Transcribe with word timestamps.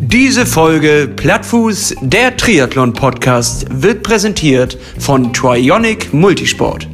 Diese 0.00 0.44
Folge 0.44 1.08
Plattfuß, 1.14 1.94
der 2.02 2.36
Triathlon-Podcast, 2.36 3.66
wird 3.70 4.02
präsentiert 4.02 4.76
von 4.98 5.32
Trionic 5.32 6.12
Multisport. 6.12 6.88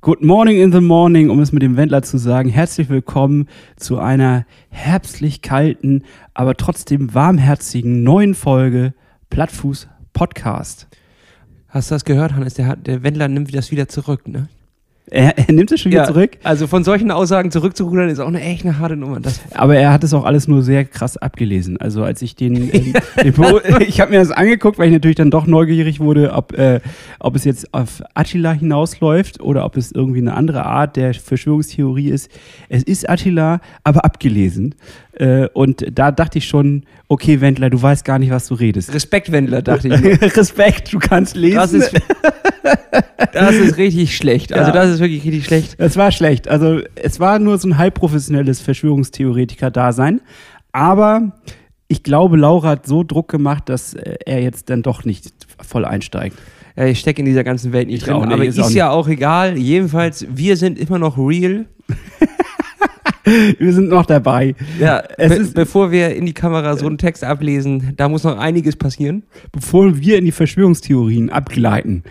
Good 0.00 0.24
morning 0.24 0.60
in 0.60 0.72
the 0.72 0.80
morning, 0.80 1.30
um 1.30 1.38
es 1.38 1.52
mit 1.52 1.62
dem 1.62 1.76
Wendler 1.76 2.02
zu 2.02 2.18
sagen. 2.18 2.48
Herzlich 2.48 2.88
willkommen 2.88 3.46
zu 3.76 4.00
einer 4.00 4.46
herbstlich 4.70 5.42
kalten, 5.42 6.02
aber 6.34 6.56
trotzdem 6.56 7.14
warmherzigen 7.14 8.02
neuen 8.02 8.34
Folge 8.34 8.94
Plattfuß 9.30 9.86
Podcast. 10.12 10.88
Hast 11.78 11.92
du 11.92 11.94
das 11.94 12.04
gehört, 12.04 12.34
Hannes? 12.34 12.54
Der, 12.54 12.66
hat, 12.66 12.88
der 12.88 13.04
Wendler 13.04 13.28
nimmt 13.28 13.54
das 13.54 13.70
wieder 13.70 13.86
zurück, 13.86 14.26
ne? 14.26 14.48
Er, 15.10 15.38
er 15.38 15.52
nimmt 15.54 15.70
es 15.70 15.80
schon 15.80 15.92
wieder 15.92 16.06
zurück. 16.06 16.32
Also 16.42 16.66
von 16.66 16.82
solchen 16.82 17.12
Aussagen 17.12 17.52
zurückzurudern 17.52 18.08
ist 18.08 18.18
auch 18.18 18.26
eine 18.26 18.40
echt 18.42 18.64
eine 18.64 18.80
harte 18.80 18.96
Nummer. 18.96 19.20
Das 19.20 19.40
Aber 19.54 19.76
er 19.76 19.92
hat 19.92 20.02
es 20.02 20.12
auch 20.12 20.24
alles 20.24 20.48
nur 20.48 20.62
sehr 20.62 20.84
krass 20.84 21.16
abgelesen. 21.16 21.76
Also 21.78 22.02
als 22.02 22.20
ich 22.20 22.34
den, 22.34 22.74
ähm, 22.74 22.94
den 23.22 23.34
ich 23.86 24.00
habe 24.00 24.10
mir 24.10 24.18
das 24.18 24.32
angeguckt, 24.32 24.76
weil 24.78 24.88
ich 24.88 24.92
natürlich 24.92 25.16
dann 25.16 25.30
doch 25.30 25.46
neugierig 25.46 26.00
wurde, 26.00 26.32
ob, 26.32 26.52
äh, 26.58 26.80
ob 27.20 27.36
es 27.36 27.44
jetzt 27.44 27.72
auf 27.72 28.02
Attila 28.14 28.52
hinausläuft 28.52 29.40
oder 29.40 29.64
ob 29.64 29.76
es 29.76 29.92
irgendwie 29.92 30.18
eine 30.18 30.34
andere 30.34 30.66
Art 30.66 30.96
der 30.96 31.14
Verschwörungstheorie 31.14 32.10
ist. 32.10 32.28
Es 32.68 32.82
ist 32.82 33.08
Attila, 33.08 33.60
aber 33.84 34.04
abgelesen. 34.04 34.74
Äh, 35.18 35.48
und 35.52 35.84
da 35.92 36.12
dachte 36.12 36.38
ich 36.38 36.46
schon, 36.46 36.84
okay, 37.08 37.40
Wendler, 37.40 37.70
du 37.70 37.80
weißt 37.82 38.04
gar 38.04 38.18
nicht, 38.18 38.30
was 38.30 38.46
du 38.48 38.54
redest. 38.54 38.92
Respekt, 38.94 39.32
Wendler, 39.32 39.62
dachte 39.62 39.88
ich. 39.88 40.22
Respekt, 40.36 40.92
du 40.92 40.98
kannst 40.98 41.34
lesen. 41.36 41.56
Das 41.56 41.72
ist, 41.72 41.92
das 43.32 43.54
ist 43.56 43.76
richtig 43.76 44.16
schlecht. 44.16 44.52
Also 44.52 44.68
Ja. 44.68 44.72
das 44.72 44.90
ist 44.90 45.00
wirklich 45.00 45.24
richtig 45.24 45.46
schlecht. 45.46 45.74
Es 45.78 45.96
war 45.96 46.12
schlecht. 46.12 46.48
Also 46.48 46.80
es 46.94 47.18
war 47.20 47.38
nur 47.38 47.58
so 47.58 47.68
ein 47.68 47.78
halbprofessionelles 47.78 48.60
Verschwörungstheoretiker-Dasein. 48.60 50.20
Aber 50.72 51.32
ich 51.88 52.02
glaube, 52.02 52.36
Laura 52.36 52.68
hat 52.70 52.86
so 52.86 53.02
Druck 53.02 53.28
gemacht, 53.28 53.68
dass 53.68 53.94
äh, 53.94 54.16
er 54.26 54.42
jetzt 54.42 54.70
dann 54.70 54.82
doch 54.82 55.04
nicht 55.04 55.32
voll 55.66 55.84
einsteigt. 55.84 56.36
Ich 56.76 57.00
stecke 57.00 57.18
in 57.20 57.26
dieser 57.26 57.42
ganzen 57.42 57.72
Welt 57.72 57.88
nicht 57.88 57.96
Ich 57.98 58.04
drin. 58.04 58.14
auch 58.14 58.24
nicht, 58.24 58.34
aber 58.34 58.44
ist 58.44 58.56
ist, 58.56 58.64
auch 58.66 58.70
ja 58.70 58.90
auch 58.90 59.08
egal. 59.08 59.58
Jedenfalls, 59.58 60.24
wir 60.32 60.56
sind 60.56 60.78
immer 60.78 60.98
noch 61.00 61.18
real. 61.18 61.64
Wir 63.58 63.72
sind 63.72 63.88
noch 63.88 64.06
dabei. 64.06 64.54
Ja, 64.80 65.02
Es 65.16 65.28
be 65.30 65.34
ist- 65.36 65.54
bevor 65.54 65.90
wir 65.90 66.14
in 66.14 66.26
die 66.26 66.34
Kamera 66.34 66.76
so 66.76 66.86
einen 66.86 66.98
Text 66.98 67.24
ablesen, 67.24 67.92
da 67.96 68.08
muss 68.08 68.24
noch 68.24 68.38
einiges 68.38 68.76
passieren. 68.76 69.24
Bevor 69.52 69.98
wir 70.00 70.18
in 70.18 70.24
die 70.24 70.32
Verschwörungstheorien 70.32 71.30
abgleiten. 71.30 72.02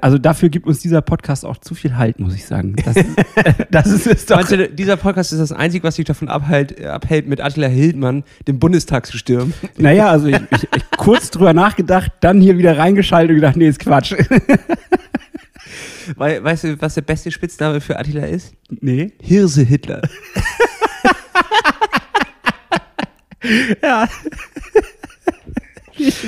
Also 0.00 0.16
dafür 0.18 0.48
gibt 0.48 0.66
uns 0.66 0.80
dieser 0.80 1.02
Podcast 1.02 1.44
auch 1.44 1.58
zu 1.58 1.74
viel 1.74 1.96
Halt, 1.96 2.18
muss 2.18 2.34
ich 2.34 2.46
sagen. 2.46 2.74
Das, 2.84 2.96
das 3.70 3.86
ist 3.88 4.06
es 4.06 4.26
doch. 4.26 4.42
Du, 4.48 4.68
dieser 4.68 4.96
Podcast 4.96 5.32
ist 5.32 5.38
das 5.38 5.52
Einzige, 5.52 5.84
was 5.84 5.96
dich 5.96 6.06
davon 6.06 6.28
abhält, 6.28 6.82
abhält 6.84 7.28
mit 7.28 7.40
Attila 7.40 7.66
Hildmann 7.68 8.24
den 8.48 8.58
Bundestag 8.58 9.06
zu 9.06 9.18
stürmen? 9.18 9.52
Naja, 9.76 10.08
also 10.10 10.28
ich, 10.28 10.36
ich, 10.52 10.68
ich 10.74 10.90
kurz 10.96 11.30
drüber 11.30 11.52
nachgedacht, 11.52 12.10
dann 12.20 12.40
hier 12.40 12.56
wieder 12.58 12.78
reingeschaltet 12.78 13.30
und 13.30 13.36
gedacht, 13.36 13.56
nee, 13.56 13.68
ist 13.68 13.80
Quatsch. 13.80 14.14
Weil, 16.16 16.42
weißt 16.42 16.64
du, 16.64 16.80
was 16.82 16.94
der 16.94 17.02
beste 17.02 17.30
Spitzname 17.30 17.80
für 17.80 17.98
Attila 17.98 18.24
ist? 18.24 18.54
nee. 18.80 19.12
Hirse 19.20 19.62
Hitler. 19.62 20.02
Ja. 23.82 24.06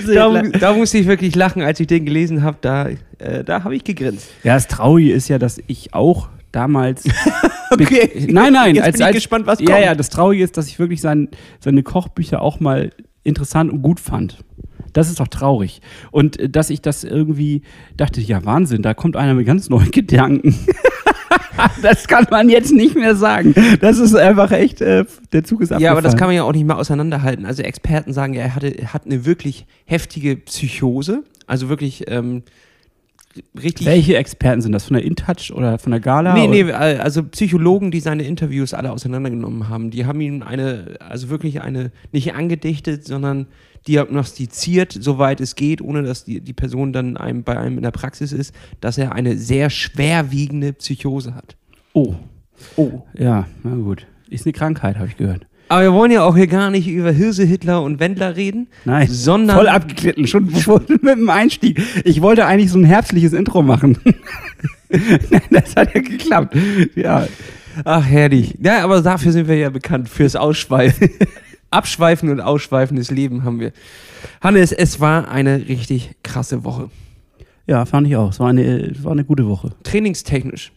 Da, 0.07 0.43
da 0.43 0.73
musste 0.75 0.99
ich 0.99 1.07
wirklich 1.07 1.35
lachen, 1.35 1.63
als 1.63 1.81
ich 1.81 1.87
den 1.87 2.05
gelesen 2.05 2.43
habe. 2.43 2.59
Da, 2.61 2.89
äh, 3.19 3.45
da 3.45 3.65
habe 3.65 3.75
ich 3.77 3.85
gegrinst. 3.85 4.29
Ja, 4.43 4.55
das 4.55 4.69
Traurige 4.69 5.13
ist 5.13 5.29
ja, 5.29 5.39
dass 5.39 5.61
ich 5.67 5.95
auch 5.95 6.29
damals. 6.53 7.05
Okay. 7.73 8.27
Nein, 8.29 8.53
nein, 8.53 8.75
Jetzt 8.75 8.85
als, 8.85 8.93
bin 8.93 9.01
ich 9.01 9.07
als, 9.07 9.15
gespannt, 9.15 9.47
was 9.47 9.59
Ja, 9.61 9.65
kommt. 9.67 9.79
ja, 9.87 9.95
das 9.95 10.11
Traurige 10.11 10.45
ist, 10.45 10.59
dass 10.59 10.67
ich 10.67 10.79
wirklich 10.79 11.01
sein, 11.01 11.29
seine 11.59 11.83
Kochbücher 11.83 12.43
auch 12.43 12.61
mal 12.61 12.91
interessant 13.25 13.73
und 13.73 13.81
gut 13.81 13.99
fand. 13.99 14.45
Das 14.93 15.09
ist 15.09 15.21
doch 15.21 15.29
traurig. 15.29 15.81
Und 16.11 16.39
äh, 16.39 16.49
dass 16.49 16.71
ich 16.71 16.83
das 16.83 17.05
irgendwie 17.05 17.63
dachte, 17.97 18.21
ja, 18.21 18.45
Wahnsinn, 18.45 18.83
da 18.83 18.95
kommt 18.95 19.17
einer 19.17 19.35
mit 19.35 19.47
ganz 19.47 19.69
neuen 19.69 19.91
Gedanken. 19.93 20.59
das 21.83 22.09
kann 22.09 22.27
man 22.31 22.49
jetzt 22.49 22.73
nicht 22.73 22.95
mehr 22.95 23.17
sagen. 23.17 23.55
Das 23.81 23.99
ist 23.99 24.15
einfach 24.15 24.51
echt, 24.51 24.81
äh, 24.81 25.05
der 25.33 25.45
Zug 25.45 25.61
ist 25.61 25.73
abgefahren. 25.73 25.83
Ja, 25.83 25.93
aber 25.93 26.03
das 26.03 26.17
kann 26.17 26.29
man 26.29 26.37
ja 26.37 26.43
auch 26.45 26.53
nicht 26.53 26.67
mal 26.67 26.77
auseinanderhalten. 26.77 27.47
Also 27.47 27.63
Experten 27.63 28.13
sagen 28.13 28.35
ja, 28.35 28.43
er, 28.43 28.55
hatte, 28.55 28.73
hat 28.93 29.07
eine 29.07 29.25
wirklich 29.25 29.67
heftige 29.85 30.37
Psychose. 30.37 31.23
Also 31.47 31.69
wirklich 31.69 32.05
ähm, 32.09 32.43
richtig. 33.61 33.87
Welche 33.87 34.17
Experten 34.17 34.61
sind 34.61 34.73
das? 34.73 34.85
Von 34.85 34.95
der 34.95 35.05
InTouch 35.05 35.53
oder 35.55 35.79
von 35.79 35.93
der 35.93 36.01
Gala? 36.01 36.35
Nee, 36.35 36.49
nee, 36.49 36.71
äh, 36.71 36.99
also 36.99 37.23
Psychologen, 37.25 37.91
die 37.91 38.01
seine 38.01 38.25
Interviews 38.25 38.75
alle 38.75 38.93
auseinandergenommen 38.93 39.69
haben, 39.69 39.91
die 39.91 40.07
haben 40.07 40.21
ihm 40.21 40.43
eine, 40.43 40.97
also 41.01 41.31
wirklich 41.31 41.61
eine, 41.63 41.93
nicht 42.13 42.35
angedichtet, 42.35 43.07
sondern 43.07 43.47
diagnostiziert, 43.89 44.97
soweit 44.99 45.41
es 45.41 45.55
geht, 45.57 45.81
ohne 45.83 46.03
dass 46.03 46.25
die, 46.25 46.41
die 46.41 46.53
Person 46.53 46.93
dann 46.93 47.17
einem, 47.17 47.43
bei 47.43 47.59
einem 47.59 47.77
in 47.77 47.83
der 47.83 47.91
Praxis 47.91 48.33
ist, 48.33 48.55
dass 48.81 48.99
er 48.99 49.13
eine 49.15 49.37
sehr 49.37 49.71
schwerwiegende 49.71 50.73
Psychose 50.73 51.35
hat. 51.35 51.57
Oh, 51.93 52.15
Oh. 52.77 53.03
ja, 53.19 53.47
na 53.65 53.75
gut. 53.75 54.07
Ist 54.31 54.47
eine 54.47 54.53
Krankheit, 54.53 54.97
habe 54.97 55.09
ich 55.09 55.17
gehört. 55.17 55.47
Aber 55.69 55.83
wir 55.83 55.93
wollen 55.93 56.11
ja 56.13 56.23
auch 56.23 56.37
hier 56.37 56.47
gar 56.47 56.71
nicht 56.71 56.87
über 56.87 57.11
Hirse, 57.11 57.45
Hitler 57.45 57.83
und 57.83 57.99
Wendler 57.99 58.37
reden, 58.37 58.69
Nein, 58.85 59.09
sondern 59.09 59.57
voll 59.57 59.69
abgeglitten, 59.69 60.27
schon, 60.27 60.55
schon 60.61 60.85
mit 60.89 61.03
dem 61.17 61.31
Einstieg. 61.31 61.81
Ich 62.05 62.21
wollte 62.23 62.47
eigentlich 62.47 62.71
so 62.71 62.79
ein 62.79 62.85
herbstliches 62.85 63.33
Intro 63.33 63.63
machen. 63.63 63.99
das 65.51 65.75
hat 65.77 65.95
ja 65.95 66.01
geklappt. 66.03 66.57
Ja, 66.95 67.27
Ach, 67.85 68.05
herrlich. 68.05 68.59
Ja, 68.63 68.85
aber 68.85 69.01
dafür 69.01 69.33
sind 69.33 69.49
wir 69.49 69.57
ja 69.57 69.71
bekannt, 69.71 70.09
fürs 70.11 70.37
Ausschweifen. 70.37 71.09
Abschweifen 71.73 72.29
und 72.29 72.41
ausschweifendes 72.41 73.11
Leben 73.11 73.45
haben 73.45 73.61
wir. 73.61 73.73
Hannes, 74.41 74.73
es 74.73 75.01
war 75.01 75.29
eine 75.29 75.69
richtig 75.69 76.17
krasse 76.23 76.65
Woche. 76.65 76.91
ja 77.67 77.85
fand 77.85 78.07
ich 78.07 78.17
auch. 78.17 78.31
Es 78.31 78.41
war 78.41 78.49
eine, 78.49 78.93
war 79.03 79.13
eine 79.13 79.25
gute 79.25 79.47
Woche. 79.47 79.75
Trainingstechnisch. 79.83 80.73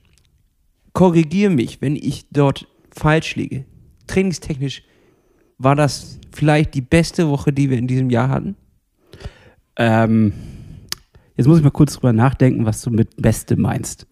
Korrigier 0.94 1.50
mich, 1.50 1.81
wenn 1.81 1.95
ich 1.95 2.28
dort 2.31 2.67
falsch 2.91 3.35
liege. 3.35 3.66
Trainingstechnisch 4.07 4.83
war 5.57 5.75
das 5.75 6.19
vielleicht 6.31 6.73
die 6.73 6.81
beste 6.81 7.29
Woche, 7.29 7.51
die 7.53 7.69
wir 7.69 7.77
in 7.77 7.88
diesem 7.88 8.09
Jahr 8.09 8.29
hatten. 8.29 8.56
Ähm, 9.77 10.33
jetzt 11.35 11.47
muss 11.47 11.57
ich 11.57 11.63
mal 11.63 11.72
kurz 11.72 11.94
drüber 11.94 12.13
nachdenken, 12.13 12.66
was 12.66 12.81
du 12.81 12.91
mit 12.91 13.17
Beste 13.17 13.56
meinst. 13.56 14.07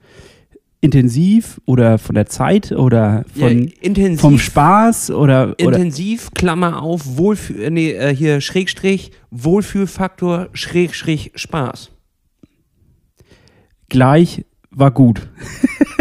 Intensiv 0.83 1.61
oder 1.65 1.97
von 1.97 2.13
der 2.13 2.25
Zeit 2.25 2.73
oder 2.73 3.23
von, 3.33 3.67
ja, 3.67 3.73
intensiv, 3.79 4.19
vom 4.19 4.37
Spaß 4.37 5.11
oder, 5.11 5.55
oder 5.61 5.77
intensiv, 5.77 6.31
Klammer 6.33 6.81
auf, 6.81 7.17
Wohlfühl, 7.17 7.63
äh, 7.63 7.69
nee, 7.69 7.91
äh, 7.91 8.13
hier 8.13 8.41
Schrägstrich, 8.41 9.11
Wohlfühlfaktor, 9.31 10.49
Schrägstrich, 10.51 11.31
Spaß. 11.35 11.89
gleich 13.87 14.43
war 14.71 14.91
gut. 14.91 15.29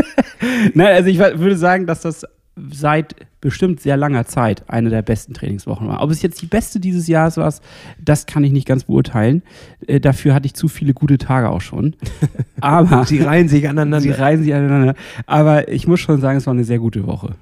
Nein, 0.74 0.94
also 0.94 1.08
ich 1.08 1.18
würde 1.18 1.56
sagen, 1.56 1.86
dass 1.86 2.00
das 2.00 2.26
seit 2.70 3.14
bestimmt 3.40 3.80
sehr 3.80 3.96
langer 3.96 4.26
Zeit 4.26 4.68
eine 4.68 4.90
der 4.90 5.02
besten 5.02 5.32
Trainingswochen 5.32 5.88
war. 5.88 6.02
Ob 6.02 6.10
es 6.10 6.22
jetzt 6.22 6.42
die 6.42 6.46
beste 6.46 6.80
dieses 6.80 7.08
Jahres 7.08 7.36
war, 7.36 7.52
das 7.98 8.26
kann 8.26 8.44
ich 8.44 8.52
nicht 8.52 8.66
ganz 8.68 8.84
beurteilen. 8.84 9.42
Äh, 9.86 10.00
dafür 10.00 10.34
hatte 10.34 10.46
ich 10.46 10.54
zu 10.54 10.68
viele 10.68 10.92
gute 10.92 11.18
Tage 11.18 11.48
auch 11.48 11.60
schon. 11.60 11.96
Aber 12.60 13.04
Sie 13.06 13.20
reihen 13.20 13.48
sich 13.48 13.68
aneinander. 13.68 14.00
sie 14.00 14.10
reihen 14.10 14.42
sich 14.42 14.54
aneinander. 14.54 14.94
Aber 15.26 15.68
ich 15.68 15.86
muss 15.86 16.00
schon 16.00 16.20
sagen, 16.20 16.38
es 16.38 16.46
war 16.46 16.54
eine 16.54 16.64
sehr 16.64 16.78
gute 16.78 17.06
Woche. 17.06 17.34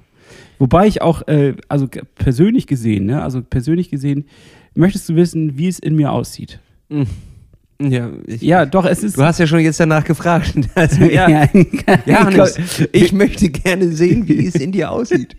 Wobei 0.59 0.87
ich 0.87 1.01
auch, 1.01 1.27
äh, 1.27 1.55
also 1.67 1.87
persönlich 2.15 2.67
gesehen, 2.67 3.05
ne, 3.07 3.21
also 3.21 3.41
persönlich 3.41 3.89
gesehen, 3.89 4.25
möchtest 4.75 5.09
du 5.09 5.15
wissen, 5.15 5.57
wie 5.57 5.67
es 5.67 5.79
in 5.79 5.95
mir 5.95 6.11
aussieht? 6.11 6.59
Ja, 7.89 8.11
ich, 8.27 8.41
Ja, 8.41 8.65
doch, 8.65 8.85
es 8.85 9.03
ist. 9.03 9.17
Du 9.17 9.23
hast 9.23 9.39
ja 9.39 9.47
schon 9.47 9.59
jetzt 9.59 9.79
danach 9.79 10.03
gefragt. 10.03 10.53
Also, 10.75 11.03
ja, 11.03 11.29
ja, 11.29 11.47
ja, 12.05 12.25
Hannes, 12.25 12.59
ich 12.91 13.11
möchte 13.13 13.49
gerne 13.49 13.89
sehen, 13.89 14.27
wie 14.27 14.45
es 14.47 14.55
in 14.55 14.71
dir 14.71 14.91
aussieht. 14.91 15.35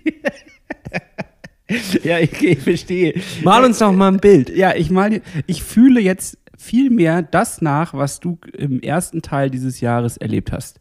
ja, 2.04 2.18
ich, 2.18 2.42
ich 2.42 2.60
verstehe. 2.60 3.14
Mal 3.42 3.64
uns 3.64 3.78
doch 3.78 3.92
mal 3.92 4.08
ein 4.08 4.18
Bild. 4.18 4.54
Ja, 4.54 4.74
ich 4.74 4.90
meine, 4.90 5.22
ich 5.46 5.62
fühle 5.62 6.00
jetzt 6.00 6.38
viel 6.56 6.90
mehr 6.90 7.22
das 7.22 7.60
nach, 7.62 7.94
was 7.94 8.20
du 8.20 8.38
im 8.56 8.80
ersten 8.80 9.22
Teil 9.22 9.50
dieses 9.50 9.80
Jahres 9.80 10.16
erlebt 10.16 10.52
hast. 10.52 10.78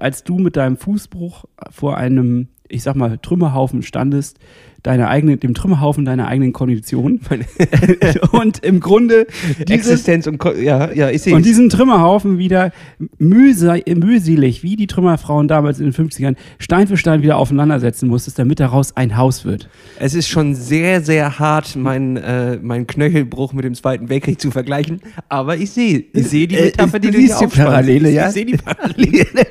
Als 0.00 0.22
du 0.22 0.38
mit 0.38 0.56
deinem 0.56 0.76
Fußbruch 0.76 1.44
vor 1.70 1.96
einem, 1.96 2.48
ich 2.68 2.82
sag 2.82 2.94
mal, 2.94 3.18
Trümmerhaufen 3.18 3.82
standest, 3.82 4.38
deiner 4.82 5.08
eigenen, 5.08 5.40
dem 5.40 5.54
Trümmerhaufen 5.54 6.04
deiner 6.04 6.28
eigenen 6.28 6.52
Kondition. 6.52 7.20
und 8.32 8.64
im 8.64 8.80
Grunde 8.80 9.26
dieses, 9.68 9.92
Existenz 9.92 10.26
und 10.26 10.38
Ko 10.38 10.52
ja, 10.52 10.92
ja, 10.92 11.10
ich 11.10 11.22
sehe 11.22 11.34
und 11.34 11.44
diesen 11.44 11.68
Trümmerhaufen 11.68 12.38
wieder 12.38 12.72
mühse, 13.18 13.82
mühselig, 13.86 14.62
wie 14.62 14.76
die 14.76 14.86
Trümmerfrauen 14.86 15.48
damals 15.48 15.80
in 15.80 15.90
den 15.90 15.94
50ern, 15.94 16.36
Stein 16.58 16.86
für 16.86 16.96
Stein 16.96 17.22
wieder 17.22 17.36
aufeinandersetzen 17.36 18.08
musstest, 18.08 18.38
damit 18.38 18.60
daraus 18.60 18.96
ein 18.96 19.16
Haus 19.16 19.44
wird. 19.44 19.68
Es 19.98 20.14
ist 20.14 20.28
schon 20.28 20.54
sehr, 20.54 21.00
sehr 21.00 21.38
hart, 21.38 21.76
meinen 21.76 22.16
äh, 22.16 22.58
mein 22.60 22.86
Knöchelbruch 22.86 23.52
mit 23.52 23.64
dem 23.64 23.74
Zweiten 23.74 24.08
Weltkrieg 24.08 24.40
zu 24.40 24.50
vergleichen. 24.50 25.00
Aber 25.28 25.56
ich 25.56 25.70
sehe, 25.70 26.04
ich 26.12 26.28
sehe 26.28 26.46
die 26.46 26.56
Äh, 26.56 26.64
Metapher, 26.66 26.98
die 26.98 27.10
du 27.10 27.18
hier 27.18 27.28
siehst 27.28 27.40
die. 27.40 27.58
Parallele, 27.58 28.10
ja? 28.10 28.28
Ich 28.28 28.32
sehe 28.32 28.46
die 28.46 28.56
Parallele. 28.56 29.46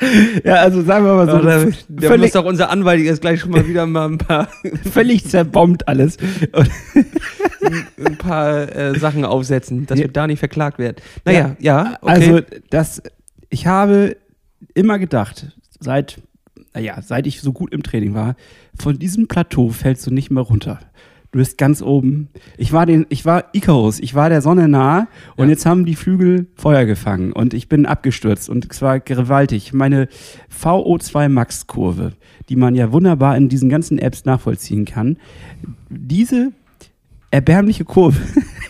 Ja, 0.44 0.54
also 0.56 0.82
sagen 0.82 1.04
wir 1.04 1.14
mal 1.14 1.30
so, 1.30 1.38
der 1.38 2.08
völlig, 2.08 2.20
muss 2.20 2.32
doch 2.32 2.44
unser 2.44 2.70
Anwalt 2.70 3.00
jetzt 3.00 3.20
gleich 3.20 3.40
schon 3.40 3.50
mal 3.50 3.66
wieder 3.66 3.86
mal 3.86 4.06
ein 4.06 4.18
paar, 4.18 4.48
völlig 4.90 5.26
zerbombt 5.26 5.88
alles. 5.88 6.16
Und, 6.52 6.70
ein 8.06 8.16
paar 8.16 8.74
äh, 8.74 8.98
Sachen 8.98 9.24
aufsetzen, 9.24 9.86
dass 9.86 9.98
wir 9.98 10.08
da 10.08 10.26
nicht 10.26 10.38
verklagt 10.38 10.78
werden. 10.78 10.96
Naja, 11.24 11.56
ja, 11.60 11.98
okay. 12.00 12.12
Also, 12.12 12.40
das, 12.70 13.02
ich 13.50 13.66
habe 13.66 14.16
immer 14.74 14.98
gedacht, 14.98 15.52
seit, 15.78 16.20
naja, 16.74 17.00
seit 17.02 17.26
ich 17.26 17.40
so 17.40 17.52
gut 17.52 17.72
im 17.72 17.82
Training 17.82 18.14
war, 18.14 18.36
von 18.78 18.98
diesem 18.98 19.28
Plateau 19.28 19.68
fällst 19.70 20.06
du 20.06 20.10
nicht 20.10 20.30
mehr 20.30 20.42
runter. 20.42 20.80
Du 21.32 21.38
bist 21.38 21.58
ganz 21.58 21.80
oben. 21.80 22.28
Ich 22.58 22.72
war 22.72 22.86
den, 22.86 23.06
ich 23.08 23.24
war 23.24 23.44
Icarus, 23.52 24.00
ich 24.00 24.16
war 24.16 24.28
der 24.28 24.42
Sonne 24.42 24.68
nah 24.68 25.06
und 25.36 25.44
Ja. 25.46 25.50
jetzt 25.52 25.64
haben 25.64 25.84
die 25.84 25.94
Flügel 25.94 26.46
Feuer 26.56 26.86
gefangen 26.86 27.32
und 27.32 27.54
ich 27.54 27.68
bin 27.68 27.86
abgestürzt 27.86 28.50
und 28.50 28.66
es 28.68 28.82
war 28.82 28.98
gewaltig. 28.98 29.72
Meine 29.72 30.08
VO2 30.60 31.28
Max 31.28 31.68
Kurve, 31.68 32.14
die 32.48 32.56
man 32.56 32.74
ja 32.74 32.90
wunderbar 32.90 33.36
in 33.36 33.48
diesen 33.48 33.68
ganzen 33.68 33.98
Apps 34.00 34.24
nachvollziehen 34.24 34.84
kann, 34.86 35.18
diese 35.88 36.50
erbärmliche 37.30 37.84
Kurve. 37.84 38.18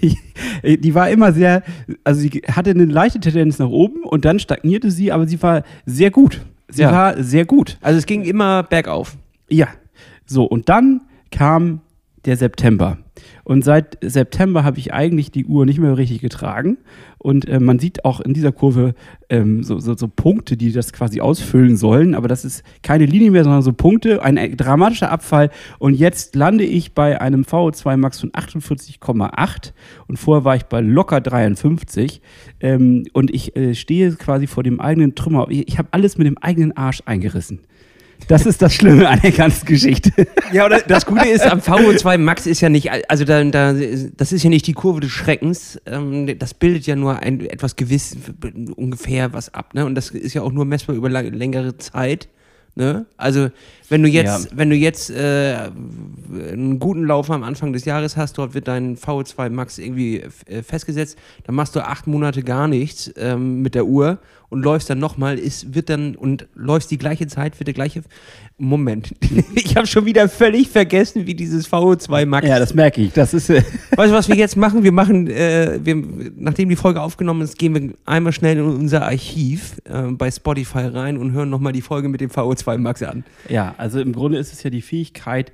die 0.63 0.95
war 0.95 1.09
immer 1.09 1.33
sehr, 1.33 1.63
also 2.05 2.21
sie 2.21 2.43
hatte 2.47 2.71
eine 2.71 2.85
leichte 2.85 3.21
Tendenz 3.21 3.59
nach 3.59 3.71
oben 3.71 4.03
und 4.05 4.27
dann 4.27 4.39
stagnierte 4.39 4.91
sie, 4.91 5.13
aber 5.13 5.27
sie 5.27 5.43
war 5.43 5.63
sehr 5.87 6.11
gut. 6.11 6.43
Sie 6.69 6.83
Ja. 6.83 6.93
war 6.93 7.23
sehr 7.23 7.47
gut. 7.47 7.79
also 7.81 7.97
es 7.99 8.05
ging 8.05 8.23
immer 8.23 8.65
bergauf. 8.65 9.17
Ja. 9.49 9.69
So, 10.27 10.45
und 10.45 10.69
dann 10.69 11.01
kam 11.33 11.81
der 12.25 12.37
September. 12.37 12.99
Und 13.45 13.65
seit 13.65 13.99
September 14.01 14.65
habe 14.65 14.79
ich 14.79 14.93
eigentlich 14.93 15.31
die 15.31 15.45
Uhr 15.45 15.67
nicht 15.67 15.79
mehr 15.79 15.97
richtig 15.97 16.21
getragen. 16.21 16.79
Und 17.19 17.47
äh, 17.49 17.61
man 17.61 17.79
sieht 17.79 18.05
auch 18.05 18.21
in 18.21 18.33
dieser 18.33 18.53
Kurve 18.53 18.95
ähm, 19.29 19.63
so, 19.63 19.79
so, 19.79 19.95
so 19.95 20.09
Punkte, 20.09 20.57
die 20.57 20.73
das 20.73 20.93
quasi 20.93 21.21
ausfüllen 21.21 21.77
sollen. 21.77 22.15
Aber 22.15 22.29
das 22.29 22.45
ist 22.45 22.63
keine 22.83 23.05
Linie 23.05 23.31
mehr, 23.31 23.45
sondern 23.45 23.63
so 23.63 23.73
Punkte, 23.73 24.23
ein 24.23 24.37
äh, 24.37 24.57
dramatischer 24.57 25.11
Abfall. 25.11 25.51
Und 25.79 25.95
jetzt 25.95 26.35
lande 26.35 26.65
ich 26.65 26.95
bei 26.95 27.21
einem 27.21 27.43
VO2 27.43 27.97
Max 27.97 28.21
von 28.21 28.31
48,8. 28.31 29.73
Und 30.07 30.19
vorher 30.19 30.45
war 30.45 30.57
ich 30.57 30.65
bei 30.65 30.81
locker 30.81 31.21
53. 31.21 32.23
Ähm, 32.61 33.05
und 33.13 33.35
ich 33.35 33.57
äh, 33.57 33.75
stehe 33.75 34.13
quasi 34.13 34.47
vor 34.47 34.63
dem 34.63 34.81
eigenen 34.81 35.15
Trümmer. 35.15 35.47
Ich, 35.51 35.69
ich 35.69 35.79
habe 35.79 35.89
alles 35.91 36.17
mit 36.17 36.27
dem 36.27 36.39
eigenen 36.39 36.77
Arsch 36.77 37.03
eingerissen. 37.05 37.61
Das 38.29 38.47
ist 38.47 38.63
das 38.63 38.75
Schlimme 38.75 39.09
an 39.09 39.21
der 39.21 39.33
ganzen 39.33 39.67
Geschichte. 39.67 40.13
Ja, 40.53 40.67
oder 40.67 40.81
das 40.81 41.07
Gute 41.07 41.29
ist, 41.29 41.43
am 41.45 41.59
VO2 41.61 42.19
Max 42.19 42.47
ist 42.47 42.61
ja 42.61 42.69
nicht, 42.69 42.91
also 43.09 43.25
da, 43.25 43.43
da, 43.45 43.73
das 44.17 44.33
ist 44.33 44.43
ja 44.43 44.51
nicht 44.51 44.67
die 44.67 44.73
Kurve 44.73 45.01
des 45.01 45.11
Schreckens. 45.11 45.81
Ähm, 45.87 46.39
das 46.39 46.55
bildet 46.55 46.87
ja 46.87 46.97
nur 46.97 47.19
ein 47.19 47.41
etwas 47.41 47.77
gewiss, 47.77 48.17
ungefähr 48.77 49.33
was 49.33 49.53
ab, 49.55 49.75
ne? 49.75 49.85
Und 49.85 49.95
das 49.95 50.11
ist 50.11 50.35
ja 50.35 50.43
auch 50.43 50.53
nur 50.53 50.65
messbar 50.65 50.97
über 50.97 51.09
längere 51.09 51.77
Zeit. 51.79 52.29
Ne? 52.77 53.05
Also 53.17 53.51
wenn 53.89 54.03
du 54.03 54.09
jetzt, 54.09 54.45
Ja. 54.45 54.57
wenn 54.57 54.71
du 54.71 54.77
jetzt 54.77 55.11
äh, 55.11 55.57
einen 56.53 56.79
guten 56.79 57.05
Lauf 57.05 57.29
am 57.31 57.43
Anfang 57.43 57.73
des 57.73 57.85
Jahres 57.85 58.17
hast, 58.17 58.39
dort 58.39 58.55
wird 58.55 58.69
dein 58.69 58.97
VO2 58.97 59.51
Max 59.51 59.79
irgendwie 59.79 60.23
äh, 60.47 60.63
festgesetzt, 60.63 61.19
dann 61.45 61.57
machst 61.57 61.75
du 61.75 61.81
acht 61.85 62.07
Monate 62.07 62.43
gar 62.45 62.69
nichts 62.69 63.13
ähm, 63.17 63.61
mit 63.63 63.75
der 63.75 63.87
Uhr 63.87 64.19
und 64.51 64.63
läufst 64.63 64.91
dann 64.91 64.99
nochmal, 64.99 65.39
ist, 65.39 65.75
wird 65.75 65.89
dann 65.89 66.17
und 66.17 66.47
läufst 66.55 66.91
die 66.91 66.99
gleiche 66.99 67.27
Zeit, 67.27 67.59
wird 67.59 67.69
der 67.69 67.75
gleiche 67.75 68.03
Moment. 68.59 69.15
ich 69.55 69.77
habe 69.77 69.87
schon 69.87 70.05
wieder 70.05 70.29
völlig 70.29 70.69
vergessen, 70.69 71.27
wie 71.27 71.35
dieses 71.35 71.73
VO2 71.73 72.27
Max. 72.27 72.47
Ja, 72.47 72.59
das 72.59 72.75
merke 72.75 73.01
ich. 73.01 73.13
Das 73.13 73.33
ist. 73.33 73.49
Äh, 73.49 73.63
Weißt 73.97 74.13
du, 74.13 74.17
was 74.17 74.29
wir 74.29 74.37
jetzt 74.37 74.57
machen? 74.57 74.83
Wir 74.83 74.93
machen, 74.93 75.29
äh, 75.29 75.81
wir, 75.83 75.97
nachdem 76.37 76.69
die 76.69 76.77
Folge 76.77 77.01
aufgenommen 77.01 77.41
ist, 77.43 77.59
gehen 77.59 77.75
wir 77.75 77.95
einmal 78.05 78.33
schnell 78.33 78.59
in 78.59 78.65
unser 78.65 79.03
Archiv 79.07 79.81
äh, 79.85 80.03
bei 80.11 80.31
Spotify 80.31 80.81
rein 80.81 81.17
und 81.17 81.33
hören 81.33 81.49
nochmal 81.49 81.73
die 81.73 81.81
Folge 81.81 82.09
mit 82.09 82.21
dem 82.21 82.31
VO2 82.31 82.77
Max 82.79 83.03
an. 83.03 83.25
ja, 83.49 83.75
also 83.79 84.01
im 84.01 84.13
Grunde 84.13 84.39
ist 84.39 84.53
es 84.53 84.63
ja 84.63 84.71
die 84.71 84.83
Fähigkeit, 84.83 85.53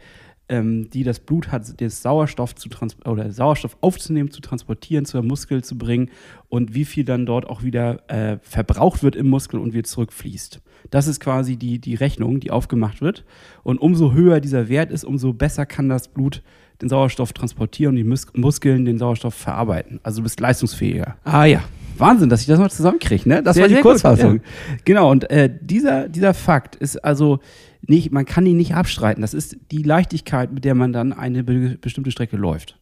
ähm, 0.48 0.90
die 0.90 1.02
das 1.02 1.20
Blut 1.20 1.50
hat, 1.50 1.81
den 1.81 1.90
Sauerstoff 1.90 2.54
zu 2.54 2.69
oder 3.04 3.32
Sauerstoff 3.32 3.76
aufzunehmen, 3.81 4.31
zu 4.31 4.40
transportieren, 4.40 5.04
zur 5.04 5.22
Muskel 5.22 5.64
zu 5.64 5.76
bringen 5.76 6.10
und 6.48 6.75
wie 6.75 6.84
viel 6.84 7.04
dann 7.04 7.26
dort 7.26 7.46
auch 7.46 7.62
wieder 7.62 8.08
äh, 8.08 8.38
verbraucht 8.43 9.02
wird 9.02 9.16
im 9.16 9.28
Muskel 9.28 9.58
und 9.58 9.72
wieder 9.72 9.84
zurückfließt. 9.84 10.60
Das 10.90 11.08
ist 11.08 11.20
quasi 11.20 11.56
die, 11.56 11.78
die 11.81 11.94
Rechnung, 11.94 12.38
die 12.38 12.50
aufgemacht 12.50 13.00
wird. 13.00 13.25
Und 13.64 13.78
umso 13.78 14.12
höher 14.12 14.40
dieser 14.40 14.69
Wert 14.69 14.93
ist, 14.93 15.04
umso 15.04 15.32
besser 15.32 15.66
kann 15.66 15.88
das 15.88 16.08
Blut 16.08 16.43
den 16.81 16.88
Sauerstoff 16.88 17.32
transportieren 17.32 17.90
und 17.93 17.96
die 17.96 18.04
Mus 18.04 18.26
Muskeln 18.34 18.84
den 18.84 18.98
Sauerstoff 18.98 19.34
verarbeiten. 19.34 19.98
Also 20.02 20.19
du 20.19 20.25
bist 20.25 20.38
leistungsfähiger. 20.40 21.16
Ah 21.25 21.44
ja. 21.44 21.62
Wahnsinn, 21.98 22.28
dass 22.28 22.43
ich 22.43 22.46
das 22.46 22.58
noch 22.58 22.69
zusammenkriege, 22.69 23.26
ne? 23.26 23.43
Das 23.43 23.54
Sehr, 23.54 23.62
war 23.62 23.69
die 23.69 23.75
sehr 23.75 23.82
gut, 23.82 23.93
Kurzfassung. 23.93 24.40
Genau, 24.84 25.10
und 25.10 25.31
äh, 25.31 25.50
dieser, 25.60 26.10
dieser 26.10 26.34
Fakt 26.34 26.76
ist 26.76 27.02
also 27.02 27.40
nicht, 27.88 28.12
man 28.12 28.25
kann 28.25 28.47
ihn 28.47 28.56
nicht 28.56 28.75
abstreiten. 28.75 29.23
Das 29.23 29.35
ist 29.35 29.56
die 29.71 29.83
Leichtigkeit, 29.83 30.53
mit 30.53 30.65
der 30.65 30.75
man 30.75 30.93
dann 30.93 31.12
eine 31.12 31.44
be 31.44 31.77
bestimmte 31.81 32.11
Strecke 32.11 32.37
läuft. 32.37 32.79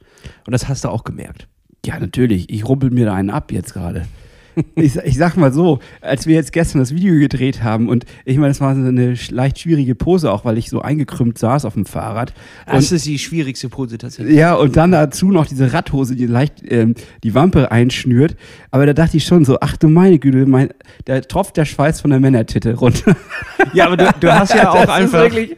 Und 0.47 0.53
das 0.53 0.69
hast 0.69 0.85
du 0.85 0.89
auch 0.89 1.05
gemerkt. 1.05 1.49
Ja, 1.85 1.99
natürlich. 1.99 2.49
Ich 2.51 2.67
rumpel 2.67 2.91
mir 2.91 3.07
da 3.07 3.15
einen 3.15 3.31
ab 3.31 3.53
jetzt 3.53 3.75
gerade. 3.75 4.07
Ich, 4.77 4.97
ich 4.97 5.17
sag 5.17 5.37
mal 5.37 5.53
so, 5.53 5.81
als 6.01 6.27
wir 6.27 6.35
jetzt 6.35 6.53
gestern 6.53 6.79
das 6.79 6.95
Video 6.95 7.15
gedreht 7.19 7.63
haben 7.63 7.89
und 7.89 8.05
ich 8.25 8.37
meine, 8.39 8.51
es 8.53 8.61
war 8.61 8.75
so 8.75 8.81
eine 8.83 9.15
leicht 9.31 9.59
schwierige 9.59 9.95
Pose, 9.95 10.31
auch 10.33 10.45
weil 10.45 10.59
ich 10.59 10.71
so 10.71 10.81
eingekrümmt 10.81 11.39
saß 11.39 11.65
auf 11.65 11.75
dem 11.75 11.87
Fahrrad. 11.87 12.33
Das 12.67 12.93
ist 12.93 13.07
die 13.07 13.19
schwierigste 13.19 13.69
Pose 13.69 13.99
tatsächlich. 13.99 14.37
Ja, 14.37 14.55
und 14.55 14.77
dann 14.77 14.93
dazu 14.93 15.31
noch 15.31 15.47
diese 15.47 15.73
Radhose, 15.73 16.15
die 16.17 16.27
leicht 16.27 16.55
ähm, 16.69 16.95
die 17.23 17.35
Wampe 17.35 17.73
einschnürt. 17.73 18.37
Aber 18.71 18.87
da 18.87 18.93
dachte 18.93 19.17
ich 19.17 19.25
schon 19.25 19.45
so, 19.45 19.59
ach 19.61 19.77
du 19.77 19.89
meine 19.89 20.19
Güte, 20.19 20.47
mein, 20.47 20.71
da 21.05 21.21
tropft 21.21 21.57
der 21.57 21.65
Schweiß 21.65 22.01
von 22.01 22.11
der 22.11 22.21
Männertitte 22.21 22.75
runter. 22.75 23.17
Ja, 23.73 23.87
aber 23.87 23.97
du, 23.97 24.09
du 24.21 24.33
hast 24.33 24.55
ja 24.55 24.65
Das 24.75 24.89
auch 24.89 24.95
einfach, 24.95 25.21
wirklich- 25.23 25.55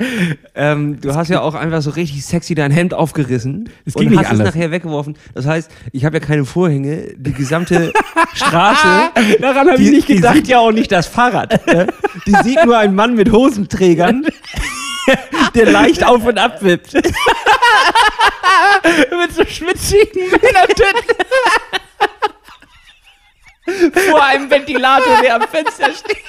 ähm, 0.55 1.01
du 1.01 1.15
hast 1.15 1.29
ja 1.29 1.41
auch 1.43 1.55
einfach 1.55 1.83
so 1.83 1.91
richtig 1.91 2.25
sexy 2.25 2.55
dein 2.55 2.71
Hemd 2.71 2.95
aufgerissen 2.95 3.69
Es 3.85 3.95
ging 3.95 4.07
und 4.09 4.11
nicht 4.13 4.21
hast 4.25 4.31
anders. 4.33 4.49
es 4.49 4.55
nachher 4.55 4.71
weggeworfen. 4.71 5.17
Das 5.35 5.47
heißt, 5.47 5.71
ich 5.93 6.05
habe 6.05 6.17
ja 6.17 6.21
keine 6.25 6.45
Vorhänge, 6.45 7.15
die 7.17 7.33
gesamte 7.33 7.93
Straße. 8.35 8.86
Daran 9.41 9.71
habe 9.71 9.83
ich 9.83 9.91
nicht 9.91 10.07
gedacht. 10.07 10.35
sieht 10.35 10.49
ja 10.49 10.59
auch 10.59 10.73
nicht 10.73 10.93
das 10.93 11.07
Fahrrad. 11.07 11.67
Ne? 11.67 11.87
Die 12.27 12.35
sieht 12.43 12.65
nur 12.65 12.77
einen 12.77 12.95
Mann 12.95 13.15
mit 13.15 13.33
Hosenträgern, 13.33 14.27
der 15.55 15.71
leicht 15.71 16.05
auf 16.05 16.25
und 16.25 16.39
ab 16.39 16.63
wippt. 16.63 16.95
Mit 19.11 19.33
so 19.35 19.45
schwitzigen 19.45 20.31
Männertitten. 20.31 21.17
Vor 24.11 24.25
einem 24.25 24.49
Ventilator, 24.51 25.21
der 25.23 25.35
am 25.37 25.43
Fenster 25.43 25.93
steht. 25.93 26.23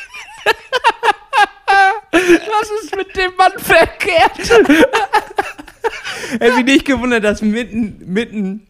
Was 2.11 2.83
ist 2.83 2.95
mit 2.95 3.15
dem 3.15 3.35
Mann 3.35 3.51
verkehrt? 3.57 4.65
Hätte 6.39 6.55
mich 6.55 6.65
nicht 6.65 6.85
gewundert, 6.85 7.23
dass 7.23 7.41
mitten, 7.41 8.01
mitten 8.05 8.67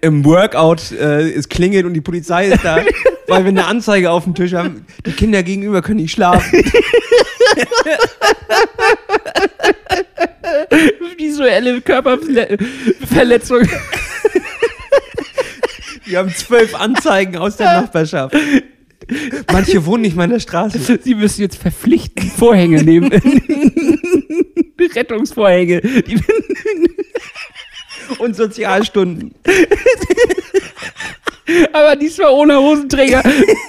im 0.00 0.24
Workout 0.24 0.92
äh, 0.92 1.30
es 1.30 1.48
klingelt 1.48 1.86
und 1.86 1.94
die 1.94 2.00
Polizei 2.00 2.48
ist 2.48 2.64
da, 2.64 2.84
weil 3.28 3.44
wir 3.44 3.48
eine 3.48 3.66
Anzeige 3.66 4.10
auf 4.10 4.24
dem 4.24 4.34
Tisch 4.34 4.52
haben. 4.52 4.84
Die 5.06 5.12
Kinder 5.12 5.42
gegenüber 5.42 5.80
können 5.82 6.00
nicht 6.00 6.12
schlafen. 6.12 6.52
Visuelle 11.16 11.80
Körperverletzung. 11.80 13.62
Wir 16.04 16.18
haben 16.18 16.34
zwölf 16.34 16.74
Anzeigen 16.74 17.36
aus 17.36 17.56
der 17.56 17.80
Nachbarschaft. 17.80 18.36
Manche 19.52 19.86
wohnen 19.86 20.02
nicht 20.02 20.16
mal 20.16 20.24
in 20.24 20.30
der 20.30 20.40
Straße. 20.40 20.98
Sie 21.02 21.14
müssen 21.14 21.40
jetzt 21.42 21.56
verpflichtend 21.56 22.32
Vorhänge 22.32 22.82
nehmen. 22.82 23.10
Rettungsvorhänge. 24.94 25.80
Und 28.20 28.36
Sozialstunden. 28.36 29.34
Aber 31.72 31.96
diesmal 31.96 32.32
ohne 32.32 32.58
Hosenträger. 32.58 33.22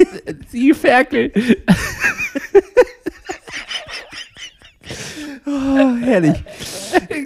Sie 0.50 0.74
Ferkel. 0.74 1.31
Herrlich. 6.03 6.43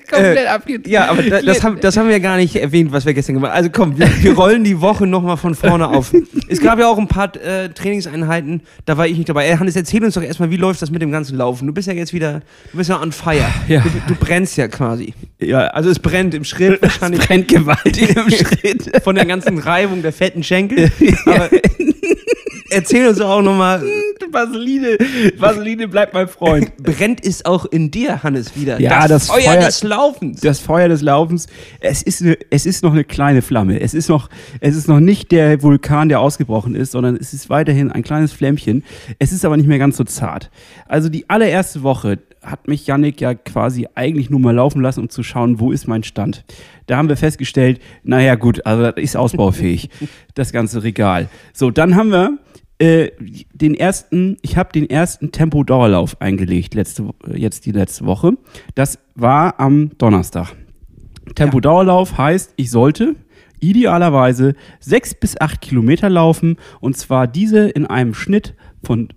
Komplett 0.10 0.48
abgeht. 0.48 0.88
Ja, 0.88 1.10
aber 1.10 1.22
da, 1.24 1.42
das, 1.42 1.64
haben, 1.64 1.80
das 1.82 1.98
haben 1.98 2.08
wir 2.10 2.20
gar 2.20 2.38
nicht 2.38 2.56
erwähnt, 2.56 2.92
was 2.92 3.06
wir 3.06 3.14
gestern 3.14 3.36
gemacht 3.36 3.52
haben. 3.52 3.58
Also 3.58 3.70
komm, 3.72 3.98
wir, 3.98 4.08
wir 4.22 4.34
rollen 4.34 4.64
die 4.64 4.80
Woche 4.80 5.06
nochmal 5.06 5.38
von 5.38 5.56
vorne 5.56 5.88
auf. 5.88 6.14
Es 6.48 6.62
gab 6.62 6.80
ja 6.80 6.88
auch 6.88 6.98
ein 6.98 7.08
paar 7.08 7.36
äh, 7.36 7.70
Trainingseinheiten, 7.70 8.62
da 8.86 8.98
war 8.98 9.08
ich 9.08 9.18
nicht 9.18 9.28
dabei. 9.30 9.48
Ey, 9.48 9.58
Hannes, 9.58 9.76
erzähl 9.76 10.04
uns 10.04 10.14
doch 10.14 10.22
erstmal, 10.24 10.50
wie 10.52 10.58
läuft 10.58 10.82
das 10.82 10.92
mit 10.92 11.02
dem 11.02 11.12
ganzen 11.12 11.38
Laufen? 11.38 11.68
Du 11.68 11.74
bist 11.74 11.88
ja 11.88 11.94
jetzt 11.94 12.14
wieder, 12.14 12.42
du 12.72 12.78
bist 12.78 12.90
ja 12.90 13.02
on 13.02 13.12
fire. 13.12 13.48
Ja. 13.68 13.82
Du, 13.82 13.90
du 14.08 14.16
brennst 14.16 14.58
ja 14.58 14.68
quasi. 14.68 15.14
Ja, 15.40 15.68
Also 15.68 15.90
es 15.90 16.00
brennt 16.00 16.34
im 16.34 16.44
Schritt 16.44 16.82
wahrscheinlich. 16.82 17.22
brennt 17.28 17.48
gewaltig 17.48 18.16
im 18.16 18.30
Schritt. 18.30 19.04
Von 19.04 19.16
der 19.16 19.26
ganzen 19.26 19.58
Reibung 19.60 20.02
der 20.02 20.14
fetten 20.14 20.44
Schenkel. 20.44 20.92
Aber 21.26 21.50
erzähl 22.70 23.08
uns 23.08 23.20
auch 23.22 23.42
nochmal, 23.42 23.84
Vaseline, 24.32 24.98
Vaseline 25.38 25.88
bleibt 25.88 26.14
mein 26.14 26.28
Freund. 26.28 26.76
brennt 26.84 27.26
es 27.26 27.46
auch 27.46 27.66
in 27.66 27.92
dir, 27.92 28.24
Hannes, 28.24 28.56
wieder? 28.56 28.80
Ja, 28.80 29.08
das 29.08 29.28
Feuer, 29.28 29.42
Feuer- 29.42 29.66
des 29.66 29.84
Laufens. 29.84 30.42
Das 30.42 30.60
Feuer 30.60 30.90
des 30.90 31.02
Laufens, 31.02 31.48
es 31.80 32.02
ist, 32.02 32.22
eine, 32.22 32.38
es 32.50 32.66
ist 32.66 32.84
noch 32.84 32.92
eine 32.94 33.04
kleine 33.04 33.42
Flamme. 33.42 33.80
Es 33.80 33.94
ist, 33.94 34.10
noch, 34.10 34.30
es 34.60 34.76
ist 34.76 34.88
noch 34.88 35.00
nicht 35.00 35.32
der 35.32 35.62
Vulkan, 35.62 36.10
der 36.10 36.20
ausgebrochen 36.20 36.76
ist, 36.76 36.92
sondern 36.92 37.16
es 37.16 37.34
ist 37.34 37.50
weiterhin 37.50 37.92
ein 37.92 38.04
kleines 38.04 38.34
Flämmchen. 38.34 38.84
Es 39.20 39.32
ist 39.32 39.46
aber 39.46 39.58
nicht 39.58 39.68
mehr 39.68 39.80
ganz 39.80 39.98
so 39.98 40.04
zart. 40.04 40.50
Also 40.88 41.10
die 41.10 41.30
allererste 41.30 41.84
Woche 41.84 42.20
hat 42.46 42.68
mich 42.68 42.86
Yannick 42.88 43.20
ja 43.22 43.34
quasi 43.34 43.88
eigentlich 43.96 44.30
nur 44.30 44.40
mal 44.40 44.56
laufen 44.56 44.82
lassen, 44.82 45.02
um 45.02 45.10
zu 45.10 45.24
schauen, 45.24 45.60
wo 45.60 45.72
ist 45.72 45.88
mein 45.88 46.04
Stand. 46.04 46.46
Da 46.88 46.98
haben 46.98 47.10
wir 47.10 47.18
festgestellt, 47.18 47.80
naja 48.04 48.36
gut, 48.36 48.66
also 48.66 48.84
das 48.84 48.96
ist 49.04 49.18
ausbaufähig, 49.18 49.90
das 50.36 50.52
ganze 50.52 50.84
Regal. 50.84 51.28
So, 51.54 51.72
dann 51.72 51.96
haben 51.96 52.10
wir 52.12 52.38
äh, 52.78 53.10
den 53.54 53.74
ersten, 53.74 54.38
ich 54.42 54.58
habe 54.58 54.72
den 54.74 54.90
ersten 54.90 55.32
Tempo-Dauerlauf 55.32 56.22
eingelegt, 56.22 56.74
letzte, 56.76 57.06
Wo- 57.08 57.16
jetzt 57.34 57.66
die 57.66 57.72
letzte 57.72 58.06
Woche. 58.06 58.34
Das 58.76 59.00
war 59.16 59.60
am 59.60 59.92
Donnerstag. 59.98 60.54
Tempo-Dauerlauf 61.36 62.18
heißt, 62.18 62.54
ich 62.58 62.70
sollte 62.72 63.16
idealerweise 63.62 64.54
sechs 64.80 65.16
bis 65.16 65.40
acht 65.40 65.62
Kilometer 65.62 66.10
laufen 66.10 66.58
und 66.82 66.98
zwar 66.98 67.26
diese 67.28 67.70
in 67.70 67.88
einem 67.88 68.14
Schnitt 68.14 68.54
von 68.84 69.08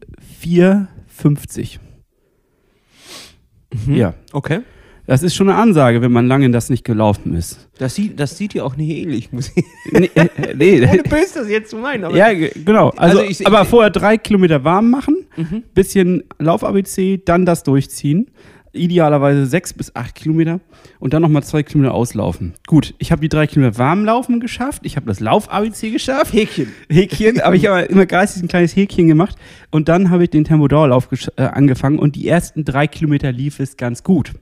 4,50. 0.42 1.78
Ja, 3.87 4.14
Okay. 4.32 4.60
das 5.06 5.22
ist 5.22 5.34
schon 5.34 5.48
eine 5.48 5.58
Ansage, 5.58 6.00
wenn 6.02 6.12
man 6.12 6.26
lange 6.26 6.50
das 6.50 6.70
nicht 6.70 6.84
gelaufen 6.84 7.34
ist. 7.34 7.68
Das 7.78 7.94
sieht, 7.94 8.18
das 8.18 8.37
sieht 8.38 8.54
ja 8.54 8.64
auch 8.64 8.76
nicht 8.76 8.90
ähnlich, 8.90 9.32
muss 9.32 9.50
ich. 9.54 9.64
Nee, 9.92 10.10
äh, 10.14 10.28
nee, 10.56 10.87
Ohne 10.88 11.02
böse 11.02 11.34
das 11.40 11.48
jetzt 11.48 11.70
zu 11.70 11.76
meinen, 11.76 12.04
aber. 12.04 12.16
Ja, 12.16 12.32
ge- 12.32 12.52
genau. 12.64 12.90
Also, 12.96 13.18
Also 13.20 13.30
ich- 13.30 13.46
aber 13.46 13.62
ich- 13.62 13.68
vorher 13.68 13.90
drei 13.90 14.16
Kilometer 14.18 14.64
warm 14.64 14.90
machen, 14.90 15.16
bisschen 15.75 16.25
Lauf-ABC, 16.38 17.18
dann 17.25 17.44
das 17.46 17.62
durchziehen. 17.62 18.30
Idealerweise 18.78 19.47
sechs 19.47 19.73
bis 19.75 19.94
acht 19.94 20.14
Kilometer 20.14 20.61
und 20.99 21.12
dann 21.12 21.23
nochmal 21.23 21.42
zwei 21.42 21.62
Kilometer 21.62 21.94
auslaufen. 21.94 22.54
Gut, 22.66 22.94
ich 22.99 23.12
habe 23.12 23.20
die 23.20 23.28
drei 23.28 23.47
Kilometer 23.47 23.78
warm 23.78 24.04
laufen 24.04 24.40
geschafft. 24.40 24.82
Ich 24.85 24.97
habe 24.97 25.06
das 25.06 25.20
Lauf-ABC 25.20 25.90
geschafft. 25.90 26.32
Häkchen. 26.32 26.73
Häkchen, 26.88 27.40
aber 27.40 27.56
ich 27.56 27.66
habe 27.66 27.82
immer 27.82 28.06
geistig 28.06 28.42
ein 28.42 28.49
kleines 28.49 28.75
Häkchen 28.75 29.08
gemacht. 29.08 29.37
Und 29.70 29.88
dann 29.88 30.11
habe 30.11 30.25
ich 30.25 30.30
den 30.30 30.44
Tempodauerlauf 30.44 31.08
äh, 31.37 31.42
angefangen 31.42 31.99
und 31.99 32.16
die 32.16 32.26
ersten 32.26 32.64
drei 32.64 32.87
Kilometer 32.87 33.32
lief 33.32 33.61
es 33.61 33.76
ganz 33.76 34.02
gut. 34.02 34.32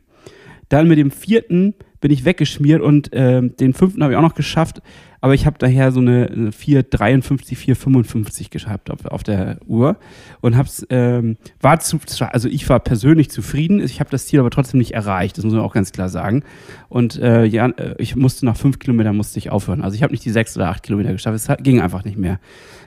Dann 0.69 0.88
mit 0.88 0.99
dem 0.99 1.11
vierten 1.11 1.75
bin 2.06 2.12
ich 2.12 2.25
weggeschmiert 2.25 2.82
und 2.82 3.10
ähm, 3.14 3.56
den 3.56 3.75
fünften 3.75 4.00
habe 4.00 4.12
ich 4.12 4.16
auch 4.16 4.22
noch 4.22 4.36
geschafft. 4.36 4.80
Aber 5.20 5.34
ich 5.34 5.44
habe 5.44 5.58
daher 5.58 5.90
so 5.90 5.98
eine, 5.98 6.30
eine 6.30 6.50
4,53, 6.50 7.56
4,55 7.75 8.48
gehabt 8.48 8.92
auf, 8.92 9.04
auf 9.06 9.25
der 9.25 9.58
Uhr 9.66 9.96
und 10.40 10.56
hab's, 10.56 10.86
ähm, 10.88 11.36
war 11.60 11.80
zu, 11.80 11.98
also 12.30 12.48
ich 12.48 12.68
war 12.68 12.78
persönlich 12.78 13.28
zufrieden. 13.28 13.80
Ich 13.80 13.98
habe 13.98 14.08
das 14.08 14.28
Ziel 14.28 14.38
aber 14.38 14.50
trotzdem 14.50 14.78
nicht 14.78 14.94
erreicht. 14.94 15.36
Das 15.36 15.44
muss 15.44 15.52
man 15.52 15.62
auch 15.62 15.75
ganz 15.75 15.90
klar 15.90 16.08
sagen. 16.08 16.44
Und 16.88 17.18
äh, 17.18 17.44
ja, 17.44 17.66
äh, 17.70 17.96
ich 17.98 18.14
musste 18.14 18.46
nach 18.46 18.56
fünf 18.56 18.78
Kilometern 18.78 19.16
musste 19.16 19.40
ich 19.40 19.50
aufhören. 19.50 19.82
Also 19.82 19.96
ich 19.96 20.04
habe 20.04 20.12
nicht 20.12 20.25
die 20.25 20.30
sechs 20.30 20.56
oder 20.56 20.68
acht 20.68 20.84
Kilometer 20.84 21.10
geschafft. 21.10 21.34
Es 21.34 21.64
ging 21.64 21.80
einfach 21.80 22.04
nicht 22.04 22.18
mehr. 22.18 22.38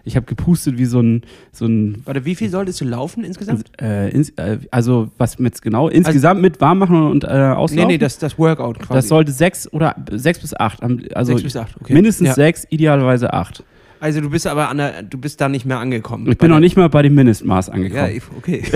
Ich 0.06 0.16
habe 0.16 0.26
gepustet 0.26 0.78
wie 0.78 0.86
so 0.86 1.00
ein, 1.02 1.24
so 1.52 1.66
ein 1.66 2.02
Warte, 2.06 2.26
wie 2.26 2.36
viel 2.36 2.50
solltest 2.50 2.82
du 2.82 2.86
laufen 2.86 3.24
insgesamt? 3.24 3.66
äh, 3.82 4.10
ins, 4.10 4.30
äh, 4.38 4.58
also 4.72 5.10
was 5.18 5.40
mit 5.40 5.62
genau 5.62 5.88
insgesamt 5.90 6.42
mit 6.42 6.60
warm 6.62 6.80
machen 6.80 7.02
und 7.10 7.24
äh, 7.24 7.28
auslaufen. 7.28 7.76
Nee, 7.88 7.94
nee, 7.94 7.98
das, 7.98 8.18
das 8.18 8.38
Workout 8.40 8.80
quasi. 8.80 8.94
Das 8.94 9.08
sollte 9.08 9.32
sechs 9.32 9.72
oder 9.72 9.96
sechs 10.12 10.40
bis 10.40 10.54
acht. 10.54 10.82
Also 11.14 11.32
Sechs 11.34 11.44
bis 11.44 11.56
acht, 11.58 11.76
okay. 11.80 11.94
mindestens 11.94 12.28
Ja. 12.30 12.34
sechs, 12.36 12.66
idealerweise 12.70 13.34
acht. 13.34 13.64
also 14.00 14.22
du 14.22 14.30
bist 14.30 14.48
aber 14.48 14.70
an 14.70 14.78
der, 14.78 15.04
du 15.04 15.18
bist 15.18 15.40
da 15.42 15.50
nicht 15.50 15.66
mehr 15.66 15.80
angekommen. 15.80 16.32
Ich 16.32 16.38
bin 16.38 16.50
noch 16.50 16.60
nicht 16.60 16.78
mal 16.78 16.90
bei 16.90 17.02
dem 17.02 17.16
Mindestmaß 17.16 17.68
Ja, 17.68 17.74
angekommen. 17.74 18.10
ich- 18.16 18.24
okay. 18.38 18.64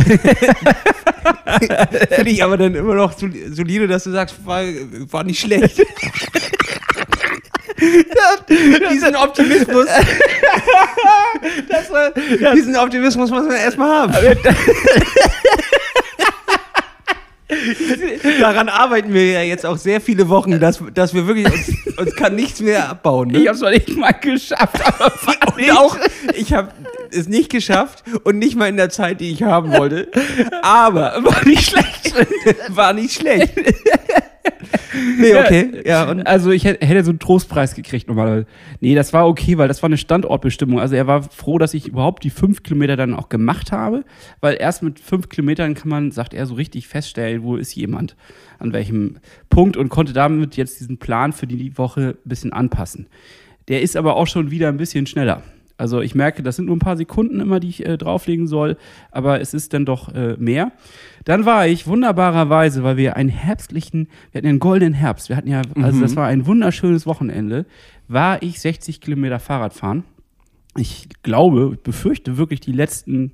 Finde 2.10 2.32
ich 2.32 2.44
aber 2.44 2.58
dann 2.58 2.76
immer 2.76 2.96
noch 2.96 3.14
sol- 3.18 3.32
solide, 3.52 3.88
dass 3.88 4.04
du 4.04 4.12
sagst, 4.12 4.46
war, 4.46 4.62
war 5.12 5.24
nicht 5.24 5.40
schlecht. 5.40 5.82
diesen 8.92 9.16
Optimismus. 9.24 9.86
das 11.70 11.92
war, 11.92 12.12
diesen 12.54 12.76
Optimismus 12.76 13.30
muss 13.30 13.46
man 13.46 13.56
erstmal 13.56 13.90
haben. 13.90 14.14
Daran 18.40 18.70
arbeiten 18.70 19.14
wir 19.14 19.32
ja 19.32 19.42
jetzt 19.42 19.66
auch 19.66 19.78
sehr 19.78 20.02
viele 20.02 20.28
Wochen, 20.30 20.60
dass, 20.60 20.82
dass 20.94 21.14
wir 21.14 21.28
wirklich 21.28 21.46
uns, 21.46 21.72
uns 21.98 22.16
kann 22.16 22.36
nichts 22.36 22.62
mehr 22.62 22.90
abbauen. 22.90 23.28
Ne? 23.30 23.40
ich 23.40 23.48
habe 23.48 23.56
es 23.56 23.62
noch 23.62 23.70
nicht 23.70 23.96
mal 23.96 24.12
geschafft. 24.12 24.82
Aber 24.84 25.14
Und 25.56 25.72
auch, 25.72 25.98
ich 26.34 26.54
habe 26.54 26.72
es 27.12 27.28
nicht 27.28 27.52
geschafft 27.52 28.04
und 28.24 28.40
nicht 28.40 28.56
mal 28.56 28.70
in 28.70 28.78
der 28.78 28.90
Zeit, 28.90 29.22
die 29.22 29.32
ich 29.32 29.44
haben 29.44 29.72
wollte. 29.74 30.10
Aber 30.64 31.24
war 31.24 31.46
nicht 31.46 31.70
schlecht. 31.70 32.14
War 32.70 32.94
nicht 32.94 33.14
schlecht. 33.14 33.54
Nee, 35.18 35.36
okay. 35.36 35.82
Ja, 35.86 36.10
und 36.10 36.26
also 36.28 36.52
ich 36.52 36.66
hätte, 36.66 37.04
so 37.04 37.12
einen 37.12 37.20
Trostpreis 37.20 37.76
gekriegt 37.76 38.08
normalerweise. 38.08 38.46
Nee, 38.80 38.96
das 38.96 39.14
war 39.14 39.28
okay, 39.28 39.58
weil 39.58 39.68
das 39.68 39.82
war 39.82 39.88
eine 39.88 39.98
Standortbestimmung. 39.98 40.80
Also 40.80 40.96
er 40.96 41.08
war 41.08 41.24
froh, 41.24 41.58
dass 41.58 41.74
ich 41.74 41.88
überhaupt 41.88 42.24
die 42.24 42.30
fünf 42.30 42.64
Kilometer 42.64 42.96
dann 42.96 43.14
auch 43.14 43.30
gemacht 43.30 43.72
habe, 43.72 44.04
weil 44.42 44.58
erst 44.60 44.84
mit 44.84 45.00
fünf 45.00 45.30
Kilometern 45.30 45.74
kann 45.74 45.90
man, 45.90 46.12
sagt 46.12 46.34
er, 46.34 46.46
so 46.46 46.56
richtig 46.56 46.88
feststellen, 46.88 47.44
wo 47.44 47.56
ist 47.56 47.74
jemand, 47.76 48.16
an 48.60 48.74
welchem 48.74 49.18
Punkt 49.50 49.78
und 49.78 49.90
konnte 49.90 50.14
damit 50.14 50.58
jetzt 50.58 50.80
diesen 50.80 50.98
Plan 50.98 51.34
für 51.34 51.48
die 51.48 51.78
Woche 51.78 52.16
ein 52.24 52.30
bisschen 52.30 52.54
anpassen. 52.54 53.08
Der 53.68 53.82
ist 53.82 53.96
aber 53.96 54.16
auch 54.16 54.28
schon 54.28 54.52
wieder 54.52 54.70
ein 54.70 54.78
bisschen 54.78 55.06
schneller. 55.06 55.44
Also 55.78 56.02
ich 56.02 56.14
merke, 56.16 56.44
das 56.44 56.56
sind 56.56 56.68
nur 56.68 56.76
ein 56.76 56.80
paar 56.80 56.98
Sekunden 56.98 57.40
immer, 57.40 57.60
die 57.60 57.70
ich 57.70 57.86
äh, 57.86 57.98
drauflegen 57.98 58.48
soll, 58.48 58.78
aber 59.12 59.42
es 59.42 59.54
ist 59.54 59.74
dann 59.74 59.86
doch 59.86 60.14
äh, 60.14 60.36
mehr. 60.38 60.72
Dann 61.26 61.46
war 61.46 61.68
ich 61.68 61.88
wunderbarerweise, 61.88 62.84
weil 62.84 62.98
wir 62.98 63.16
einen 63.16 63.30
herbstlichen, 63.30 64.08
wir 64.32 64.40
hatten 64.40 64.48
einen 64.48 64.60
goldenen 64.60 64.94
Herbst, 64.94 65.30
wir 65.30 65.38
hatten 65.38 65.50
ja, 65.50 65.62
also 65.76 66.02
das 66.02 66.16
war 66.16 66.28
ein 66.28 66.46
wunderschönes 66.46 67.06
Wochenende, 67.06 67.66
war 68.08 68.42
ich 68.44 68.60
60 68.60 69.00
Kilometer 69.02 69.40
Fahrrad 69.40 69.74
fahren. 69.74 70.04
Ich 70.76 71.08
glaube, 71.22 71.72
ich 71.74 71.80
befürchte 71.82 72.38
wirklich 72.38 72.60
die 72.60 72.72
letzten, 72.72 73.32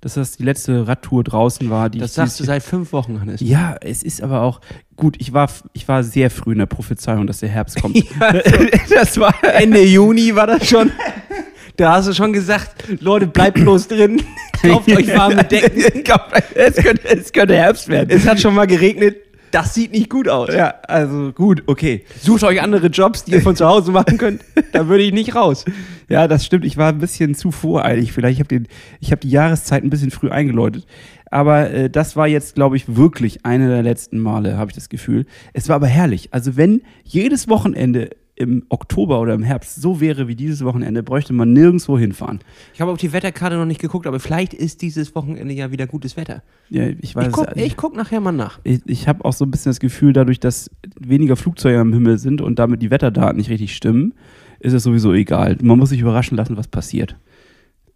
dass 0.00 0.14
das 0.14 0.36
die 0.36 0.42
letzte 0.42 0.86
Radtour 0.86 1.24
draußen 1.24 1.70
war. 1.70 1.88
Die 1.88 1.98
das 1.98 2.14
sagst 2.14 2.38
du 2.38 2.44
seit 2.44 2.62
fünf 2.62 2.92
Wochen, 2.92 3.20
Hannes. 3.20 3.40
ja, 3.40 3.76
es 3.80 4.02
ist 4.02 4.22
aber 4.22 4.42
auch 4.42 4.60
gut. 4.96 5.16
Ich 5.18 5.32
war, 5.32 5.48
ich 5.72 5.88
war 5.88 6.04
sehr 6.04 6.30
früh 6.30 6.52
in 6.52 6.58
der 6.58 6.66
Prophezeiung, 6.66 7.26
dass 7.26 7.40
der 7.40 7.48
Herbst 7.48 7.80
kommt. 7.80 7.96
das 8.90 9.18
war 9.18 9.34
Ende 9.42 9.82
Juni 9.82 10.34
war 10.36 10.46
das 10.46 10.68
schon. 10.68 10.90
Da 11.76 11.94
hast 11.94 12.08
du 12.08 12.12
schon 12.12 12.32
gesagt, 12.32 12.84
Leute, 13.00 13.26
bleibt 13.26 13.56
bloß 13.56 13.88
drin. 13.88 14.22
Kauft 14.62 14.90
euch 14.90 15.16
warme 15.16 15.42
Decken. 15.44 15.82
es, 16.54 16.76
könnte, 16.76 17.08
es 17.08 17.32
könnte 17.32 17.56
Herbst 17.56 17.88
werden. 17.88 18.10
Es 18.10 18.26
hat 18.26 18.40
schon 18.40 18.54
mal 18.54 18.66
geregnet. 18.66 19.16
Das 19.50 19.74
sieht 19.74 19.92
nicht 19.92 20.08
gut 20.08 20.28
aus. 20.28 20.48
Ja, 20.54 20.74
also 20.88 21.30
gut, 21.32 21.62
okay. 21.66 22.04
Sucht 22.18 22.42
euch 22.42 22.62
andere 22.62 22.86
Jobs, 22.86 23.24
die 23.24 23.32
ihr 23.32 23.42
von 23.42 23.54
zu 23.54 23.66
Hause 23.66 23.92
machen 23.92 24.16
könnt. 24.16 24.42
Da 24.72 24.88
würde 24.88 25.04
ich 25.04 25.12
nicht 25.12 25.34
raus. 25.34 25.66
Ja, 26.08 26.26
das 26.26 26.46
stimmt. 26.46 26.64
Ich 26.64 26.78
war 26.78 26.88
ein 26.88 26.98
bisschen 26.98 27.34
zu 27.34 27.50
voreilig. 27.50 28.12
Vielleicht 28.12 28.40
habe 28.40 28.62
ich 29.00 29.10
habe 29.10 29.20
die 29.20 29.30
Jahreszeit 29.30 29.84
ein 29.84 29.90
bisschen 29.90 30.10
früh 30.10 30.30
eingeläutet. 30.30 30.86
Aber 31.30 31.70
äh, 31.70 31.90
das 31.90 32.16
war 32.16 32.28
jetzt, 32.28 32.54
glaube 32.54 32.76
ich, 32.76 32.96
wirklich 32.96 33.44
eine 33.44 33.68
der 33.68 33.82
letzten 33.82 34.18
Male, 34.18 34.56
habe 34.56 34.70
ich 34.70 34.74
das 34.74 34.88
Gefühl. 34.88 35.26
Es 35.52 35.68
war 35.68 35.76
aber 35.76 35.86
herrlich. 35.86 36.28
Also 36.32 36.56
wenn 36.56 36.82
jedes 37.04 37.48
Wochenende 37.48 38.10
im 38.42 38.64
Oktober 38.68 39.20
oder 39.20 39.34
im 39.34 39.42
Herbst 39.42 39.80
so 39.80 40.00
wäre 40.00 40.28
wie 40.28 40.34
dieses 40.34 40.64
Wochenende, 40.64 41.02
bräuchte 41.02 41.32
man 41.32 41.52
nirgendwo 41.52 41.98
hinfahren. 41.98 42.40
Ich 42.74 42.80
habe 42.80 42.90
auf 42.90 42.98
die 42.98 43.12
Wetterkarte 43.12 43.56
noch 43.56 43.64
nicht 43.64 43.80
geguckt, 43.80 44.06
aber 44.06 44.20
vielleicht 44.20 44.52
ist 44.52 44.82
dieses 44.82 45.14
Wochenende 45.14 45.54
ja 45.54 45.70
wieder 45.72 45.86
gutes 45.86 46.16
Wetter. 46.16 46.42
Ja, 46.68 46.86
ich 47.00 47.14
weiß 47.16 47.28
Ich 47.28 47.32
guck, 47.32 47.48
es- 47.56 47.62
ich 47.62 47.76
guck 47.76 47.96
nachher 47.96 48.20
mal 48.20 48.32
nach. 48.32 48.58
ich, 48.64 48.80
ich 48.86 49.08
habe 49.08 49.24
auch 49.24 49.32
so 49.32 49.44
ein 49.44 49.50
bisschen 49.50 49.70
das 49.70 49.80
Gefühl, 49.80 50.12
dadurch, 50.12 50.40
dass 50.40 50.70
weniger 50.98 51.36
Flugzeuge 51.36 51.78
am 51.80 51.92
Himmel 51.92 52.18
sind 52.18 52.40
und 52.40 52.58
damit 52.58 52.82
die 52.82 52.90
Wetterdaten 52.90 53.36
nicht 53.38 53.48
richtig 53.50 53.74
stimmen, 53.74 54.14
ist 54.60 54.72
es 54.74 54.82
sowieso 54.82 55.12
egal. 55.14 55.56
Man 55.62 55.78
muss 55.78 55.88
sich 55.90 56.00
überraschen 56.00 56.36
lassen, 56.36 56.56
was 56.56 56.68
passiert. 56.68 57.16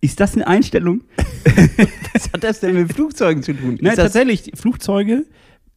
Ist 0.01 0.21
das 0.21 0.35
eine 0.35 0.47
Einstellung? 0.47 1.03
Was 2.13 2.31
hat 2.33 2.45
das 2.45 2.61
denn 2.61 2.75
mit 2.75 2.93
Flugzeugen 2.93 3.43
zu 3.43 3.55
tun? 3.55 3.79
Nein, 3.81 3.97
tatsächlich, 3.97 4.53
Flugzeuge 4.55 5.25